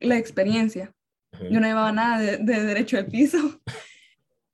la 0.00 0.16
experiencia. 0.16 0.94
Yo 1.50 1.60
no 1.60 1.66
llevaba 1.66 1.92
nada 1.92 2.18
de, 2.18 2.38
de 2.38 2.62
derecho 2.64 2.96
de 2.96 3.04
piso. 3.04 3.38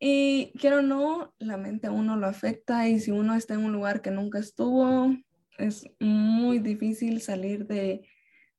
Y 0.00 0.52
quiero 0.60 0.78
o 0.78 0.82
no, 0.82 1.34
la 1.40 1.56
mente 1.56 1.88
a 1.88 1.90
uno 1.90 2.14
lo 2.14 2.28
afecta 2.28 2.86
y 2.86 3.00
si 3.00 3.10
uno 3.10 3.34
está 3.34 3.54
en 3.54 3.64
un 3.64 3.72
lugar 3.72 4.00
que 4.00 4.12
nunca 4.12 4.38
estuvo, 4.38 5.12
es 5.58 5.90
muy 5.98 6.60
difícil 6.60 7.20
salir 7.20 7.66
de, 7.66 8.08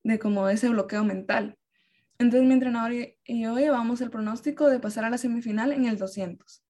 de 0.03 0.19
como 0.19 0.49
ese 0.49 0.67
bloqueo 0.67 1.05
mental. 1.05 1.57
Entonces 2.17 2.45
mi 2.45 2.55
entrenador 2.55 2.91
y 2.91 3.41
yo 3.41 3.57
llevamos 3.57 4.01
el 4.01 4.09
pronóstico 4.09 4.67
de 4.67 4.81
pasar 4.81 5.05
a 5.05 5.09
la 5.09 5.17
semifinal 5.17 5.71
en 5.71 5.85
el 5.85 5.97
200 5.97 6.61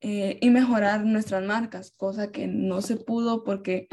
eh, 0.00 0.38
y 0.40 0.50
mejorar 0.50 1.04
nuestras 1.04 1.44
marcas, 1.44 1.92
cosa 1.96 2.30
que 2.30 2.46
no 2.46 2.82
se 2.82 2.96
pudo 2.96 3.42
porque 3.42 3.88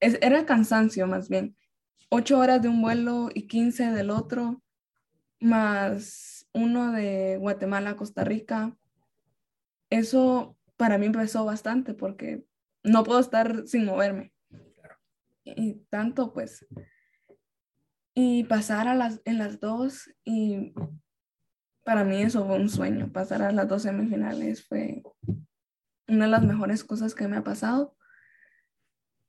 es, 0.00 0.18
era 0.20 0.44
cansancio 0.44 1.06
más 1.06 1.28
bien. 1.28 1.56
Ocho 2.08 2.38
horas 2.38 2.60
de 2.60 2.68
un 2.68 2.82
vuelo 2.82 3.30
y 3.32 3.46
15 3.46 3.92
del 3.92 4.10
otro, 4.10 4.60
más 5.40 6.48
uno 6.52 6.92
de 6.92 7.36
Guatemala 7.38 7.90
a 7.90 7.96
Costa 7.96 8.24
Rica. 8.24 8.76
Eso 9.88 10.56
para 10.76 10.98
mí 10.98 11.06
empezó 11.06 11.44
bastante 11.44 11.94
porque 11.94 12.44
no 12.82 13.04
puedo 13.04 13.20
estar 13.20 13.66
sin 13.66 13.84
moverme. 13.84 14.32
Y 15.44 15.74
tanto 15.90 16.32
pues. 16.32 16.66
Y 18.14 18.44
pasar 18.44 18.88
a 18.88 18.94
las, 18.94 19.22
en 19.24 19.38
las 19.38 19.60
dos 19.60 20.10
y 20.24 20.74
para 21.84 22.04
mí 22.04 22.22
eso 22.22 22.46
fue 22.46 22.56
un 22.56 22.68
sueño. 22.68 23.12
Pasar 23.12 23.42
a 23.42 23.52
las 23.52 23.68
dos 23.68 23.82
semifinales 23.82 24.66
fue 24.66 25.02
una 26.08 26.24
de 26.24 26.30
las 26.30 26.44
mejores 26.44 26.84
cosas 26.84 27.14
que 27.14 27.28
me 27.28 27.36
ha 27.36 27.44
pasado. 27.44 27.96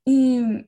Y 0.04 0.66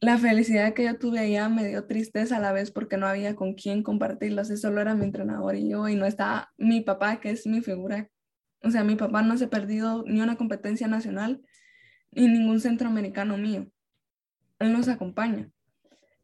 la 0.00 0.18
felicidad 0.18 0.74
que 0.74 0.84
yo 0.84 0.98
tuve 0.98 1.20
allá 1.20 1.48
me 1.48 1.66
dio 1.66 1.86
tristeza 1.86 2.36
a 2.36 2.40
la 2.40 2.52
vez 2.52 2.70
porque 2.70 2.96
no 2.96 3.06
había 3.06 3.36
con 3.36 3.54
quién 3.54 3.82
compartirlo. 3.82 4.42
Así 4.42 4.56
solo 4.56 4.80
era 4.80 4.94
mi 4.94 5.04
entrenador 5.04 5.56
y 5.56 5.70
yo, 5.70 5.88
y 5.88 5.96
no 5.96 6.04
estaba 6.04 6.52
mi 6.58 6.82
papá, 6.82 7.20
que 7.20 7.30
es 7.30 7.46
mi 7.46 7.62
figura. 7.62 8.10
O 8.62 8.70
sea, 8.70 8.84
mi 8.84 8.96
papá 8.96 9.22
no 9.22 9.36
se 9.38 9.44
ha 9.44 9.50
perdido 9.50 10.04
ni 10.06 10.20
una 10.20 10.36
competencia 10.36 10.88
nacional 10.88 11.42
ni 12.10 12.28
ningún 12.28 12.60
centroamericano 12.60 13.36
mío. 13.36 13.70
Él 14.58 14.72
nos 14.72 14.88
acompaña. 14.88 15.50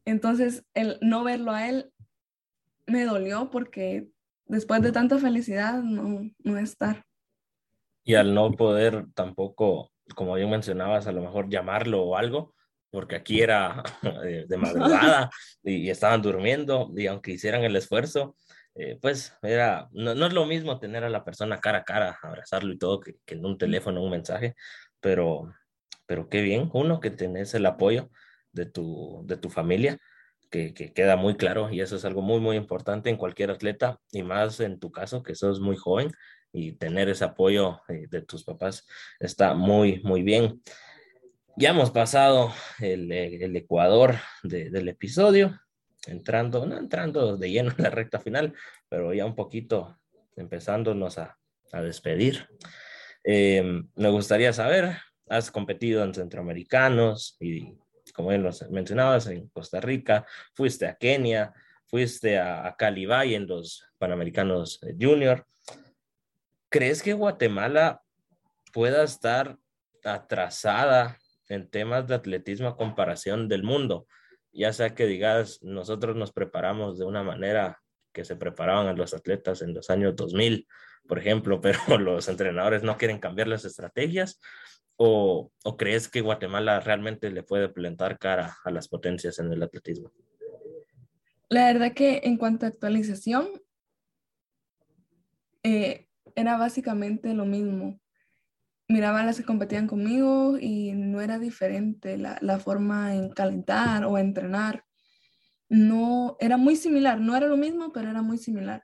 Entonces, 0.05 0.65
el 0.73 0.97
no 1.01 1.23
verlo 1.23 1.51
a 1.51 1.67
él 1.67 1.91
me 2.91 3.05
dolió 3.05 3.49
porque 3.49 4.09
después 4.45 4.81
de 4.81 4.91
tanta 4.91 5.17
felicidad 5.17 5.81
no, 5.81 6.29
no 6.43 6.57
estar. 6.57 7.05
Y 8.03 8.15
al 8.15 8.33
no 8.33 8.51
poder 8.51 9.05
tampoco, 9.13 9.91
como 10.15 10.35
bien 10.35 10.49
mencionabas, 10.49 11.07
a 11.07 11.11
lo 11.11 11.21
mejor 11.21 11.49
llamarlo 11.49 12.03
o 12.03 12.17
algo, 12.17 12.53
porque 12.89 13.15
aquí 13.15 13.41
era 13.41 13.83
de 14.47 14.57
madrugada 14.57 15.29
y, 15.63 15.89
estaban 15.89 16.21
durmiendo 16.21 16.91
y 16.95 17.07
aunque 17.07 17.31
hicieran 17.31 17.63
el 17.63 17.75
esfuerzo, 17.75 18.35
eh, 18.75 18.97
pues 19.01 19.33
era, 19.41 19.89
no, 19.91 20.15
no, 20.15 20.27
es 20.27 20.33
lo 20.33 20.45
mismo 20.45 20.79
tener 20.79 21.03
a 21.03 21.09
la 21.09 21.23
persona 21.23 21.59
cara 21.59 21.79
a 21.79 21.83
cara, 21.83 22.19
abrazarlo 22.21 22.73
y 22.73 22.77
todo, 22.77 22.99
que, 22.99 23.15
que 23.25 23.35
en 23.35 23.45
un 23.45 23.57
teléfono, 23.57 24.03
un 24.03 24.11
mensaje, 24.11 24.55
pero, 24.99 25.53
pero 26.05 26.29
qué 26.29 26.41
bien, 26.41 26.69
uno, 26.73 26.99
que 26.99 27.11
tenés 27.11 27.53
el 27.53 27.65
apoyo 27.65 28.09
de 28.51 28.65
tu, 28.65 29.23
de 29.25 29.37
tu 29.37 29.49
familia, 29.49 29.97
que, 30.51 30.73
que, 30.73 30.93
queda 30.93 31.15
muy 31.15 31.35
claro 31.35 31.71
y 31.71 31.81
eso 31.81 31.95
es 31.95 32.05
algo 32.05 32.21
muy, 32.21 32.39
muy 32.39 32.57
importante 32.57 33.09
en 33.09 33.17
cualquier 33.17 33.49
atleta 33.49 33.99
y 34.11 34.21
más 34.21 34.59
en 34.59 34.79
tu 34.79 34.91
caso, 34.91 35.23
que 35.23 35.33
sos 35.33 35.59
muy 35.59 35.77
joven 35.77 36.11
y 36.53 36.73
tener 36.73 37.09
ese 37.09 37.23
apoyo 37.23 37.81
eh, 37.87 38.07
de 38.09 38.21
tus 38.21 38.43
papás 38.43 38.85
está 39.19 39.53
muy, 39.53 40.01
muy 40.03 40.21
bien. 40.21 40.61
Ya 41.57 41.69
hemos 41.69 41.91
pasado 41.91 42.53
el, 42.79 43.11
eh, 43.11 43.43
el 43.43 43.55
Ecuador 43.55 44.15
de, 44.43 44.69
del 44.69 44.89
episodio, 44.89 45.59
entrando, 46.07 46.65
no 46.65 46.77
entrando 46.77 47.37
de 47.37 47.49
lleno 47.49 47.71
en 47.77 47.83
la 47.83 47.89
recta 47.89 48.19
final, 48.19 48.53
pero 48.89 49.13
ya 49.13 49.25
un 49.25 49.35
poquito 49.35 49.97
empezándonos 50.35 51.17
a, 51.17 51.37
a 51.71 51.81
despedir. 51.81 52.47
Eh, 53.23 53.83
me 53.95 54.09
gustaría 54.09 54.51
saber, 54.53 54.97
has 55.29 55.51
competido 55.51 56.03
en 56.03 56.13
centroamericanos 56.13 57.37
y 57.39 57.77
como 58.21 58.29
bien 58.29 58.43
los 58.43 58.69
mencionabas, 58.69 59.25
en 59.25 59.47
Costa 59.47 59.81
Rica, 59.81 60.27
fuiste 60.53 60.85
a 60.85 60.93
Kenia, 60.93 61.53
fuiste 61.87 62.37
a, 62.37 62.67
a 62.67 62.75
Calibay 62.75 63.33
en 63.33 63.47
los 63.47 63.83
Panamericanos 63.97 64.79
eh, 64.83 64.95
Junior. 64.99 65.47
¿Crees 66.69 67.01
que 67.01 67.13
Guatemala 67.13 68.03
pueda 68.71 69.03
estar 69.03 69.57
atrasada 70.03 71.17
en 71.49 71.67
temas 71.67 72.07
de 72.07 72.13
atletismo 72.13 72.67
a 72.67 72.77
comparación 72.77 73.47
del 73.49 73.63
mundo. 73.63 74.05
Ya 74.53 74.71
sea 74.71 74.93
que 74.93 75.07
digas, 75.07 75.59
nosotros 75.63 76.15
nos 76.15 76.31
preparamos 76.31 76.99
de 76.99 77.05
una 77.05 77.23
manera 77.23 77.81
que 78.13 78.23
se 78.23 78.35
preparaban 78.35 78.95
los 78.95 79.15
atletas 79.15 79.63
en 79.63 79.73
los 79.73 79.89
años 79.89 80.15
2000, 80.15 80.67
por 81.07 81.17
ejemplo, 81.17 81.59
pero 81.61 81.97
los 81.97 82.29
entrenadores 82.29 82.83
no 82.83 82.97
quieren 82.97 83.17
cambiar 83.17 83.47
las 83.47 83.65
estrategias. 83.65 84.39
¿O, 85.03 85.51
crees 85.79 86.07
que 86.07 86.21
Guatemala 86.21 86.79
realmente 86.79 87.31
le 87.31 87.41
puede 87.41 87.69
plantar 87.69 88.19
cara 88.19 88.57
a 88.63 88.69
las 88.69 88.87
potencias 88.87 89.39
en 89.39 89.51
el 89.51 89.63
atletismo? 89.63 90.11
La 91.49 91.65
verdad 91.65 91.93
que 91.93 92.21
en 92.23 92.37
cuanto 92.37 92.67
a 92.67 92.69
actualización, 92.69 93.47
eh, 95.63 96.07
era 96.35 96.55
básicamente 96.57 97.33
lo 97.33 97.45
mismo 97.45 97.99
miraba 98.89 99.21
a 99.21 99.25
las 99.25 99.37
que 99.37 99.43
competían 99.43 99.87
conmigo 99.87 100.59
y 100.59 100.91
no 100.91 101.21
era 101.21 101.39
diferente 101.39 102.17
la, 102.17 102.37
la, 102.41 102.59
forma 102.59 103.15
en 103.15 103.29
calentar 103.29 104.05
o 104.05 104.19
entrenar. 104.19 104.83
No, 105.67 106.37
era 106.39 106.57
muy 106.57 106.75
similar, 106.75 107.19
no 107.19 107.35
era 107.35 107.47
lo 107.47 107.57
mismo, 107.57 107.91
pero 107.91 108.09
era 108.09 108.21
muy 108.21 108.37
similar. 108.37 108.83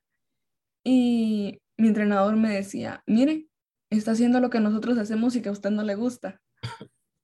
Y 0.83 1.59
mi 1.77 1.89
entrenador 1.89 2.37
me 2.37 2.49
decía, 2.49 3.03
mire, 3.05 3.49
está 3.89 4.11
haciendo 4.11 4.39
lo 4.39 4.49
que 4.49 4.59
nosotros 4.59 4.97
hacemos 4.97 5.35
y 5.35 5.41
que 5.41 5.49
a 5.49 5.53
usted 5.53 5.71
no 5.71 5.83
le 5.83 5.95
gusta. 5.95 6.41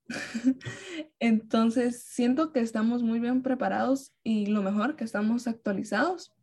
Entonces, 1.19 2.03
siento 2.03 2.51
que 2.51 2.59
estamos 2.59 3.03
muy 3.03 3.19
bien 3.19 3.41
preparados 3.41 4.13
y 4.23 4.47
lo 4.47 4.61
mejor, 4.61 4.95
que 4.95 5.03
estamos 5.03 5.47
actualizados 5.47 6.33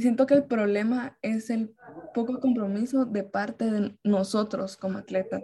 siento 0.00 0.26
que 0.26 0.34
el 0.34 0.44
problema 0.44 1.18
es 1.22 1.50
el 1.50 1.74
poco 2.14 2.40
compromiso 2.40 3.04
de 3.04 3.22
parte 3.22 3.70
de 3.70 3.96
nosotros 4.02 4.76
como 4.76 4.98
atletas, 4.98 5.42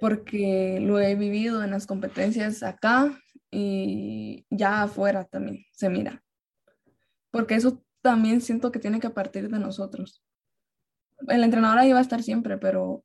porque 0.00 0.78
lo 0.80 1.00
he 1.00 1.14
vivido 1.14 1.62
en 1.62 1.70
las 1.70 1.86
competencias 1.86 2.62
acá 2.62 3.18
y 3.50 4.44
ya 4.50 4.82
afuera 4.82 5.24
también 5.24 5.64
se 5.72 5.88
mira, 5.88 6.22
porque 7.30 7.54
eso 7.54 7.82
también 8.02 8.40
siento 8.40 8.70
que 8.70 8.78
tiene 8.78 9.00
que 9.00 9.10
partir 9.10 9.48
de 9.48 9.58
nosotros. 9.58 10.22
El 11.28 11.44
entrenador 11.44 11.78
ahí 11.78 11.92
va 11.92 11.98
a 11.98 12.02
estar 12.02 12.22
siempre, 12.22 12.58
pero 12.58 13.04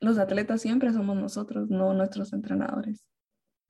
los 0.00 0.18
atletas 0.18 0.60
siempre 0.60 0.92
somos 0.92 1.16
nosotros, 1.16 1.68
no 1.70 1.92
nuestros 1.94 2.32
entrenadores. 2.32 3.04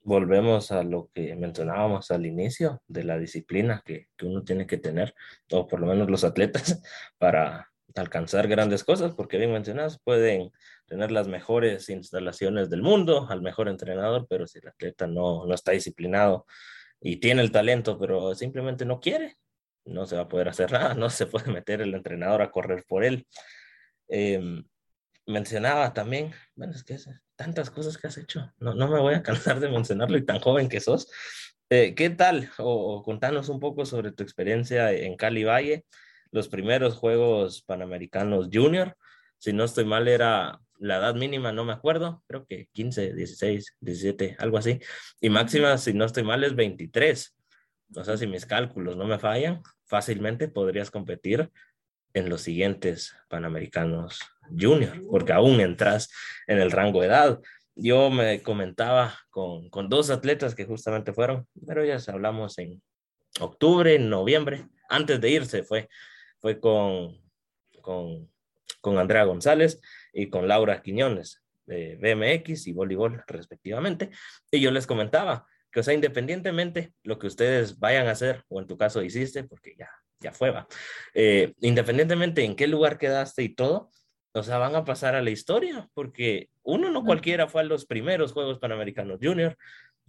Volvemos 0.02 0.70
a 0.72 0.82
lo 0.82 1.10
que 1.12 1.34
mencionábamos 1.34 2.10
al 2.10 2.24
inicio 2.24 2.80
de 2.86 3.04
la 3.04 3.18
disciplina 3.18 3.82
que, 3.84 4.08
que, 4.16 4.26
uno 4.26 4.42
tiene 4.42 4.66
que 4.66 4.78
tener, 4.78 5.14
o 5.50 5.66
por 5.66 5.80
lo 5.80 5.86
menos 5.86 6.08
los 6.08 6.24
atletas, 6.24 6.80
para 7.18 7.68
alcanzar 7.96 8.48
grandes 8.48 8.84
cosas, 8.84 9.14
porque 9.14 9.38
bien 9.38 9.52
mencionadas, 9.52 9.98
pueden 10.02 10.52
tener 10.86 11.10
las 11.10 11.28
mejores 11.28 11.88
instalaciones 11.90 12.70
del 12.70 12.82
mundo, 12.82 13.26
al 13.28 13.42
mejor 13.42 13.68
entrenador, 13.68 14.26
pero 14.28 14.46
si 14.46 14.58
el 14.58 14.68
atleta 14.68 15.06
no, 15.06 15.46
no 15.46 15.54
está 15.54 15.72
disciplinado 15.72 16.46
y 17.00 17.16
tiene 17.16 17.42
el 17.42 17.52
talento, 17.52 17.98
pero 17.98 18.34
simplemente 18.34 18.84
no 18.84 19.00
quiere, 19.00 19.36
no 19.88 20.06
se 20.06 20.16
va 20.16 20.22
a 20.22 20.28
poder 20.28 20.48
hacer 20.48 20.70
nada, 20.72 20.94
no 20.94 21.10
se 21.10 21.26
puede 21.26 21.52
meter 21.52 21.80
el 21.80 21.94
entrenador 21.94 22.42
a 22.42 22.50
correr 22.50 22.84
por 22.86 23.04
él. 23.04 23.26
Eh, 24.08 24.62
mencionaba 25.26 25.92
también, 25.92 26.32
bueno, 26.54 26.72
es 26.72 26.84
que 26.84 26.96
tantas 27.36 27.70
cosas 27.70 27.98
que 27.98 28.06
has 28.06 28.16
hecho, 28.16 28.52
no, 28.58 28.74
no 28.74 28.88
me 28.88 29.00
voy 29.00 29.14
a 29.14 29.22
cansar 29.22 29.60
de 29.60 29.68
mencionarlo 29.68 30.16
y 30.18 30.24
tan 30.24 30.40
joven 30.40 30.68
que 30.68 30.80
sos. 30.80 31.10
Eh, 31.70 31.94
¿Qué 31.94 32.08
tal? 32.10 32.50
O, 32.58 32.96
o, 32.96 33.02
contanos 33.02 33.50
un 33.50 33.60
poco 33.60 33.84
sobre 33.84 34.12
tu 34.12 34.22
experiencia 34.22 34.90
en 34.92 35.16
Cali 35.16 35.44
Valle, 35.44 35.84
los 36.30 36.48
primeros 36.48 36.94
Juegos 36.94 37.62
Panamericanos 37.62 38.48
Junior. 38.52 38.96
Si 39.36 39.52
no 39.52 39.64
estoy 39.64 39.84
mal, 39.84 40.08
era 40.08 40.60
la 40.78 40.96
edad 40.96 41.14
mínima, 41.14 41.52
no 41.52 41.64
me 41.64 41.72
acuerdo, 41.72 42.22
creo 42.26 42.46
que 42.46 42.68
15, 42.72 43.14
16, 43.14 43.76
17, 43.80 44.36
algo 44.38 44.58
así. 44.58 44.80
Y 45.20 45.28
máxima, 45.28 45.76
si 45.78 45.92
no 45.92 46.04
estoy 46.04 46.22
mal, 46.22 46.42
es 46.44 46.54
23. 46.54 47.36
O 47.96 48.04
sea, 48.04 48.16
si 48.16 48.26
mis 48.26 48.46
cálculos 48.46 48.96
no 48.96 49.04
me 49.06 49.18
fallan, 49.18 49.62
fácilmente 49.88 50.48
podrías 50.48 50.90
competir 50.90 51.50
en 52.14 52.28
los 52.28 52.42
siguientes 52.42 53.16
Panamericanos 53.28 54.20
Junior, 54.58 55.02
porque 55.10 55.32
aún 55.32 55.60
entras 55.60 56.10
en 56.46 56.58
el 56.58 56.70
rango 56.70 57.00
de 57.00 57.08
edad. 57.08 57.40
Yo 57.74 58.10
me 58.10 58.42
comentaba 58.42 59.14
con, 59.30 59.70
dos 59.88 60.10
atletas 60.10 60.54
que 60.54 60.64
justamente 60.64 61.12
fueron, 61.12 61.46
pero 61.66 61.84
ya 61.84 61.98
hablamos 62.08 62.58
en 62.58 62.82
octubre, 63.40 63.98
noviembre, 63.98 64.66
antes 64.88 65.20
de 65.20 65.30
irse 65.30 65.62
fue, 65.62 65.88
fue 66.38 66.58
con, 66.58 67.20
con, 67.82 68.30
con 68.80 68.98
Andrea 68.98 69.24
González 69.24 69.80
y 70.12 70.28
con 70.28 70.48
Laura 70.48 70.82
Quiñones 70.82 71.42
de 71.66 71.96
BMX 71.96 72.66
y 72.66 72.72
voleibol 72.72 73.22
respectivamente. 73.26 74.10
Y 74.50 74.60
yo 74.60 74.70
les 74.70 74.86
comentaba 74.86 75.46
que, 75.70 75.80
o 75.80 75.82
sea, 75.82 75.94
independientemente 75.94 76.92
lo 77.02 77.18
que 77.18 77.26
ustedes 77.26 77.78
vayan 77.78 78.06
a 78.06 78.12
hacer, 78.12 78.44
o 78.48 78.60
en 78.60 78.66
tu 78.66 78.76
caso 78.76 79.02
hiciste, 79.02 79.44
porque 79.44 79.74
ya, 79.78 79.88
ya 80.20 80.32
fue, 80.32 80.50
va, 80.50 80.66
eh, 81.14 81.54
independientemente 81.60 82.44
en 82.44 82.56
qué 82.56 82.66
lugar 82.66 82.98
quedaste 82.98 83.42
y 83.42 83.54
todo, 83.54 83.90
o 84.32 84.42
sea, 84.42 84.58
van 84.58 84.76
a 84.76 84.84
pasar 84.84 85.14
a 85.14 85.22
la 85.22 85.30
historia, 85.30 85.88
porque 85.94 86.50
uno 86.62 86.90
no 86.90 87.04
cualquiera 87.04 87.48
fue 87.48 87.62
a 87.62 87.64
los 87.64 87.86
primeros 87.86 88.32
Juegos 88.32 88.58
Panamericanos 88.58 89.18
Junior, 89.22 89.56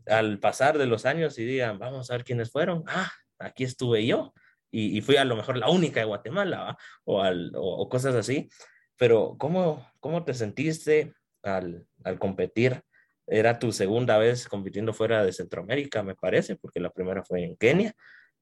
al 0.07 0.39
pasar 0.39 0.77
de 0.77 0.85
los 0.85 1.05
años 1.05 1.37
y 1.39 1.45
digan, 1.45 1.79
vamos 1.79 2.09
a 2.09 2.13
ver 2.13 2.23
quiénes 2.23 2.51
fueron, 2.51 2.83
ah, 2.87 3.11
aquí 3.39 3.63
estuve 3.63 4.05
yo, 4.05 4.33
y, 4.71 4.97
y 4.97 5.01
fui 5.01 5.17
a 5.17 5.25
lo 5.25 5.35
mejor 5.35 5.57
la 5.57 5.69
única 5.69 5.99
de 5.99 6.05
Guatemala, 6.05 6.59
¿va? 6.59 6.77
O, 7.05 7.21
al, 7.21 7.51
o, 7.55 7.77
o, 7.77 7.89
cosas 7.89 8.15
así, 8.15 8.49
pero 8.97 9.35
¿cómo, 9.39 9.87
cómo 9.99 10.23
te 10.25 10.33
sentiste 10.33 11.13
al, 11.41 11.87
al 12.03 12.19
competir? 12.19 12.83
Era 13.29 13.59
tu 13.59 13.71
segunda 13.71 14.17
vez 14.17 14.47
compitiendo 14.47 14.93
fuera 14.93 15.23
de 15.23 15.31
Centroamérica, 15.31 16.03
me 16.03 16.15
parece, 16.15 16.55
porque 16.55 16.79
la 16.79 16.89
primera 16.89 17.23
fue 17.23 17.43
en 17.43 17.55
Kenia 17.55 17.93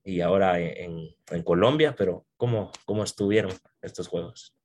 y 0.04 0.22
ahora 0.22 0.60
en, 0.60 1.10
en 1.32 1.44
Colombia, 1.44 1.94
pero 1.98 2.26
¿cómo, 2.38 2.72
¿cómo 2.86 3.04
estuvieron 3.04 3.52
estos 3.82 4.08
Juegos? 4.08 4.56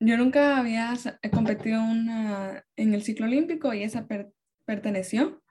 Yo 0.00 0.16
nunca 0.16 0.58
había 0.58 0.92
competido 1.32 1.80
una, 1.82 2.64
en 2.76 2.94
el 2.94 3.02
ciclo 3.02 3.26
olímpico 3.26 3.72
y 3.72 3.84
esa 3.84 4.06
per, 4.06 4.32
perteneció. 4.66 5.42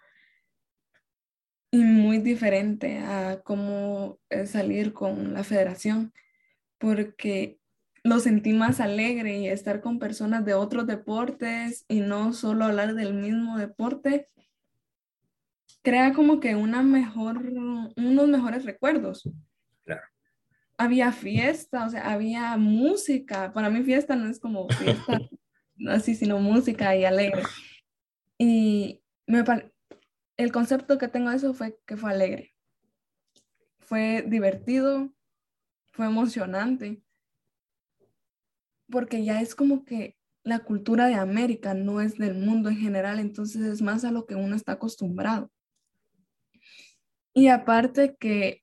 Y 1.72 1.78
muy 1.78 2.20
diferente 2.20 2.99
a 2.99 3.41
cómo 3.43 4.20
salir 4.45 4.93
con 4.93 5.34
la 5.34 5.43
federación, 5.43 6.14
porque 6.78 7.58
lo 8.04 8.20
sentí 8.20 8.54
más 8.54 8.82
alegre 8.82 9.38
y 9.39 9.47
estar 9.47 9.82
con 9.82 9.97
personas 9.97 10.43
de 10.45 10.54
otros 10.54 10.86
deportes 10.86 11.86
y 11.88 12.01
no 12.01 12.34
solo 12.34 12.66
hablar 12.66 12.95
del 12.95 13.14
mismo 13.14 13.58
deporte, 13.58 14.30
crea 15.82 16.14
como 16.14 16.39
que 16.41 16.56
una 16.56 16.82
mejor, 16.84 17.38
unos 17.38 18.28
mejores 18.28 18.66
recuerdos. 18.66 19.30
Claro. 19.86 20.01
Había 20.78 21.12
fiesta, 21.14 21.86
o 21.86 21.89
sea, 21.89 22.12
había 22.12 22.58
música. 22.58 23.54
Para 23.54 23.70
mí 23.70 23.84
fiesta 23.84 24.16
no 24.16 24.30
es 24.30 24.39
como 24.39 24.68
fiesta 24.70 25.20
así, 25.88 26.16
sino 26.16 26.39
música 26.39 26.95
y 26.95 27.06
alegre. 27.06 27.43
Y 28.38 29.01
me, 29.28 29.43
el 30.36 30.51
concepto 30.51 30.97
que 30.97 31.08
tengo 31.08 31.30
de 31.30 31.38
eso 31.38 31.54
fue 31.54 31.78
que 31.86 31.95
fue 31.95 32.12
alegre. 32.12 32.54
Fue 33.80 34.24
divertido, 34.28 35.14
fue 35.91 36.08
emocionante, 36.08 37.03
porque 38.94 39.26
ya 39.26 39.41
es 39.41 39.56
como 39.56 39.86
que 39.86 40.16
la 40.44 40.60
cultura 40.60 41.08
de 41.08 41.16
América 41.16 41.74
no 41.74 42.00
es 42.00 42.20
del 42.20 42.36
mundo 42.36 42.70
en 42.70 42.78
general, 42.78 43.20
entonces 43.20 43.64
es 43.64 43.82
más 43.82 44.06
a 44.06 44.12
lo 44.12 44.28
que 44.28 44.36
uno 44.36 44.56
está 44.56 44.74
acostumbrado. 44.74 45.50
Y 47.34 47.48
aparte 47.48 48.16
que 48.20 48.62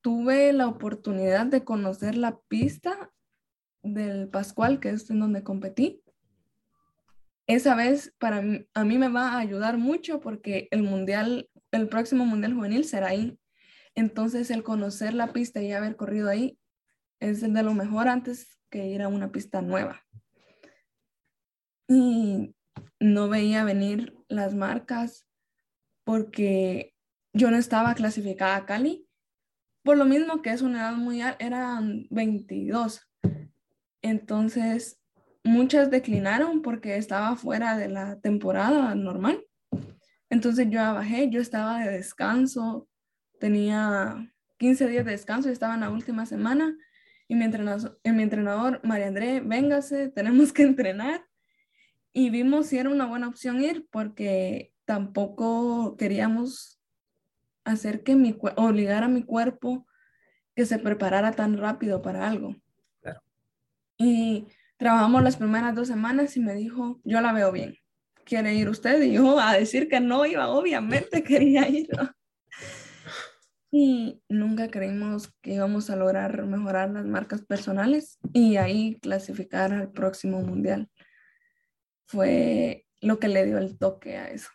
tuve 0.00 0.52
la 0.52 0.68
oportunidad 0.68 1.46
de 1.46 1.64
conocer 1.64 2.16
la 2.16 2.38
pista 2.46 3.10
del 3.82 4.28
Pascual, 4.28 4.78
que 4.78 4.90
es 4.90 5.10
en 5.10 5.18
donde 5.18 5.42
competí, 5.42 6.00
esa 7.48 7.74
vez 7.74 8.14
para 8.20 8.42
mí, 8.42 8.64
a 8.74 8.84
mí 8.84 8.96
me 8.96 9.08
va 9.08 9.32
a 9.32 9.40
ayudar 9.40 9.76
mucho 9.76 10.20
porque 10.20 10.68
el 10.70 10.84
mundial, 10.84 11.50
el 11.72 11.88
próximo 11.88 12.26
mundial 12.26 12.54
juvenil 12.54 12.84
será 12.84 13.08
ahí. 13.08 13.40
Entonces 13.96 14.52
el 14.52 14.62
conocer 14.62 15.14
la 15.14 15.32
pista 15.32 15.60
y 15.60 15.72
haber 15.72 15.96
corrido 15.96 16.28
ahí 16.28 16.56
es 17.18 17.40
de 17.40 17.62
lo 17.64 17.74
mejor 17.74 18.06
antes 18.06 18.54
que 18.74 18.88
ir 18.88 19.02
a 19.02 19.08
una 19.08 19.30
pista 19.30 19.62
nueva. 19.62 20.04
Y 21.88 22.56
no 22.98 23.28
veía 23.28 23.62
venir 23.62 24.16
las 24.26 24.52
marcas 24.52 25.28
porque 26.02 26.92
yo 27.32 27.52
no 27.52 27.56
estaba 27.56 27.94
clasificada 27.94 28.56
a 28.56 28.66
Cali. 28.66 29.06
Por 29.84 29.96
lo 29.96 30.04
mismo 30.06 30.42
que 30.42 30.50
es 30.50 30.60
una 30.60 30.80
edad 30.80 30.96
muy 30.96 31.20
alta, 31.20 31.44
eran 31.46 32.08
22. 32.10 33.08
Entonces 34.02 35.00
muchas 35.44 35.88
declinaron 35.88 36.60
porque 36.60 36.96
estaba 36.96 37.36
fuera 37.36 37.76
de 37.76 37.88
la 37.88 38.18
temporada 38.18 38.96
normal. 38.96 39.46
Entonces 40.30 40.66
yo 40.68 40.80
bajé, 40.80 41.30
yo 41.30 41.40
estaba 41.40 41.78
de 41.78 41.92
descanso, 41.92 42.88
tenía 43.38 44.34
15 44.58 44.88
días 44.88 45.04
de 45.04 45.12
descanso 45.12 45.48
y 45.48 45.52
estaba 45.52 45.74
en 45.74 45.82
la 45.82 45.90
última 45.90 46.26
semana. 46.26 46.76
Y 47.28 47.34
mi 47.34 47.44
entrenador, 47.44 47.98
mi 48.04 48.22
entrenador 48.22 48.80
María 48.84 49.08
André, 49.08 49.40
véngase, 49.40 50.08
tenemos 50.08 50.52
que 50.52 50.62
entrenar. 50.62 51.24
Y 52.12 52.30
vimos 52.30 52.66
si 52.68 52.78
era 52.78 52.90
una 52.90 53.06
buena 53.06 53.28
opción 53.28 53.62
ir 53.62 53.88
porque 53.90 54.72
tampoco 54.84 55.96
queríamos 55.96 56.80
hacer 57.64 58.02
que 58.02 58.14
mi, 58.14 58.36
obligar 58.56 59.02
a 59.04 59.08
mi 59.08 59.22
cuerpo 59.22 59.86
que 60.54 60.66
se 60.66 60.78
preparara 60.78 61.32
tan 61.32 61.56
rápido 61.56 62.02
para 62.02 62.28
algo. 62.28 62.54
Claro. 63.00 63.22
Y 63.96 64.46
Trabajamos 64.76 65.22
las 65.22 65.36
primeras 65.36 65.74
dos 65.74 65.88
semanas 65.88 66.36
y 66.36 66.40
me 66.40 66.54
dijo, 66.54 67.00
yo 67.04 67.20
la 67.20 67.32
veo 67.32 67.52
bien. 67.52 67.78
¿Quiere 68.24 68.54
ir 68.54 68.68
usted? 68.68 69.00
Y 69.02 69.12
yo 69.12 69.38
a 69.38 69.54
decir 69.54 69.88
que 69.88 70.00
no 70.00 70.26
iba, 70.26 70.48
obviamente 70.48 71.22
quería 71.24 71.68
ir. 71.68 71.88
Y 73.76 74.22
nunca 74.28 74.70
creímos 74.70 75.34
que 75.42 75.54
íbamos 75.54 75.90
a 75.90 75.96
lograr 75.96 76.46
mejorar 76.46 76.90
las 76.90 77.04
marcas 77.04 77.42
personales 77.42 78.20
y 78.32 78.56
ahí 78.56 79.00
clasificar 79.00 79.72
al 79.72 79.90
próximo 79.90 80.40
mundial. 80.42 80.88
Fue 82.06 82.86
lo 83.00 83.18
que 83.18 83.26
le 83.26 83.44
dio 83.44 83.58
el 83.58 83.76
toque 83.76 84.16
a 84.16 84.30
eso. 84.30 84.50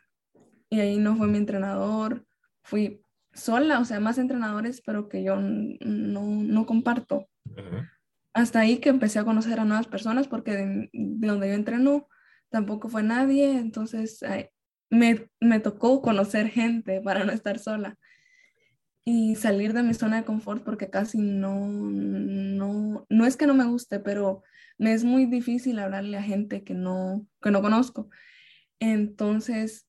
Y 0.69 0.79
ahí 0.79 0.99
no 0.99 1.17
fue 1.17 1.27
mi 1.27 1.37
entrenador, 1.37 2.25
fui 2.63 3.03
sola, 3.33 3.79
o 3.79 3.85
sea, 3.85 3.99
más 3.99 4.17
entrenadores, 4.17 4.81
pero 4.85 5.09
que 5.09 5.21
yo 5.21 5.35
no, 5.35 6.21
no 6.23 6.65
comparto. 6.65 7.27
Uh 7.45 7.55
-huh 7.55 7.89
hasta 8.33 8.59
ahí 8.59 8.77
que 8.77 8.89
empecé 8.89 9.19
a 9.19 9.25
conocer 9.25 9.59
a 9.59 9.65
nuevas 9.65 9.87
personas 9.87 10.27
porque 10.27 10.51
de, 10.51 10.89
de 10.93 11.27
donde 11.27 11.49
yo 11.49 11.53
entreno 11.53 12.07
tampoco 12.49 12.89
fue 12.89 13.03
nadie, 13.03 13.57
entonces 13.57 14.23
ay, 14.23 14.47
me, 14.89 15.29
me, 15.39 15.59
tocó 15.59 16.01
conocer 16.01 16.47
gente 16.49 17.01
para 17.01 17.23
no 17.23 17.31
estar 17.31 17.59
sola 17.59 17.97
y 19.11 19.33
salir 19.33 19.73
de 19.73 19.81
mi 19.81 19.95
zona 19.95 20.17
de 20.17 20.23
confort 20.23 20.63
porque 20.63 20.91
casi 20.91 21.17
no, 21.17 21.67
no, 21.67 23.07
no 23.09 23.25
es 23.25 23.37
que 23.37 23.47
no 23.47 23.55
me 23.55 23.65
guste, 23.65 23.99
pero 23.99 24.43
me 24.77 24.93
es 24.93 25.03
muy 25.03 25.25
difícil 25.25 25.79
hablarle 25.79 26.15
a 26.15 26.21
gente 26.21 26.63
que 26.63 26.75
no, 26.75 27.25
que 27.41 27.49
no 27.49 27.63
conozco. 27.63 28.11
Entonces, 28.79 29.87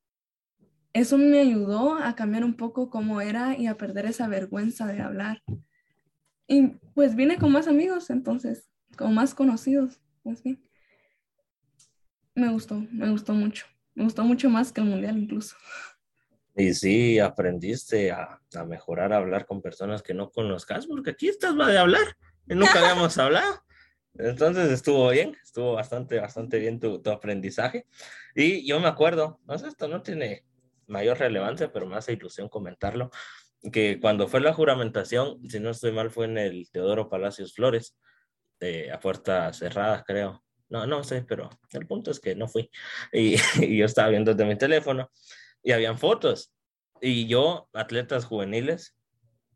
eso 0.94 1.18
me 1.18 1.38
ayudó 1.38 1.96
a 1.96 2.14
cambiar 2.14 2.44
un 2.46 2.54
poco 2.54 2.88
cómo 2.88 3.20
era 3.20 3.58
y 3.58 3.66
a 3.66 3.76
perder 3.76 4.06
esa 4.06 4.26
vergüenza 4.26 4.86
de 4.86 5.02
hablar. 5.02 5.42
Y 6.48 6.68
pues 6.94 7.14
vine 7.14 7.36
con 7.36 7.52
más 7.52 7.68
amigos, 7.68 8.08
entonces, 8.08 8.70
con 8.96 9.14
más 9.14 9.34
conocidos, 9.34 10.00
más 10.24 10.42
bien. 10.42 10.64
Me 12.34 12.48
gustó, 12.48 12.86
me 12.90 13.10
gustó 13.10 13.34
mucho. 13.34 13.66
Me 13.94 14.04
gustó 14.04 14.24
mucho 14.24 14.48
más 14.48 14.72
que 14.72 14.80
el 14.80 14.86
mundial 14.86 15.18
incluso. 15.18 15.56
Y 16.60 16.74
sí, 16.74 17.18
aprendiste 17.18 18.10
a, 18.10 18.38
a 18.54 18.64
mejorar 18.64 19.14
a 19.14 19.16
hablar 19.16 19.46
con 19.46 19.62
personas 19.62 20.02
que 20.02 20.12
no 20.12 20.30
conozcas, 20.30 20.86
porque 20.86 21.10
aquí 21.10 21.28
estás 21.28 21.58
va 21.58 21.68
de 21.68 21.78
hablar, 21.78 22.16
y 22.46 22.54
nunca 22.54 22.72
habíamos 22.84 23.16
hablado. 23.16 23.62
Entonces 24.14 24.70
estuvo 24.70 25.08
bien, 25.08 25.36
estuvo 25.42 25.72
bastante, 25.72 26.18
bastante 26.18 26.58
bien 26.58 26.78
tu, 26.78 27.00
tu, 27.00 27.10
aprendizaje. 27.10 27.86
Y 28.34 28.66
yo 28.66 28.78
me 28.78 28.88
acuerdo, 28.88 29.40
no 29.46 29.58
sé, 29.58 29.68
esto 29.68 29.88
no 29.88 30.02
tiene 30.02 30.44
mayor 30.86 31.18
relevancia, 31.18 31.72
pero 31.72 31.86
me 31.86 31.96
hace 31.96 32.12
ilusión 32.12 32.50
comentarlo 32.50 33.10
que 33.72 33.98
cuando 33.98 34.28
fue 34.28 34.40
la 34.40 34.52
juramentación, 34.52 35.38
si 35.48 35.60
no 35.60 35.70
estoy 35.70 35.92
mal, 35.92 36.10
fue 36.10 36.26
en 36.26 36.36
el 36.36 36.70
Teodoro 36.70 37.08
Palacios 37.08 37.54
Flores, 37.54 37.96
eh, 38.60 38.90
a 38.92 39.00
puertas 39.00 39.58
cerradas, 39.58 40.04
creo. 40.06 40.44
No, 40.68 40.86
no 40.86 41.02
sé, 41.04 41.22
pero 41.22 41.48
el 41.72 41.86
punto 41.86 42.10
es 42.10 42.20
que 42.20 42.34
no 42.34 42.48
fui. 42.48 42.70
Y, 43.12 43.36
y, 43.60 43.78
yo 43.78 43.86
estaba 43.86 44.08
viendo 44.10 44.34
desde 44.34 44.48
mi 44.48 44.58
teléfono 44.58 45.10
y 45.62 45.72
habían 45.72 45.98
fotos. 45.98 46.52
Y 47.00 47.26
yo, 47.26 47.68
atletas 47.72 48.24
juveniles, 48.24 48.94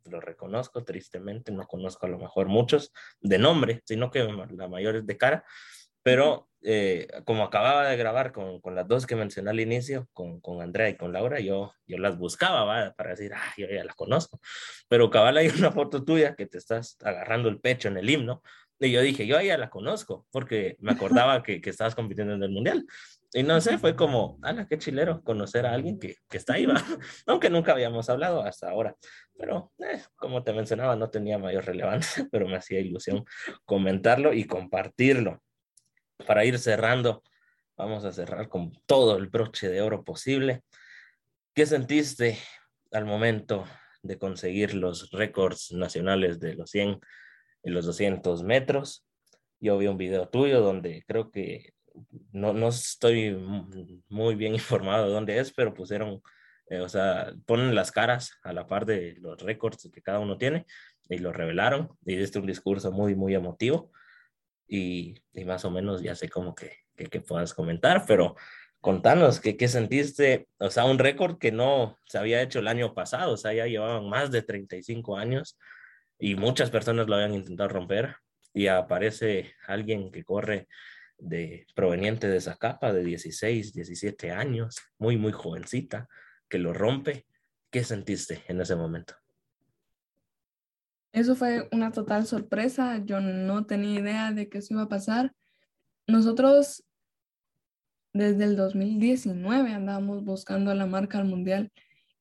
lo 0.04 0.20
reconozco 0.20 0.84
tristemente, 0.84 1.52
no 1.52 1.66
conozco 1.66 2.06
a 2.06 2.08
lo 2.08 2.18
mejor 2.18 2.48
muchos 2.48 2.92
de 3.20 3.38
nombre, 3.38 3.82
sino 3.84 4.10
que 4.10 4.22
la 4.50 4.68
mayor 4.68 4.96
es 4.96 5.06
de 5.06 5.16
cara, 5.16 5.44
pero 6.02 6.48
eh, 6.60 7.08
como 7.24 7.44
acababa 7.44 7.88
de 7.88 7.96
grabar 7.96 8.32
con, 8.32 8.60
con, 8.60 8.74
las 8.74 8.86
dos 8.86 9.06
que 9.06 9.16
mencioné 9.16 9.50
al 9.50 9.60
inicio, 9.60 10.08
con, 10.12 10.40
con 10.40 10.60
Andrea 10.60 10.88
y 10.88 10.96
con 10.96 11.12
Laura, 11.12 11.40
yo, 11.40 11.72
yo 11.86 11.98
las 11.98 12.18
buscaba 12.18 12.64
¿va? 12.64 12.92
para 12.94 13.10
decir, 13.10 13.32
ah, 13.34 13.52
yo 13.56 13.66
ya 13.68 13.84
las 13.84 13.94
conozco. 13.94 14.40
Pero 14.88 15.10
cabal 15.10 15.36
hay 15.38 15.48
una 15.48 15.72
foto 15.72 16.04
tuya 16.04 16.34
que 16.34 16.46
te 16.46 16.58
estás 16.58 16.96
agarrando 17.02 17.48
el 17.48 17.60
pecho 17.60 17.88
en 17.88 17.96
el 17.96 18.08
himno 18.08 18.42
Y 18.78 18.92
yo 18.92 19.00
dije, 19.00 19.26
yo 19.26 19.38
a 19.38 19.42
ella 19.42 19.58
la 19.58 19.70
conozco, 19.70 20.26
porque 20.30 20.76
me 20.80 20.92
acordaba 20.92 21.42
que, 21.42 21.60
que 21.60 21.70
estabas 21.70 21.94
compitiendo 21.94 22.34
en 22.34 22.42
el 22.42 22.50
Mundial. 22.50 22.86
Y 23.36 23.42
no 23.42 23.60
sé, 23.60 23.78
fue 23.78 23.96
como, 23.96 24.38
ala, 24.42 24.68
qué 24.68 24.78
chilero 24.78 25.20
conocer 25.24 25.66
a 25.66 25.72
alguien 25.72 25.98
que, 25.98 26.18
que 26.30 26.36
está 26.36 26.54
ahí, 26.54 26.66
¿va? 26.66 26.74
aunque 27.26 27.50
nunca 27.50 27.72
habíamos 27.72 28.08
hablado 28.08 28.44
hasta 28.44 28.70
ahora. 28.70 28.94
Pero, 29.36 29.72
eh, 29.80 30.00
como 30.14 30.44
te 30.44 30.52
mencionaba, 30.52 30.94
no 30.94 31.10
tenía 31.10 31.36
mayor 31.36 31.64
relevancia, 31.64 32.28
pero 32.30 32.46
me 32.46 32.54
hacía 32.54 32.78
ilusión 32.78 33.24
comentarlo 33.64 34.32
y 34.32 34.44
compartirlo. 34.44 35.42
Para 36.28 36.44
ir 36.44 36.60
cerrando, 36.60 37.24
vamos 37.76 38.04
a 38.04 38.12
cerrar 38.12 38.48
con 38.48 38.70
todo 38.86 39.16
el 39.16 39.26
broche 39.26 39.68
de 39.68 39.82
oro 39.82 40.04
posible. 40.04 40.62
¿Qué 41.54 41.66
sentiste 41.66 42.38
al 42.92 43.04
momento 43.04 43.64
de 44.04 44.16
conseguir 44.16 44.74
los 44.74 45.10
récords 45.10 45.72
nacionales 45.72 46.38
de 46.38 46.54
los 46.54 46.70
100 46.70 47.00
y 47.64 47.70
los 47.70 47.84
200 47.84 48.44
metros? 48.44 49.04
Yo 49.58 49.76
vi 49.76 49.88
un 49.88 49.98
video 49.98 50.28
tuyo 50.28 50.60
donde 50.60 51.02
creo 51.08 51.32
que 51.32 51.73
no, 52.32 52.52
no 52.52 52.68
estoy 52.68 53.34
muy 54.08 54.34
bien 54.34 54.54
informado 54.54 55.06
de 55.06 55.12
dónde 55.12 55.38
es, 55.38 55.52
pero 55.52 55.74
pusieron, 55.74 56.22
eh, 56.68 56.80
o 56.80 56.88
sea, 56.88 57.32
ponen 57.46 57.74
las 57.74 57.92
caras 57.92 58.32
a 58.42 58.52
la 58.52 58.66
par 58.66 58.86
de 58.86 59.16
los 59.20 59.40
récords 59.40 59.90
que 59.92 60.02
cada 60.02 60.20
uno 60.20 60.38
tiene 60.38 60.66
y 61.08 61.18
lo 61.18 61.32
revelaron 61.32 61.90
y 62.04 62.16
diste 62.16 62.38
un 62.38 62.46
discurso 62.46 62.90
muy, 62.92 63.14
muy 63.14 63.34
emotivo 63.34 63.92
y, 64.66 65.22
y 65.32 65.44
más 65.44 65.64
o 65.64 65.70
menos 65.70 66.02
ya 66.02 66.14
sé 66.14 66.28
cómo 66.28 66.54
que, 66.54 66.72
que, 66.96 67.06
que 67.06 67.20
puedas 67.20 67.54
comentar, 67.54 68.04
pero 68.06 68.34
contanos, 68.80 69.40
¿qué, 69.40 69.56
¿qué 69.56 69.68
sentiste? 69.68 70.46
O 70.58 70.70
sea, 70.70 70.84
un 70.84 70.98
récord 70.98 71.38
que 71.38 71.52
no 71.52 71.98
se 72.06 72.18
había 72.18 72.42
hecho 72.42 72.58
el 72.58 72.68
año 72.68 72.94
pasado, 72.94 73.32
o 73.32 73.36
sea, 73.36 73.52
ya 73.52 73.66
llevaban 73.66 74.08
más 74.08 74.30
de 74.30 74.42
35 74.42 75.16
años 75.16 75.58
y 76.18 76.34
muchas 76.34 76.70
personas 76.70 77.06
lo 77.08 77.14
habían 77.14 77.34
intentado 77.34 77.68
romper 77.68 78.16
y 78.52 78.68
aparece 78.68 79.54
alguien 79.66 80.12
que 80.12 80.24
corre 80.24 80.68
de 81.24 81.66
proveniente 81.74 82.28
de 82.28 82.36
esa 82.36 82.56
capa 82.56 82.92
de 82.92 83.02
16, 83.02 83.72
17 83.72 84.30
años, 84.30 84.76
muy, 84.98 85.16
muy 85.16 85.32
jovencita, 85.32 86.08
que 86.48 86.58
lo 86.58 86.72
rompe. 86.72 87.26
¿Qué 87.70 87.82
sentiste 87.82 88.42
en 88.46 88.60
ese 88.60 88.76
momento? 88.76 89.14
Eso 91.12 91.34
fue 91.34 91.68
una 91.72 91.92
total 91.92 92.26
sorpresa. 92.26 93.02
Yo 93.04 93.20
no 93.20 93.66
tenía 93.66 94.00
idea 94.00 94.32
de 94.32 94.48
que 94.48 94.58
eso 94.58 94.74
iba 94.74 94.82
a 94.82 94.88
pasar. 94.88 95.32
Nosotros 96.06 96.84
desde 98.12 98.44
el 98.44 98.56
2019 98.56 99.72
andábamos 99.72 100.24
buscando 100.24 100.72
la 100.74 100.86
marca 100.86 101.18
al 101.18 101.24
mundial 101.24 101.72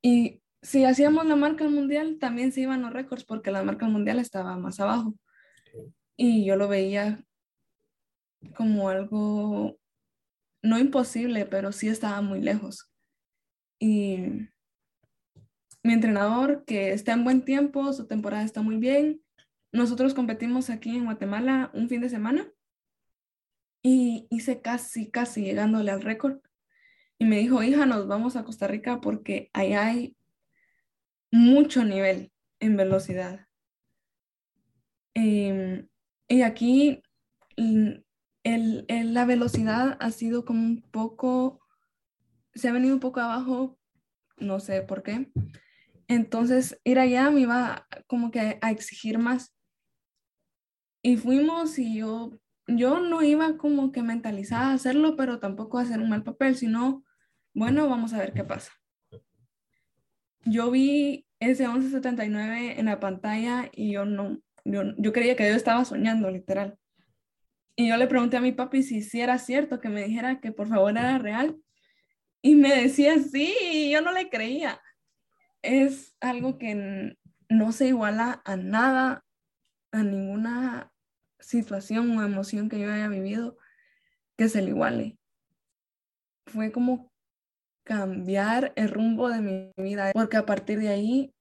y 0.01 0.41
si 0.61 0.85
hacíamos 0.85 1.25
la 1.27 1.35
marca 1.35 1.65
al 1.65 1.69
mundial 1.69 2.17
también 2.19 2.51
se 2.51 2.61
iban 2.61 2.81
los 2.81 2.93
récords 2.93 3.25
porque 3.25 3.51
la 3.51 3.63
marca 3.63 3.85
al 3.85 3.91
mundial 3.91 4.17
estaba 4.17 4.57
más 4.57 4.79
abajo 4.79 5.13
y 6.17 6.45
yo 6.45 6.55
lo 6.55 6.67
veía 6.67 7.23
como 8.55 8.89
algo 8.89 9.77
no 10.61 10.77
imposible 10.77 11.45
pero 11.45 11.71
sí 11.71 11.87
estaba 11.87 12.21
muy 12.21 12.41
lejos 12.41 12.89
y 13.79 14.47
mi 15.83 15.93
entrenador 15.93 16.63
que 16.65 16.93
está 16.93 17.13
en 17.13 17.23
buen 17.23 17.43
tiempo 17.43 17.91
su 17.93 18.07
temporada 18.07 18.43
está 18.43 18.61
muy 18.61 18.77
bien 18.77 19.21
nosotros 19.73 20.13
competimos 20.13 20.69
aquí 20.69 20.95
en 20.95 21.05
Guatemala 21.05 21.71
un 21.73 21.89
fin 21.89 21.99
de 21.99 22.09
semana 22.09 22.47
y 23.83 24.27
hice 24.29 24.61
casi, 24.61 25.11
casi 25.11 25.43
llegándole 25.43 25.91
al 25.91 26.01
récord. 26.01 26.39
Y 27.19 27.25
me 27.25 27.37
dijo, 27.37 27.61
hija, 27.61 27.85
nos 27.85 28.07
vamos 28.07 28.35
a 28.35 28.43
Costa 28.43 28.67
Rica 28.67 29.01
porque 29.01 29.49
ahí 29.53 29.73
hay 29.73 30.15
mucho 31.31 31.83
nivel 31.83 32.31
en 32.59 32.77
velocidad. 32.77 33.47
Em, 35.15 35.87
y 36.27 36.41
aquí 36.43 37.01
el, 38.43 38.85
la 39.13 39.25
velocidad 39.25 39.97
ha 39.99 40.11
sido 40.11 40.45
como 40.45 40.61
un 40.61 40.81
poco, 40.91 41.59
se 42.53 42.69
ha 42.69 42.73
venido 42.73 42.93
un 42.93 42.99
poco 42.99 43.19
abajo, 43.19 43.77
no 44.37 44.59
sé 44.59 44.81
por 44.81 45.03
qué. 45.03 45.31
Entonces, 46.07 46.79
ir 46.83 46.99
allá 46.99 47.29
me 47.31 47.41
iba 47.41 47.87
como 48.07 48.31
que 48.31 48.59
a 48.61 48.71
exigir 48.71 49.17
más. 49.17 49.55
Y 51.01 51.17
fuimos 51.17 51.77
y 51.79 51.97
yo 51.97 52.39
yo 52.67 52.99
no 52.99 53.21
iba 53.21 53.57
como 53.57 53.91
que 53.91 54.03
mentalizada 54.03 54.69
a 54.69 54.73
hacerlo, 54.73 55.15
pero 55.15 55.39
tampoco 55.39 55.77
a 55.77 55.81
hacer 55.81 55.99
un 55.99 56.09
mal 56.09 56.23
papel, 56.23 56.55
sino, 56.55 57.03
bueno, 57.53 57.89
vamos 57.89 58.13
a 58.13 58.19
ver 58.19 58.33
qué 58.33 58.43
pasa. 58.43 58.71
Yo 60.45 60.71
vi 60.71 61.25
ese 61.39 61.67
1179 61.67 62.79
en 62.79 62.85
la 62.85 62.99
pantalla 62.99 63.69
y 63.71 63.93
yo 63.93 64.05
no, 64.05 64.39
yo, 64.65 65.13
creía 65.13 65.35
que 65.35 65.47
yo 65.47 65.55
estaba 65.55 65.85
soñando, 65.85 66.29
literal. 66.29 66.77
Y 67.75 67.89
yo 67.89 67.97
le 67.97 68.07
pregunté 68.07 68.37
a 68.37 68.41
mi 68.41 68.51
papi 68.51 68.83
si, 68.83 69.01
si 69.01 69.21
era 69.21 69.39
cierto, 69.39 69.79
que 69.79 69.89
me 69.89 70.03
dijera 70.03 70.39
que 70.39 70.51
por 70.51 70.67
favor 70.67 70.91
era 70.91 71.17
real. 71.17 71.57
Y 72.41 72.55
me 72.55 72.73
decía 72.73 73.17
sí, 73.19 73.89
yo 73.91 74.01
no 74.01 74.11
le 74.11 74.29
creía. 74.29 74.81
Es 75.61 76.15
algo 76.19 76.57
que 76.57 77.15
no 77.49 77.71
se 77.71 77.87
iguala 77.87 78.41
a 78.45 78.57
nada, 78.57 79.25
a 79.91 80.03
ninguna 80.03 80.91
situación 81.39 82.17
o 82.17 82.23
emoción 82.23 82.69
que 82.69 82.79
yo 82.79 82.91
haya 82.91 83.07
vivido 83.07 83.57
que 84.37 84.49
se 84.49 84.61
le 84.61 84.69
iguale. 84.69 85.17
Fue 86.47 86.71
como 86.71 87.11
cambiar 87.83 88.73
el 88.75 88.89
rumbo 88.89 89.29
de 89.29 89.41
mi 89.41 89.71
vida, 89.83 90.11
porque 90.13 90.37
a 90.37 90.45
partir 90.45 90.79
de 90.79 90.89
ahí 90.89 91.33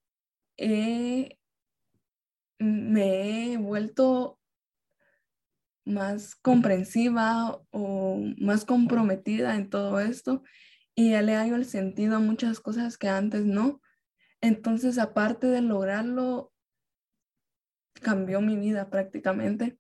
me 2.58 3.52
he 3.52 3.56
vuelto 3.56 4.38
más 5.84 6.34
comprensiva 6.36 7.60
o 7.70 8.20
más 8.38 8.64
comprometida 8.64 9.56
en 9.56 9.68
todo 9.68 10.00
esto 10.00 10.42
y 10.94 11.10
ya 11.10 11.22
le 11.22 11.34
hallo 11.34 11.56
el 11.56 11.64
sentido 11.64 12.16
a 12.16 12.20
muchas 12.20 12.60
cosas 12.60 12.98
que 12.98 13.08
antes 13.08 13.44
no. 13.44 13.80
Entonces, 14.40 14.98
aparte 14.98 15.46
de 15.46 15.62
lograrlo, 15.62 16.52
cambió 18.00 18.40
mi 18.40 18.56
vida 18.56 18.90
prácticamente 18.90 19.78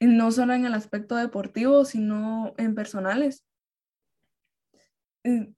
no 0.00 0.30
solo 0.30 0.54
en 0.54 0.64
el 0.64 0.74
aspecto 0.74 1.16
deportivo, 1.16 1.84
sino 1.84 2.54
en 2.56 2.74
personales. 2.74 3.44
Eh, 5.24 5.52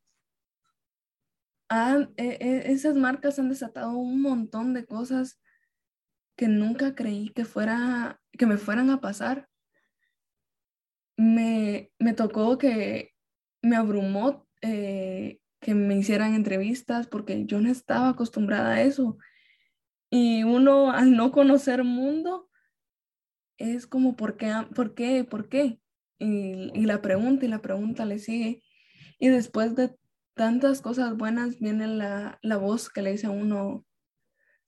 e, 2.17 2.39
e, 2.41 2.73
esas 2.73 2.97
marcas 2.97 3.39
han 3.39 3.49
desatado 3.49 3.97
un 3.97 4.23
montón 4.23 4.75
de 4.75 4.87
cosas 4.87 5.39
que 6.41 6.49
nunca 6.49 6.95
creí 6.95 7.29
que, 7.29 7.45
fuera, 7.45 8.19
que 8.33 8.47
me 8.47 8.57
fueran 8.57 8.89
a 8.89 9.03
pasar. 9.03 9.47
Me, 11.19 11.91
tocó 12.17 12.57
que 12.57 13.13
me 13.61 13.77
abrumó 13.77 14.49
eh, 14.63 15.39
que 15.61 15.75
me 15.75 15.99
hicieran 15.99 16.33
entrevistas 16.33 17.09
porque 17.09 17.45
yo 17.45 17.61
no 17.61 17.71
estaba 17.71 18.09
acostumbrada 18.09 18.71
a 18.71 18.83
eso. 18.83 19.19
Y 20.09 20.45
uno 20.45 20.93
al 20.93 21.15
no 21.15 21.31
conocer 21.31 21.85
mundo, 21.85 22.49
es 23.59 23.87
como, 23.87 24.17
¿por 24.17 24.39
qué? 24.39 24.51
¿Por 24.75 24.95
qué? 24.95 25.25
¿Por 25.25 25.51
qué? 25.51 25.79
Y, 26.19 26.87
la 26.87 27.03
pregunta 27.03 27.45
y 27.45 27.49
la 27.49 27.61
pregunta 27.61 28.07
le 28.07 28.19
sigue. 28.19 28.63
Y 29.19 29.29
después 29.29 29.77
de 29.77 29.95
tantas 30.33 30.81
cosas 30.81 31.19
buenas 31.19 31.59
viene 31.59 31.87
la, 31.87 32.39
la 32.41 32.57
voz 32.57 32.89
que 32.89 33.03
le 33.03 33.13
dice 33.13 33.27
a 33.27 33.31
uno, 33.31 33.85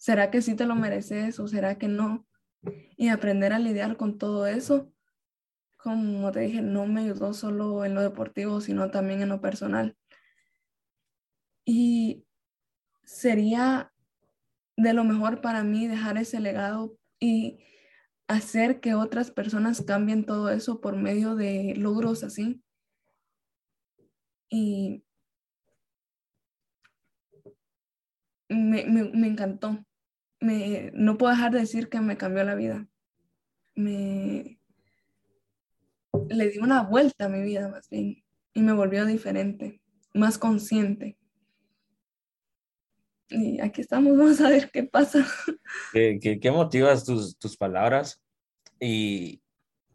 ¿será 0.03 0.33
que 0.33 0.43
sí 0.43 0.57
te 0.57 0.67
lo 0.67 0.75
mereces 0.75 1.39
o 1.39 1.47
será 1.47 1.79
que 1.79 1.87
no? 1.87 2.27
Y 2.97 3.09
aprender 3.11 3.53
a 3.53 3.61
lidiar 3.61 3.97
con 3.97 4.19
todo 4.19 4.49
eso, 4.49 4.93
como 5.77 6.33
te 6.33 6.41
dije, 6.41 6.61
no 6.61 6.87
me 6.87 7.03
ayudó 7.03 7.33
solo 7.35 7.85
en 7.85 7.95
lo 7.95 8.03
deportivo, 8.03 8.61
sino 8.61 8.91
también 8.91 9.23
en 9.23 9.29
lo 9.29 9.41
personal. 9.41 9.97
Y 11.65 12.27
sería 13.05 13.93
de 14.77 14.93
lo 14.93 15.05
mejor 15.05 15.41
para 15.41 15.63
mí 15.63 15.87
dejar 15.87 16.19
ese 16.19 16.41
legado 16.41 16.99
y 17.21 17.61
hacer 18.27 18.81
que 18.81 18.95
otras 18.95 19.31
personas 19.31 19.83
cambien 19.83 20.27
todo 20.27 20.51
eso 20.51 20.81
por 20.81 20.97
medio 20.97 21.37
de 21.37 21.75
logros 21.77 22.25
así. 22.25 22.61
Y 24.51 25.05
me, 28.53 29.27
encantó. 29.27 29.85
Me, 30.43 30.91
no 30.95 31.17
puedo 31.17 31.33
dejar 31.33 31.53
de 31.53 31.61
decir 31.61 31.89
que 31.89 32.01
me 32.01 32.17
cambió 32.17 32.43
la 32.45 32.55
vida. 32.55 32.87
Me 33.75 34.59
le 36.29 36.51
di 36.51 36.59
una 36.59 36.83
vuelta 36.83 37.27
a 37.27 37.29
mi 37.29 37.43
vida 37.43 37.69
más 37.69 37.89
bien 37.89 38.23
y 38.55 38.63
me 38.63 38.73
volvió 38.73 39.07
diferente, 39.07 39.81
más 40.13 40.39
consciente. 40.39 41.17
Y 43.29 43.61
aquí 43.61 43.81
estamos, 43.81 44.13
vamos 44.19 44.41
a 44.41 44.51
ver 44.51 44.71
qué 44.71 44.85
pasa. 44.85 45.27
¿Qué, 45.93 46.39
qué, 46.41 46.51
motivas 46.51 47.05
tus, 47.05 47.39
tus 47.39 47.57
palabras? 47.57 48.21
Y, 48.79 49.41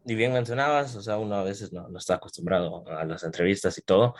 y, 0.04 0.14
bien 0.14 0.32
mencionabas, 0.32 0.96
o 0.96 1.02
sea, 1.02 1.18
uno 1.18 1.36
a 1.36 1.44
veces 1.44 1.72
no, 1.72 1.88
no, 1.88 1.98
está 1.98 2.14
acostumbrado 2.14 2.88
a 2.88 3.04
las 3.04 3.22
entrevistas 3.22 3.76
y 3.78 3.82
todo, 3.82 4.14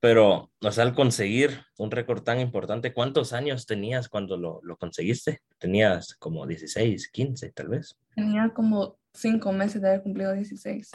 pero, 0.00 0.52
o 0.60 0.72
sea, 0.72 0.84
al 0.84 0.94
conseguir 0.94 1.60
un 1.76 1.90
récord 1.90 2.22
tan 2.22 2.38
importante, 2.40 2.92
¿cuántos 2.92 3.32
años 3.32 3.66
tenías 3.66 4.08
cuando 4.08 4.36
lo, 4.36 4.60
lo 4.62 4.76
conseguiste? 4.76 5.40
¿Tenías 5.58 6.14
como 6.14 6.46
16, 6.46 7.08
15 7.08 7.52
tal 7.52 7.68
vez? 7.68 7.98
Tenía 8.14 8.52
como 8.54 8.98
cinco 9.12 9.52
meses 9.52 9.82
de 9.82 9.88
haber 9.88 10.02
cumplido 10.02 10.32
16. 10.32 10.90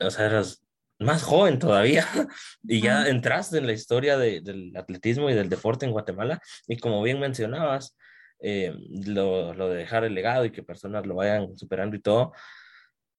O 0.00 0.10
sea, 0.10 0.26
eras 0.26 0.64
más 0.98 1.22
joven 1.22 1.58
todavía 1.58 2.06
y 2.62 2.80
ya 2.80 3.08
entraste 3.08 3.58
en 3.58 3.66
la 3.66 3.72
historia 3.72 4.16
del 4.16 4.72
atletismo 4.76 5.28
y 5.28 5.34
del 5.34 5.48
deporte 5.48 5.86
en 5.86 5.92
Guatemala 5.92 6.40
y 6.66 6.76
como 6.78 7.02
bien 7.02 7.20
mencionabas, 7.20 7.96
eh, 8.40 8.74
lo, 9.06 9.54
lo, 9.54 9.68
de 9.68 9.76
dejar 9.76 10.04
el 10.04 10.14
legado 10.14 10.44
y 10.44 10.50
que 10.50 10.62
personas 10.62 11.06
lo 11.06 11.14
vayan 11.14 11.56
superando 11.56 11.96
y 11.96 12.00
todo, 12.00 12.32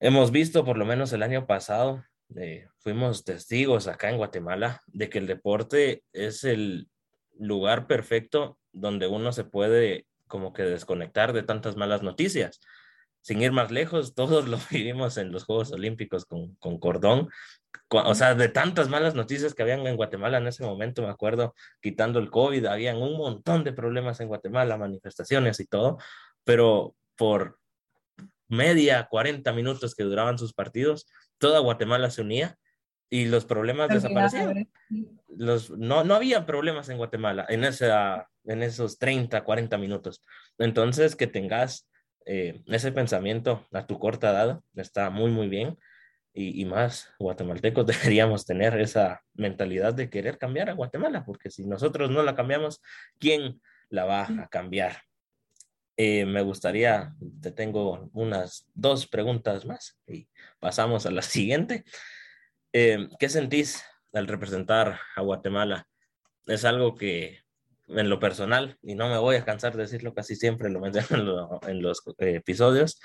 hemos 0.00 0.30
visto 0.30 0.64
por 0.64 0.78
lo 0.78 0.84
menos 0.84 1.12
el 1.12 1.22
año 1.22 1.46
pasado, 1.46 2.04
eh, 2.34 2.66
fuimos 2.78 3.24
testigos 3.24 3.86
acá 3.86 4.10
en 4.10 4.16
Guatemala 4.16 4.82
de 4.86 5.08
que 5.08 5.18
el 5.18 5.26
deporte 5.26 6.02
es 6.12 6.44
el 6.44 6.88
lugar 7.38 7.86
perfecto 7.86 8.58
donde 8.72 9.06
uno 9.06 9.32
se 9.32 9.44
puede 9.44 10.06
como 10.26 10.52
que 10.52 10.62
desconectar 10.62 11.32
de 11.32 11.42
tantas 11.42 11.76
malas 11.76 12.02
noticias. 12.02 12.60
Sin 13.20 13.40
ir 13.42 13.52
más 13.52 13.70
lejos, 13.70 14.14
todos 14.16 14.48
lo 14.48 14.58
vivimos 14.70 15.16
en 15.18 15.32
los 15.32 15.44
Juegos 15.44 15.72
Olímpicos 15.72 16.24
con, 16.24 16.54
con 16.56 16.78
cordón, 16.78 17.28
o 17.88 18.14
sea, 18.14 18.34
de 18.34 18.48
tantas 18.48 18.88
malas 18.88 19.14
noticias 19.14 19.54
que 19.54 19.62
habían 19.62 19.86
en 19.86 19.96
Guatemala 19.96 20.38
en 20.38 20.46
ese 20.48 20.64
momento, 20.64 21.02
me 21.02 21.08
acuerdo, 21.08 21.54
quitando 21.80 22.18
el 22.18 22.30
COVID, 22.30 22.66
habían 22.66 22.96
un 22.96 23.16
montón 23.16 23.62
de 23.64 23.72
problemas 23.72 24.18
en 24.20 24.28
Guatemala, 24.28 24.76
manifestaciones 24.76 25.60
y 25.60 25.66
todo, 25.66 25.98
pero 26.44 26.96
por 27.16 27.58
media, 28.48 29.06
40 29.08 29.52
minutos 29.52 29.94
que 29.94 30.04
duraban 30.04 30.38
sus 30.38 30.52
partidos, 30.52 31.06
toda 31.38 31.60
Guatemala 31.60 32.10
se 32.10 32.22
unía 32.22 32.58
y 33.10 33.26
los 33.26 33.44
problemas 33.44 33.88
desaparecían. 33.88 34.68
Los, 35.28 35.70
no, 35.70 36.02
no 36.04 36.14
había 36.14 36.46
problemas 36.46 36.88
en 36.88 36.98
Guatemala 36.98 37.46
en, 37.48 37.64
esa, 37.64 38.28
en 38.44 38.62
esos 38.62 38.98
30, 38.98 39.44
40 39.44 39.78
minutos. 39.78 40.24
Entonces, 40.58 41.14
que 41.14 41.26
tengas 41.26 41.88
eh, 42.24 42.62
ese 42.66 42.92
pensamiento 42.92 43.66
a 43.72 43.86
tu 43.86 43.98
corta 43.98 44.30
edad 44.30 44.60
está 44.74 45.10
muy, 45.10 45.30
muy 45.30 45.48
bien. 45.48 45.78
Y, 46.32 46.60
y, 46.60 46.64
más 46.66 47.14
guatemaltecos 47.18 47.86
deberíamos 47.86 48.44
tener 48.44 48.78
esa 48.78 49.22
mentalidad 49.34 49.94
de 49.94 50.10
querer 50.10 50.36
cambiar 50.36 50.68
a 50.68 50.74
Guatemala, 50.74 51.24
porque 51.24 51.50
si 51.50 51.64
nosotros 51.64 52.10
no 52.10 52.22
la 52.22 52.34
cambiamos, 52.34 52.82
¿quién 53.18 53.62
la 53.88 54.04
va 54.04 54.22
a 54.24 54.48
cambiar? 54.48 55.05
Eh, 55.98 56.26
me 56.26 56.42
gustaría, 56.42 57.14
te 57.40 57.50
tengo 57.52 58.10
unas 58.12 58.68
dos 58.74 59.06
preguntas 59.06 59.64
más 59.64 59.98
y 60.06 60.28
pasamos 60.60 61.06
a 61.06 61.10
la 61.10 61.22
siguiente. 61.22 61.84
Eh, 62.72 63.08
¿Qué 63.18 63.28
sentís 63.28 63.82
al 64.12 64.26
representar 64.26 65.00
a 65.14 65.22
Guatemala? 65.22 65.88
Es 66.46 66.64
algo 66.64 66.94
que 66.94 67.40
en 67.88 68.10
lo 68.10 68.18
personal, 68.18 68.76
y 68.82 68.94
no 68.94 69.08
me 69.08 69.16
voy 69.16 69.36
a 69.36 69.44
cansar 69.44 69.76
de 69.76 69.84
decirlo 69.84 70.12
casi 70.12 70.34
siempre, 70.34 70.70
lo 70.70 70.80
menciono 71.08 71.60
en, 71.66 71.82
los 71.82 72.02
eh, 72.18 72.36
episodios, 72.36 73.00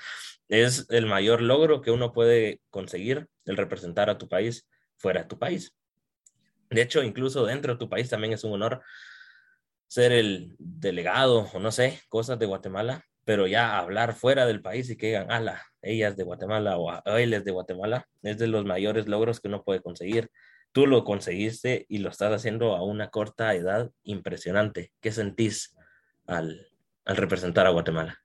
es 0.48 0.86
el 0.90 1.06
mayor 1.06 1.40
logro 1.40 1.80
que 1.80 1.92
uno 1.92 2.12
puede 2.12 2.60
conseguir, 2.70 3.28
el 3.46 3.56
representar 3.56 4.10
a 4.10 4.18
tu 4.18 4.28
país 4.28 4.68
fuera 4.96 5.22
de 5.22 5.28
tu 5.28 5.38
país. 5.38 5.74
De 6.68 6.82
hecho, 6.82 7.02
incluso 7.02 7.44
dentro 7.46 7.74
de 7.74 7.78
tu 7.78 7.88
país 7.88 8.08
también 8.08 8.32
es 8.32 8.44
un 8.44 8.52
honor 8.52 8.82
ser 9.92 10.12
el 10.12 10.54
delegado 10.58 11.50
o 11.52 11.58
no 11.58 11.70
sé, 11.70 12.00
cosas 12.08 12.38
de 12.38 12.46
Guatemala, 12.46 13.04
pero 13.24 13.46
ya 13.46 13.78
hablar 13.78 14.14
fuera 14.14 14.46
del 14.46 14.62
país 14.62 14.88
y 14.90 14.96
que 14.96 15.08
digan, 15.08 15.30
ala, 15.30 15.62
ella 15.82 16.08
es 16.08 16.16
de 16.16 16.24
Guatemala 16.24 16.78
o 16.78 17.16
él 17.16 17.34
es 17.34 17.44
de 17.44 17.52
Guatemala, 17.52 18.08
es 18.22 18.38
de 18.38 18.46
los 18.46 18.64
mayores 18.64 19.06
logros 19.06 19.40
que 19.40 19.48
uno 19.48 19.62
puede 19.62 19.82
conseguir 19.82 20.30
tú 20.72 20.86
lo 20.86 21.04
conseguiste 21.04 21.86
y 21.88 21.98
lo 21.98 22.08
estás 22.08 22.32
haciendo 22.32 22.74
a 22.74 22.82
una 22.82 23.10
corta 23.10 23.54
edad 23.54 23.90
impresionante. 24.02 24.92
¿Qué 25.00 25.12
sentís 25.12 25.76
al, 26.26 26.66
representar 27.04 27.66
a 27.66 27.70
Guatemala? 27.70 28.18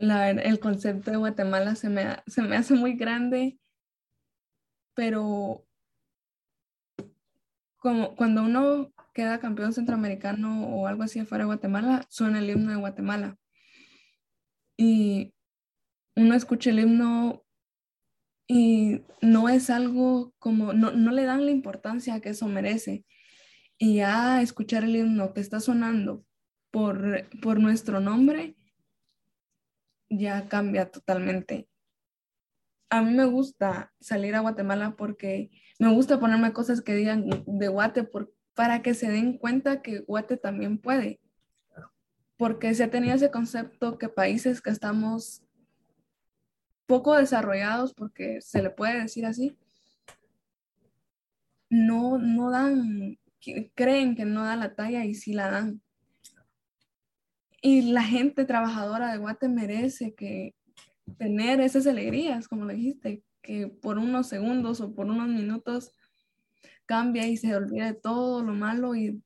el 0.00 0.60
concepto 0.60 1.10
de 1.10 1.16
Guatemala 1.16 1.74
se 1.74 1.88
me, 1.88 2.22
se 2.28 2.40
me 2.42 2.56
hace 2.56 2.74
muy 2.74 2.94
grande, 2.96 3.58
pero 4.94 5.66
como 7.88 8.14
cuando 8.16 8.42
uno 8.42 8.92
queda 9.14 9.40
campeón 9.40 9.72
centroamericano 9.72 10.68
o 10.68 10.86
algo 10.86 11.04
así 11.04 11.20
afuera 11.20 11.44
de 11.44 11.46
Guatemala, 11.46 12.04
suena 12.10 12.38
el 12.38 12.50
himno 12.50 12.70
de 12.70 12.76
Guatemala. 12.76 13.38
Y 14.76 15.32
uno 16.14 16.34
escucha 16.34 16.68
el 16.68 16.80
himno 16.80 17.46
y 18.46 19.00
no 19.22 19.48
es 19.48 19.70
algo 19.70 20.34
como, 20.38 20.74
no, 20.74 20.90
no 20.90 21.12
le 21.12 21.24
dan 21.24 21.46
la 21.46 21.50
importancia 21.50 22.20
que 22.20 22.28
eso 22.28 22.46
merece. 22.46 23.06
Y 23.78 23.96
ya 23.96 24.42
escuchar 24.42 24.84
el 24.84 24.94
himno 24.94 25.32
que 25.32 25.40
está 25.40 25.58
sonando 25.58 26.26
por, 26.70 27.26
por 27.40 27.60
nuestro 27.60 28.00
nombre, 28.00 28.54
ya 30.10 30.46
cambia 30.46 30.90
totalmente. 30.90 31.70
A 32.90 33.00
mí 33.00 33.14
me 33.14 33.24
gusta 33.24 33.94
salir 33.98 34.34
a 34.34 34.40
Guatemala 34.40 34.94
porque 34.94 35.50
me 35.78 35.92
gusta 35.92 36.18
ponerme 36.18 36.52
cosas 36.52 36.80
que 36.80 36.94
digan 36.94 37.28
de 37.46 37.68
Guate 37.68 38.04
por, 38.04 38.32
para 38.54 38.82
que 38.82 38.94
se 38.94 39.10
den 39.10 39.38
cuenta 39.38 39.82
que 39.82 40.00
Guate 40.00 40.36
también 40.36 40.78
puede. 40.78 41.20
Porque 42.36 42.74
se 42.74 42.84
ha 42.84 42.90
tenido 42.90 43.14
ese 43.14 43.30
concepto 43.30 43.98
que 43.98 44.08
países 44.08 44.60
que 44.60 44.70
estamos 44.70 45.42
poco 46.86 47.14
desarrollados, 47.14 47.94
porque 47.94 48.40
se 48.40 48.62
le 48.62 48.70
puede 48.70 49.02
decir 49.02 49.26
así, 49.26 49.56
no, 51.70 52.18
no 52.18 52.50
dan, 52.50 53.18
creen 53.74 54.16
que 54.16 54.24
no 54.24 54.44
da 54.44 54.56
la 54.56 54.74
talla 54.74 55.04
y 55.04 55.14
sí 55.14 55.32
la 55.32 55.50
dan. 55.50 55.82
Y 57.60 57.92
la 57.92 58.02
gente 58.02 58.44
trabajadora 58.44 59.12
de 59.12 59.18
Guate 59.18 59.48
merece 59.48 60.14
que 60.14 60.54
tener 61.18 61.60
esas 61.60 61.86
alegrías, 61.86 62.48
como 62.48 62.64
le 62.64 62.74
dijiste, 62.74 63.22
que 63.42 63.68
por 63.68 63.98
unos 63.98 64.28
segundos 64.28 64.80
o 64.80 64.94
por 64.94 65.06
unos 65.06 65.28
minutos 65.28 65.92
cambia 66.86 67.26
y 67.26 67.36
se 67.36 67.54
olvida 67.54 67.94
todo 67.94 68.42
lo 68.42 68.52
malo 68.52 68.94
y 68.94 69.22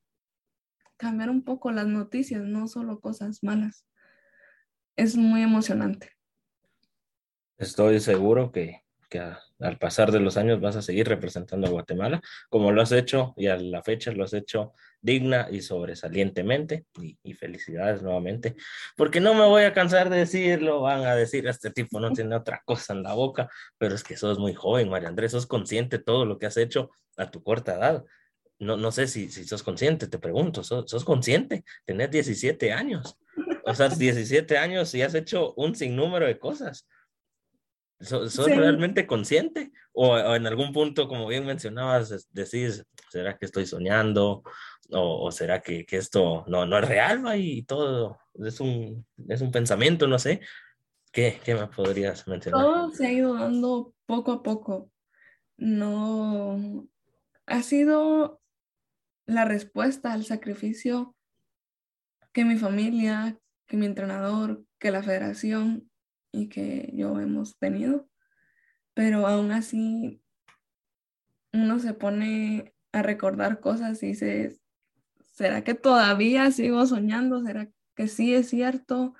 cambiar 0.96 1.30
un 1.30 1.42
poco 1.42 1.70
las 1.72 1.86
noticias, 1.86 2.42
no 2.42 2.68
solo 2.68 3.00
cosas 3.00 3.42
malas. 3.42 3.86
Es 4.96 5.16
muy 5.16 5.42
emocionante. 5.42 6.10
Estoy 7.58 8.00
seguro 8.00 8.52
que, 8.52 8.84
al 9.18 9.78
pasar 9.78 10.12
de 10.12 10.20
los 10.20 10.36
años 10.36 10.60
vas 10.60 10.76
a 10.76 10.82
seguir 10.82 11.08
representando 11.08 11.66
a 11.66 11.70
Guatemala, 11.70 12.20
como 12.48 12.72
lo 12.72 12.82
has 12.82 12.92
hecho 12.92 13.34
y 13.36 13.46
a 13.46 13.56
la 13.56 13.82
fecha 13.82 14.12
lo 14.12 14.24
has 14.24 14.32
hecho 14.32 14.72
digna 15.00 15.48
y 15.50 15.60
sobresalientemente. 15.60 16.86
Y, 17.00 17.34
felicidades 17.34 18.02
nuevamente, 18.02 18.54
porque 18.96 19.20
no 19.20 19.34
me 19.34 19.46
voy 19.46 19.64
a 19.64 19.72
cansar 19.72 20.10
de 20.10 20.18
decirlo, 20.18 20.82
van 20.82 21.04
a 21.04 21.16
decir, 21.16 21.46
este 21.48 21.70
tipo 21.70 21.98
no 21.98 22.12
tiene 22.12 22.36
otra 22.36 22.62
cosa 22.64 22.92
en 22.92 23.02
la 23.02 23.14
boca, 23.14 23.48
pero 23.78 23.94
es 23.94 24.04
que 24.04 24.16
sos 24.16 24.38
muy 24.38 24.54
joven, 24.54 24.88
María 24.88 25.08
Andrés, 25.08 25.32
sos 25.32 25.46
consciente 25.46 25.98
de 25.98 26.04
todo 26.04 26.24
lo 26.24 26.38
que 26.38 26.46
has 26.46 26.56
hecho 26.56 26.90
a 27.16 27.30
tu 27.30 27.42
corta 27.42 27.74
edad. 27.74 28.04
No, 28.60 28.76
no 28.76 28.92
sé 28.92 29.08
si, 29.08 29.28
si 29.30 29.44
sos 29.44 29.64
consciente, 29.64 30.06
te 30.06 30.18
pregunto, 30.18 30.62
¿sos, 30.62 30.88
sos 30.88 31.04
consciente? 31.04 31.64
Tenés 31.84 32.10
17 32.12 32.72
años. 32.72 33.18
O 33.64 33.74
sea, 33.74 33.88
17 33.88 34.58
años 34.58 34.94
y 34.94 35.02
has 35.02 35.14
hecho 35.14 35.54
un 35.54 35.74
sinnúmero 35.74 36.26
de 36.26 36.38
cosas. 36.38 36.86
¿Sos, 38.02 38.36
realmente 38.46 39.06
consciente? 39.06 39.72
O, 39.92 40.16
en 40.34 40.46
algún 40.46 40.72
punto, 40.72 41.06
como 41.06 41.28
bien 41.28 41.46
mencionabas, 41.46 42.28
decís, 42.32 42.84
¿será 43.08 43.38
que 43.38 43.46
estoy 43.46 43.66
soñando? 43.66 44.42
¿O, 44.90 45.30
será 45.30 45.62
que, 45.62 45.86
que, 45.86 45.96
esto 45.96 46.44
no, 46.48 46.66
no 46.66 46.78
es 46.78 46.88
real 46.88 47.24
y 47.36 47.62
todo 47.62 48.18
es 48.34 48.60
un, 48.60 49.06
es 49.28 49.40
un 49.40 49.52
pensamiento? 49.52 50.06
No 50.08 50.18
sé. 50.18 50.40
¿Qué, 51.12 51.40
¿Qué 51.44 51.54
me 51.54 51.66
podrías 51.68 52.26
mencionar? 52.26 52.62
Todo 52.62 52.90
se 52.90 53.06
ha 53.06 53.12
ido 53.12 53.34
dando 53.34 53.94
poco 54.06 54.32
a 54.32 54.42
poco. 54.42 54.90
No 55.56 56.88
ha 57.46 57.62
sido 57.62 58.40
la 59.26 59.44
respuesta 59.44 60.12
al 60.12 60.24
sacrificio 60.24 61.14
que 62.32 62.44
mi 62.44 62.56
familia, 62.56 63.38
que 63.66 63.76
mi 63.76 63.86
entrenador, 63.86 64.64
que 64.78 64.90
la 64.90 65.02
federación 65.02 65.91
y 66.32 66.48
que 66.48 66.90
yo 66.94 67.20
hemos 67.20 67.56
tenido, 67.58 68.08
pero 68.94 69.26
aún 69.26 69.52
así 69.52 70.22
uno 71.52 71.78
se 71.78 71.94
pone 71.94 72.74
a 72.92 73.02
recordar 73.02 73.60
cosas 73.60 74.02
y 74.02 74.08
dice, 74.08 74.58
¿será 75.32 75.62
que 75.62 75.74
todavía 75.74 76.50
sigo 76.50 76.84
soñando? 76.86 77.42
¿Será 77.42 77.68
que 77.94 78.08
sí 78.08 78.34
es 78.34 78.48
cierto? 78.48 79.14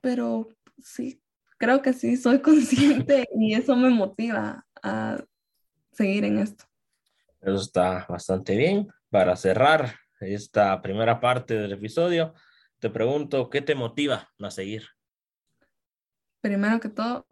Pero 0.00 0.48
sí, 0.78 1.20
creo 1.58 1.82
que 1.82 1.92
sí, 1.92 2.16
soy 2.16 2.38
consciente 2.42 3.28
y 3.34 3.54
eso 3.54 3.76
me 3.76 3.90
motiva 3.90 4.66
a 4.82 5.22
seguir 5.92 6.24
en 6.24 6.38
esto. 6.38 6.64
Eso 7.40 7.60
está 7.60 8.06
bastante 8.08 8.56
bien. 8.56 8.88
Para 9.10 9.36
cerrar 9.36 9.94
esta 10.20 10.80
primera 10.82 11.20
parte 11.20 11.54
del 11.54 11.72
episodio, 11.72 12.34
te 12.78 12.90
pregunto, 12.90 13.48
¿qué 13.48 13.62
te 13.62 13.74
motiva 13.74 14.28
a 14.40 14.50
seguir? 14.50 14.84
Primero 16.40 16.80
que 16.80 16.88
todo, 16.88 17.26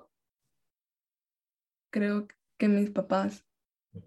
creo 1.90 2.28
que 2.58 2.68
mis 2.68 2.90
papás, 2.90 3.44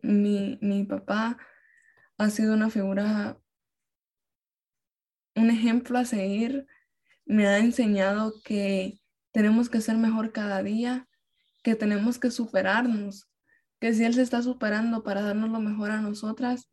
mi, 0.01 0.57
mi 0.61 0.83
papá 0.83 1.37
ha 2.17 2.29
sido 2.29 2.53
una 2.53 2.69
figura, 2.69 3.39
un 5.35 5.49
ejemplo 5.49 5.97
a 5.97 6.05
seguir. 6.05 6.67
Me 7.25 7.47
ha 7.47 7.59
enseñado 7.59 8.33
que 8.43 8.99
tenemos 9.31 9.69
que 9.69 9.81
ser 9.81 9.97
mejor 9.97 10.31
cada 10.31 10.63
día, 10.63 11.07
que 11.63 11.75
tenemos 11.75 12.19
que 12.19 12.31
superarnos, 12.31 13.29
que 13.79 13.93
si 13.93 14.03
Él 14.03 14.13
se 14.13 14.23
está 14.23 14.41
superando 14.41 15.03
para 15.03 15.21
darnos 15.21 15.49
lo 15.49 15.59
mejor 15.59 15.91
a 15.91 16.01
nosotras, 16.01 16.69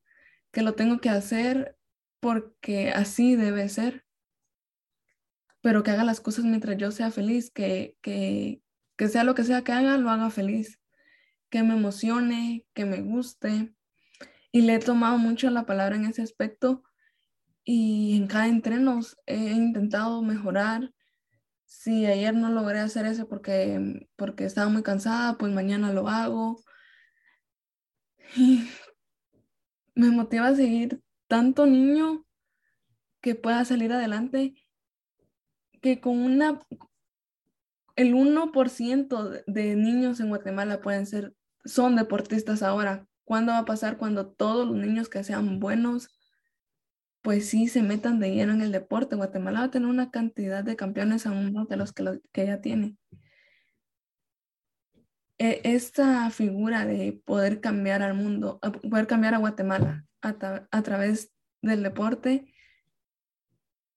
que 0.51 0.63
lo 0.63 0.75
tengo 0.75 1.01
que 1.01 1.11
hacer 1.11 1.77
porque 2.21 2.91
así 2.91 3.37
debe 3.37 3.69
ser, 3.69 4.06
pero 5.67 5.83
que 5.83 5.91
haga 5.91 6.05
las 6.05 6.21
cosas 6.21 6.45
mientras 6.45 6.77
yo 6.79 6.93
sea 6.93 7.11
feliz, 7.11 7.51
que, 7.51 7.97
que, 8.01 8.63
que 8.97 9.09
sea 9.09 9.25
lo 9.25 9.35
que 9.35 9.43
sea 9.43 9.65
que 9.65 9.73
haga, 9.73 9.99
lo 9.99 10.11
haga 10.11 10.31
feliz, 10.31 10.81
que 11.51 11.65
me 11.65 11.75
emocione, 11.75 12.65
que 12.73 12.85
me 12.85 13.03
guste. 13.03 13.75
Y 14.53 14.61
le 14.61 14.77
he 14.77 14.79
tomado 14.79 15.19
mucho 15.19 15.51
la 15.51 15.67
palabra 15.67 15.97
en 15.97 16.05
ese 16.05 16.23
aspecto 16.23 16.85
y 17.65 18.17
en 18.17 18.29
cada 18.29 18.47
entreno 18.47 19.01
he 19.27 19.55
intentado 19.55 20.23
mejorar. 20.23 20.95
Si 21.65 22.07
ayer 22.07 22.33
no 22.33 22.49
logré 22.49 22.79
hacer 22.79 23.05
eso 23.05 23.27
porque, 23.27 24.09
porque 24.15 24.45
estaba 24.45 24.69
muy 24.69 24.85
cansada, 24.85 25.37
pues 25.37 25.53
mañana 25.53 25.93
lo 25.93 26.07
hago. 26.07 26.63
Y 28.37 28.69
me 29.97 30.13
motiva 30.13 30.47
a 30.47 30.55
seguir 30.55 31.03
tanto 31.27 31.67
niño 31.67 32.25
que 33.21 33.35
pueda 33.35 33.65
salir 33.65 33.93
adelante, 33.93 34.55
que 35.87 36.01
con 36.01 36.19
una, 36.19 36.61
el 37.95 38.13
1% 38.13 39.45
de 39.47 39.77
niños 39.77 40.19
en 40.19 40.31
Guatemala 40.31 40.81
pueden 40.81 41.07
ser, 41.07 41.33
son 41.65 41.95
deportistas 41.95 42.65
ahora. 42.65 43.07
¿Cuándo 43.23 43.53
va 43.53 43.59
a 43.59 43.65
pasar 43.65 43.97
cuando 43.97 44.27
todos 44.27 44.67
los 44.67 44.75
niños 44.75 45.09
que 45.09 45.23
sean 45.23 45.61
buenos, 45.61 46.09
pues 47.23 47.49
sí 47.49 47.69
se 47.69 47.85
metan 47.85 48.19
de 48.19 48.35
lleno 48.35 48.53
en 48.53 48.63
el 48.63 48.73
deporte? 48.73 49.15
Guatemala 49.15 49.61
va 49.61 49.67
a 49.67 49.71
tener 49.71 49.89
una 49.89 50.11
cantidad 50.11 50.65
de 50.65 50.75
campeones 50.75 51.25
aún 51.25 51.53
más 51.53 51.69
de 51.69 51.77
los 51.77 51.93
que, 51.93 52.21
que 52.33 52.47
ya 52.47 52.61
tiene. 52.61 52.97
E, 55.39 55.61
esta 55.63 56.31
figura 56.31 56.85
de 56.85 57.23
poder 57.25 57.61
cambiar 57.61 58.03
al 58.03 58.15
mundo, 58.15 58.59
poder 58.91 59.07
cambiar 59.07 59.35
a 59.35 59.39
Guatemala 59.39 60.05
a 60.21 60.83
través 60.83 61.33
del 61.63 61.85
deporte, 61.85 62.53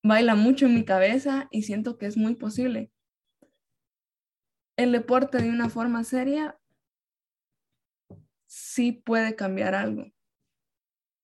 baila 0.04 0.36
mucho 0.36 0.66
en 0.66 0.76
mi 0.76 0.86
cabeza 0.86 1.48
y 1.52 1.64
siento 1.64 1.98
que 1.98 2.06
es 2.06 2.18
muy 2.18 2.36
posible. 2.36 2.92
El 4.78 4.92
deporte 4.92 5.42
de 5.42 5.50
una 5.50 5.70
forma 5.70 6.04
seria 6.04 6.60
sí 8.48 8.92
puede 8.92 9.36
cambiar 9.36 9.76
algo, 9.76 10.06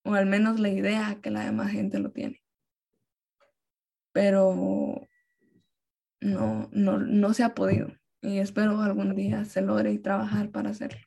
o 0.03 0.13
al 0.13 0.25
menos 0.25 0.59
la 0.59 0.69
idea 0.69 1.19
que 1.21 1.31
la 1.31 1.45
demás 1.45 1.71
gente 1.71 1.99
lo 1.99 2.11
tiene. 2.11 2.43
Pero 4.11 5.07
no, 6.21 6.69
no, 6.71 6.97
no 6.99 7.33
se 7.33 7.43
ha 7.43 7.55
podido 7.55 7.89
y 8.21 8.39
espero 8.39 8.81
algún 8.81 9.15
día 9.15 9.45
se 9.45 9.61
logre 9.61 9.91
y 9.91 9.99
trabajar 9.99 10.51
para 10.51 10.71
hacerlo. 10.71 10.99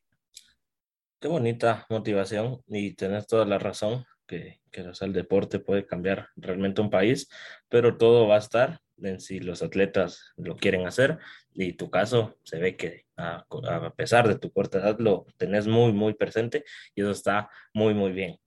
Qué 1.20 1.28
bonita 1.28 1.84
motivación 1.90 2.62
y 2.66 2.94
tenés 2.94 3.26
toda 3.26 3.44
la 3.44 3.58
razón 3.58 4.04
que, 4.28 4.60
que 4.70 4.82
el 4.82 5.12
deporte 5.12 5.58
puede 5.58 5.86
cambiar 5.86 6.28
realmente 6.36 6.80
un 6.80 6.90
país, 6.90 7.28
pero 7.68 7.96
todo 7.96 8.28
va 8.28 8.36
a 8.36 8.38
estar 8.38 8.80
en 9.02 9.20
si 9.20 9.40
los 9.40 9.62
atletas 9.62 10.32
lo 10.36 10.56
quieren 10.56 10.86
hacer 10.86 11.18
y 11.54 11.72
tu 11.72 11.90
caso 11.90 12.36
se 12.44 12.58
ve 12.58 12.76
que 12.76 13.06
a, 13.16 13.44
a, 13.68 13.94
pesar 13.94 14.28
de 14.28 14.38
tu 14.38 14.52
corta 14.52 14.78
edad 14.78 14.98
lo 14.98 15.26
tenés 15.36 15.66
muy, 15.66 15.92
muy 15.92 16.14
presente 16.14 16.64
y 16.94 17.00
eso 17.00 17.10
está 17.10 17.50
muy, 17.72 17.94
muy 17.94 18.12
bien. 18.12 18.38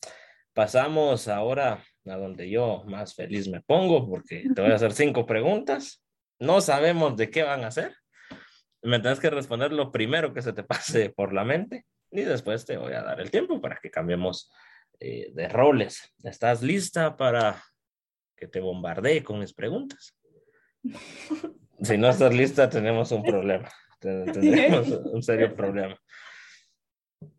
Pasamos 0.54 1.28
ahora 1.28 1.84
a 2.06 2.16
donde 2.18 2.50
yo 2.50 2.84
más 2.86 3.16
feliz 3.16 3.48
me 3.48 3.62
pongo 3.62 4.08
porque 4.08 4.46
te 4.56 4.62
voy 4.62 4.72
a 4.72 4.76
hacer 4.76 4.94
cinco 4.94 5.26
preguntas. 5.26 6.04
No 6.40 6.62
sabemos 6.62 7.16
de 7.18 7.30
qué 7.30 7.44
van 7.44 7.64
a 7.64 7.72
ser. 7.72 7.96
Me 8.82 9.00
tienes 9.00 9.20
que 9.20 9.30
responder 9.30 9.72
lo 9.72 9.92
primero 9.92 10.34
que 10.34 10.42
se 10.42 10.54
te 10.54 10.64
pase 10.64 11.10
por 11.10 11.34
la 11.34 11.44
mente 11.44 11.86
y 12.12 12.22
después 12.22 12.66
te 12.66 12.78
voy 12.78 12.94
a 12.94 13.04
dar 13.04 13.22
el 13.22 13.32
tiempo 13.32 13.62
para 13.62 13.80
que 13.82 13.92
cambiemos 13.92 14.52
eh, 15.04 15.32
de 15.34 15.50
roles. 15.50 16.14
¿Estás 16.24 16.62
lista 16.62 17.18
para 17.18 17.64
que 18.38 18.48
te 18.48 18.60
bombardee 18.60 19.24
con 19.24 19.40
mis 19.40 19.54
preguntas? 19.54 20.16
Si 21.84 21.98
no 21.98 22.10
estás 22.10 22.32
lista, 22.32 22.70
tenemos 22.70 23.12
un 23.12 23.24
problema. 23.24 23.68
Tenemos 24.00 24.88
un 25.14 25.24
serio 25.24 25.56
problema. 25.56 26.00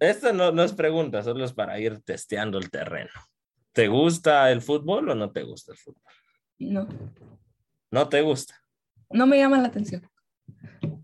Esta 0.00 0.32
no, 0.32 0.50
no 0.50 0.64
es 0.64 0.72
pregunta, 0.72 1.22
solo 1.22 1.44
es 1.44 1.52
para 1.52 1.78
ir 1.78 2.02
testeando 2.02 2.58
el 2.58 2.68
terreno. 2.68 3.12
¿Te 3.70 3.86
gusta 3.86 4.50
el 4.50 4.60
fútbol 4.60 5.10
o 5.10 5.14
no 5.14 5.30
te 5.30 5.44
gusta 5.44 5.70
el 5.70 5.78
fútbol? 5.78 6.12
No. 6.58 6.88
¿No 7.92 8.08
te 8.08 8.20
gusta? 8.20 8.60
No 9.10 9.28
me 9.28 9.38
llama 9.38 9.58
la 9.58 9.68
atención. 9.68 10.10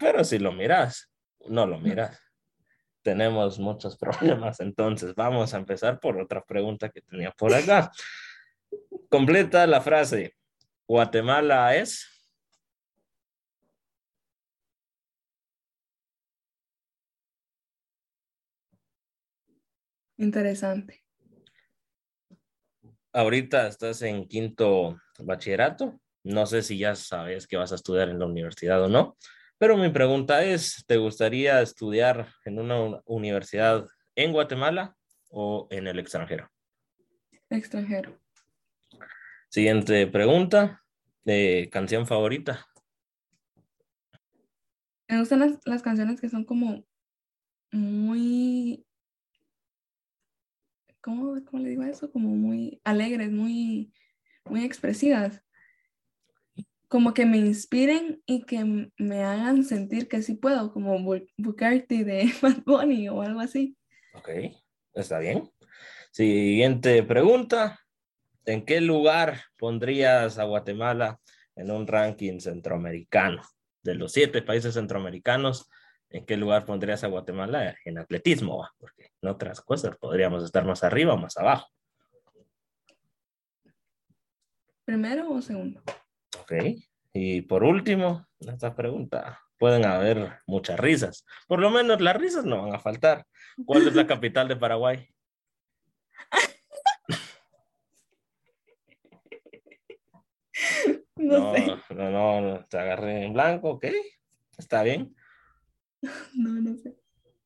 Pero 0.00 0.24
si 0.24 0.40
lo 0.40 0.50
miras, 0.50 1.08
no 1.46 1.64
lo 1.64 1.78
miras 1.78 2.20
tenemos 3.08 3.58
muchos 3.58 3.96
problemas. 3.96 4.60
Entonces, 4.60 5.14
vamos 5.14 5.54
a 5.54 5.56
empezar 5.56 5.98
por 5.98 6.20
otra 6.20 6.44
pregunta 6.44 6.90
que 6.90 7.00
tenía 7.00 7.30
por 7.30 7.54
acá. 7.54 7.90
Completa 9.08 9.66
la 9.66 9.80
frase. 9.80 10.34
Guatemala 10.86 11.74
es. 11.74 12.06
Interesante. 20.18 21.02
Ahorita 23.14 23.68
estás 23.68 24.02
en 24.02 24.28
quinto 24.28 25.00
bachillerato. 25.18 25.98
No 26.24 26.44
sé 26.44 26.60
si 26.62 26.76
ya 26.76 26.94
sabes 26.94 27.46
que 27.46 27.56
vas 27.56 27.72
a 27.72 27.76
estudiar 27.76 28.10
en 28.10 28.18
la 28.18 28.26
universidad 28.26 28.82
o 28.82 28.88
no, 28.88 29.16
pero 29.58 29.76
mi 29.76 29.90
pregunta 29.90 30.44
es, 30.44 30.84
¿te 30.86 30.96
gustaría 30.96 31.60
estudiar 31.60 32.28
en 32.44 32.60
una 32.60 33.02
universidad 33.04 33.86
en 34.14 34.32
Guatemala 34.32 34.96
o 35.30 35.66
en 35.70 35.88
el 35.88 35.98
extranjero? 35.98 36.48
Extranjero. 37.50 38.18
Siguiente 39.48 40.06
pregunta, 40.06 40.84
de 41.24 41.68
canción 41.72 42.06
favorita. 42.06 42.66
Me 45.08 45.18
gustan 45.18 45.40
las, 45.40 45.58
las 45.64 45.82
canciones 45.82 46.20
que 46.20 46.28
son 46.28 46.44
como 46.44 46.84
muy, 47.72 48.86
¿cómo, 51.00 51.42
¿cómo, 51.44 51.62
le 51.62 51.70
digo 51.70 51.82
eso? 51.82 52.12
Como 52.12 52.28
muy 52.28 52.80
alegres, 52.84 53.32
muy, 53.32 53.92
muy 54.44 54.64
expresivas 54.64 55.42
como 56.88 57.12
que 57.12 57.26
me 57.26 57.36
inspiren 57.36 58.22
y 58.26 58.44
que 58.44 58.90
me 58.96 59.22
hagan 59.22 59.62
sentir 59.62 60.08
que 60.08 60.22
sí 60.22 60.34
puedo, 60.34 60.72
como 60.72 60.98
Bucarty 61.36 62.02
de 62.02 62.32
Bad 62.42 62.62
Bunny 62.64 63.08
o 63.08 63.20
algo 63.20 63.40
así. 63.40 63.76
Ok, 64.14 64.30
está 64.94 65.18
bien. 65.18 65.50
Siguiente 66.10 67.02
pregunta. 67.02 67.78
¿En 68.46 68.64
qué 68.64 68.80
lugar 68.80 69.42
pondrías 69.58 70.38
a 70.38 70.44
Guatemala 70.44 71.20
en 71.54 71.70
un 71.70 71.86
ranking 71.86 72.40
centroamericano? 72.40 73.42
De 73.82 73.94
los 73.94 74.12
siete 74.12 74.40
países 74.40 74.72
centroamericanos, 74.72 75.68
¿en 76.08 76.24
qué 76.24 76.38
lugar 76.38 76.64
pondrías 76.64 77.04
a 77.04 77.08
Guatemala 77.08 77.76
en 77.84 77.98
atletismo? 77.98 78.66
Porque 78.78 79.10
en 79.20 79.28
otras 79.28 79.60
cosas 79.60 79.98
podríamos 79.98 80.42
estar 80.42 80.64
más 80.64 80.82
arriba 80.82 81.12
o 81.12 81.18
más 81.18 81.36
abajo. 81.36 81.68
¿Primero 84.86 85.30
o 85.30 85.42
segundo? 85.42 85.82
Ok. 86.48 86.78
Y 87.12 87.42
por 87.42 87.62
último, 87.62 88.26
esta 88.40 88.74
pregunta, 88.74 89.40
pueden 89.58 89.84
haber 89.84 90.38
muchas 90.46 90.80
risas. 90.80 91.26
Por 91.46 91.60
lo 91.60 91.70
menos 91.70 92.00
las 92.00 92.16
risas 92.16 92.44
no 92.44 92.62
van 92.62 92.74
a 92.74 92.78
faltar. 92.78 93.26
¿Cuál 93.66 93.86
es 93.86 93.94
la 93.94 94.06
capital 94.06 94.48
de 94.48 94.56
Paraguay? 94.56 95.08
No, 101.16 101.54
sé. 101.54 101.66
No, 101.94 102.10
no, 102.10 102.40
no, 102.40 102.64
te 102.66 102.78
agarré 102.78 103.24
en 103.24 103.32
blanco, 103.32 103.70
ok. 103.70 103.86
Está 104.56 104.82
bien. 104.82 105.14
No, 106.34 106.50
no 106.60 106.76
sé. 106.76 106.96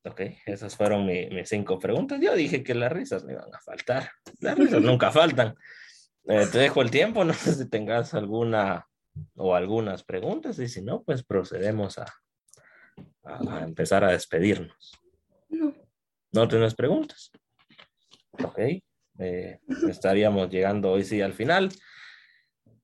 Ok, 0.05 0.21
esas 0.47 0.77
fueron 0.77 1.07
mis 1.07 1.49
cinco 1.49 1.79
preguntas. 1.79 2.21
Yo 2.21 2.35
dije 2.35 2.63
que 2.63 2.75
las 2.75 2.93
risas 2.93 3.25
no 3.25 3.33
iban 3.33 3.55
a 3.55 3.61
faltar. 3.61 4.11
Las 4.41 4.59
risas 4.59 4.83
nunca 4.83 5.11
faltan. 5.11 5.55
Eh, 6.25 6.47
te 6.51 6.59
dejo 6.59 6.83
el 6.83 6.91
tiempo, 6.91 7.25
no 7.25 7.33
sé 7.33 7.55
si 7.55 7.69
tengas 7.69 8.15
alguna 8.15 8.87
o 9.37 9.55
algunas 9.55 10.05
preguntas 10.05 10.59
y 10.59 10.69
si 10.69 10.83
no, 10.83 11.03
pues 11.03 11.23
procedemos 11.23 11.99
a, 11.99 12.07
a, 13.25 13.65
empezar 13.65 14.05
a 14.05 14.13
despedirnos. 14.13 14.93
No. 15.49 15.75
¿No 16.33 16.49
tienes 16.49 16.75
preguntas? 16.75 17.31
Ok, 18.43 18.59
eh, 19.19 19.61
estaríamos 19.89 20.49
llegando 20.51 20.93
hoy 20.93 21.05
sí 21.05 21.21
al 21.21 21.35
final. 21.35 21.71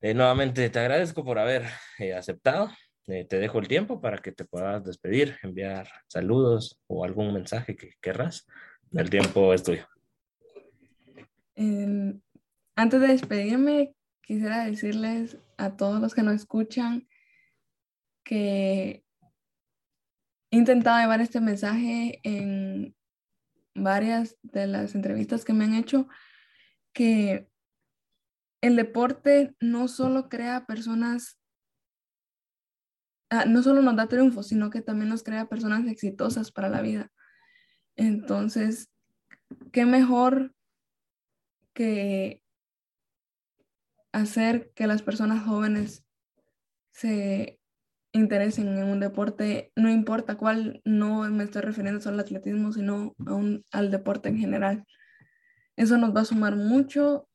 Eh, 0.00 0.14
nuevamente 0.14 0.68
te 0.70 0.78
agradezco 0.78 1.24
por 1.24 1.38
haber 1.38 1.64
eh, 1.98 2.14
aceptado. 2.14 2.70
te 3.06 3.38
dejo 3.38 3.58
el 3.58 3.68
tiempo 3.68 4.00
para 4.00 4.18
que 4.18 4.32
te 4.32 4.44
puedas 4.44 4.84
despedir, 4.84 5.38
enviar 5.42 5.88
saludos 6.08 6.78
o 6.86 7.04
algún 7.04 7.32
mensaje 7.32 7.74
que 7.74 7.92
querrás. 8.00 8.46
El 8.92 9.08
tiempo 9.10 9.52
es 9.54 9.62
tuyo. 9.62 9.86
Antes 12.76 13.00
de 13.00 13.08
despedirme, 13.08 13.94
quisiera 14.28 14.66
decirles 14.66 15.38
a 15.56 15.74
todos 15.78 16.02
los 16.02 16.14
que 16.14 16.22
nos 16.22 16.34
escuchan 16.34 17.08
que 18.22 19.02
he 20.50 20.56
intentado 20.58 21.00
llevar 21.00 21.22
este 21.22 21.40
mensaje 21.40 22.20
en 22.24 22.94
varias 23.74 24.36
de 24.42 24.66
las 24.66 24.94
entrevistas 24.94 25.46
que 25.46 25.54
me 25.54 25.64
han 25.64 25.72
hecho, 25.72 26.08
que 26.92 27.48
el 28.60 28.76
deporte 28.76 29.56
no 29.60 29.88
solo 29.88 30.28
crea 30.28 30.66
personas, 30.66 31.40
ah, 33.30 33.46
no 33.46 33.62
solo 33.62 33.80
nos 33.80 33.96
da 33.96 34.08
triunfos, 34.08 34.48
sino 34.48 34.68
que 34.68 34.82
también 34.82 35.08
nos 35.08 35.22
crea 35.22 35.48
personas 35.48 35.86
exitosas 35.86 36.52
para 36.52 36.68
la 36.68 36.82
vida. 36.82 37.10
Entonces, 37.96 38.90
qué 39.72 39.86
mejor 39.86 40.54
que 41.72 42.42
hacer 44.18 44.70
que 44.74 44.86
las 44.86 45.02
personas 45.02 45.44
jóvenes 45.44 46.04
se 46.90 47.58
interesen 48.12 48.76
en 48.78 48.84
un 48.84 49.00
deporte, 49.00 49.72
no 49.76 49.90
importa 49.90 50.36
cuál, 50.36 50.80
no 50.84 51.28
me 51.30 51.44
estoy 51.44 51.62
refiriendo 51.62 52.00
solo 52.00 52.14
al 52.14 52.20
atletismo, 52.20 52.72
sino 52.72 53.14
al 53.70 53.90
deporte 53.90 54.28
en 54.28 54.38
general. 54.38 54.84
Eso 55.76 55.96
nos 55.96 56.14
va 56.14 56.22
a 56.22 56.24
sumar 56.24 56.56
mucho 56.56 57.28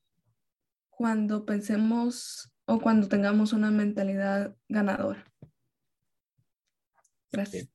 cuando 0.90 1.44
pensemos 1.44 2.52
o 2.66 2.80
cuando 2.80 3.08
tengamos 3.08 3.52
una 3.52 3.70
mentalidad 3.70 4.54
ganadora. 4.68 5.24
Gracias. 7.32 7.68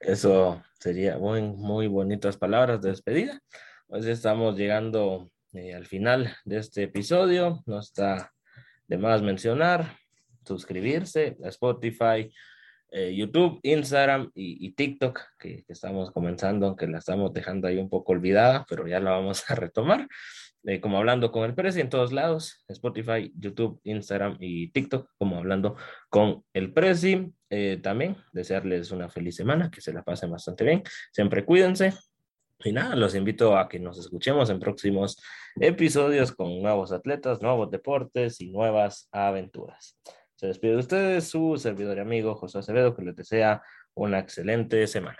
Eso 0.00 0.62
sería 0.78 1.18
muy, 1.18 1.42
muy 1.42 1.88
bonitas 1.88 2.36
palabras 2.36 2.80
de 2.80 2.90
despedida. 2.90 3.40
Pues 3.86 4.06
estamos 4.06 4.56
llegando 4.56 5.30
eh, 5.52 5.74
al 5.74 5.86
final 5.86 6.36
de 6.44 6.58
este 6.58 6.84
episodio. 6.84 7.62
No 7.66 7.80
está 7.80 8.33
de 8.86 8.98
más 8.98 9.22
mencionar 9.22 9.96
suscribirse 10.44 11.36
a 11.42 11.48
Spotify, 11.48 12.30
eh, 12.90 13.14
YouTube, 13.14 13.58
Instagram 13.62 14.30
y, 14.34 14.72
TikTok, 14.72 15.20
que, 15.38 15.64
estamos 15.68 16.12
comenzando, 16.12 16.66
aunque 16.66 16.86
la 16.86 16.98
estamos 16.98 17.32
dejando 17.32 17.66
ahí 17.66 17.78
un 17.78 17.88
poco 17.88 18.12
olvidada, 18.12 18.64
pero 18.68 18.86
ya 18.86 19.00
la 19.00 19.10
vamos 19.12 19.50
a 19.50 19.54
retomar. 19.54 20.06
Eh, 20.66 20.80
como 20.80 20.96
hablando 20.96 21.30
con 21.30 21.44
el 21.44 21.54
Prezi 21.54 21.80
en 21.80 21.90
todos 21.90 22.12
lados, 22.12 22.64
Spotify, 22.68 23.30
YouTube, 23.36 23.80
Instagram 23.84 24.38
y 24.40 24.68
TikTok, 24.68 25.10
como 25.18 25.38
hablando 25.38 25.76
con 26.08 26.44
el 26.54 26.72
Prezi. 26.72 27.32
Eh, 27.50 27.80
también 27.82 28.16
desearles 28.32 28.90
una 28.90 29.08
feliz 29.08 29.36
semana, 29.36 29.70
que 29.70 29.80
se 29.80 29.92
la 29.92 30.02
pasen 30.02 30.30
bastante 30.30 30.64
bien. 30.64 30.82
Siempre 31.12 31.44
cuídense. 31.44 31.92
Y 32.64 32.72
nada, 32.72 32.96
los 32.96 33.14
invito 33.14 33.58
a 33.58 33.68
que 33.68 33.78
nos 33.78 33.98
escuchemos 33.98 34.48
en 34.48 34.58
próximos 34.58 35.22
episodios 35.60 36.32
con 36.32 36.62
nuevos 36.62 36.92
atletas, 36.92 37.42
nuevos 37.42 37.70
deportes 37.70 38.40
y 38.40 38.50
nuevas 38.50 39.06
aventuras. 39.12 39.98
Se 40.34 40.46
despide 40.46 40.72
de 40.72 40.78
ustedes 40.78 41.28
su 41.28 41.58
servidor 41.58 41.98
y 41.98 42.00
amigo 42.00 42.34
José 42.34 42.58
Acevedo, 42.60 42.96
que 42.96 43.02
les 43.02 43.16
desea 43.16 43.62
una 43.94 44.18
excelente 44.18 44.86
semana. 44.86 45.18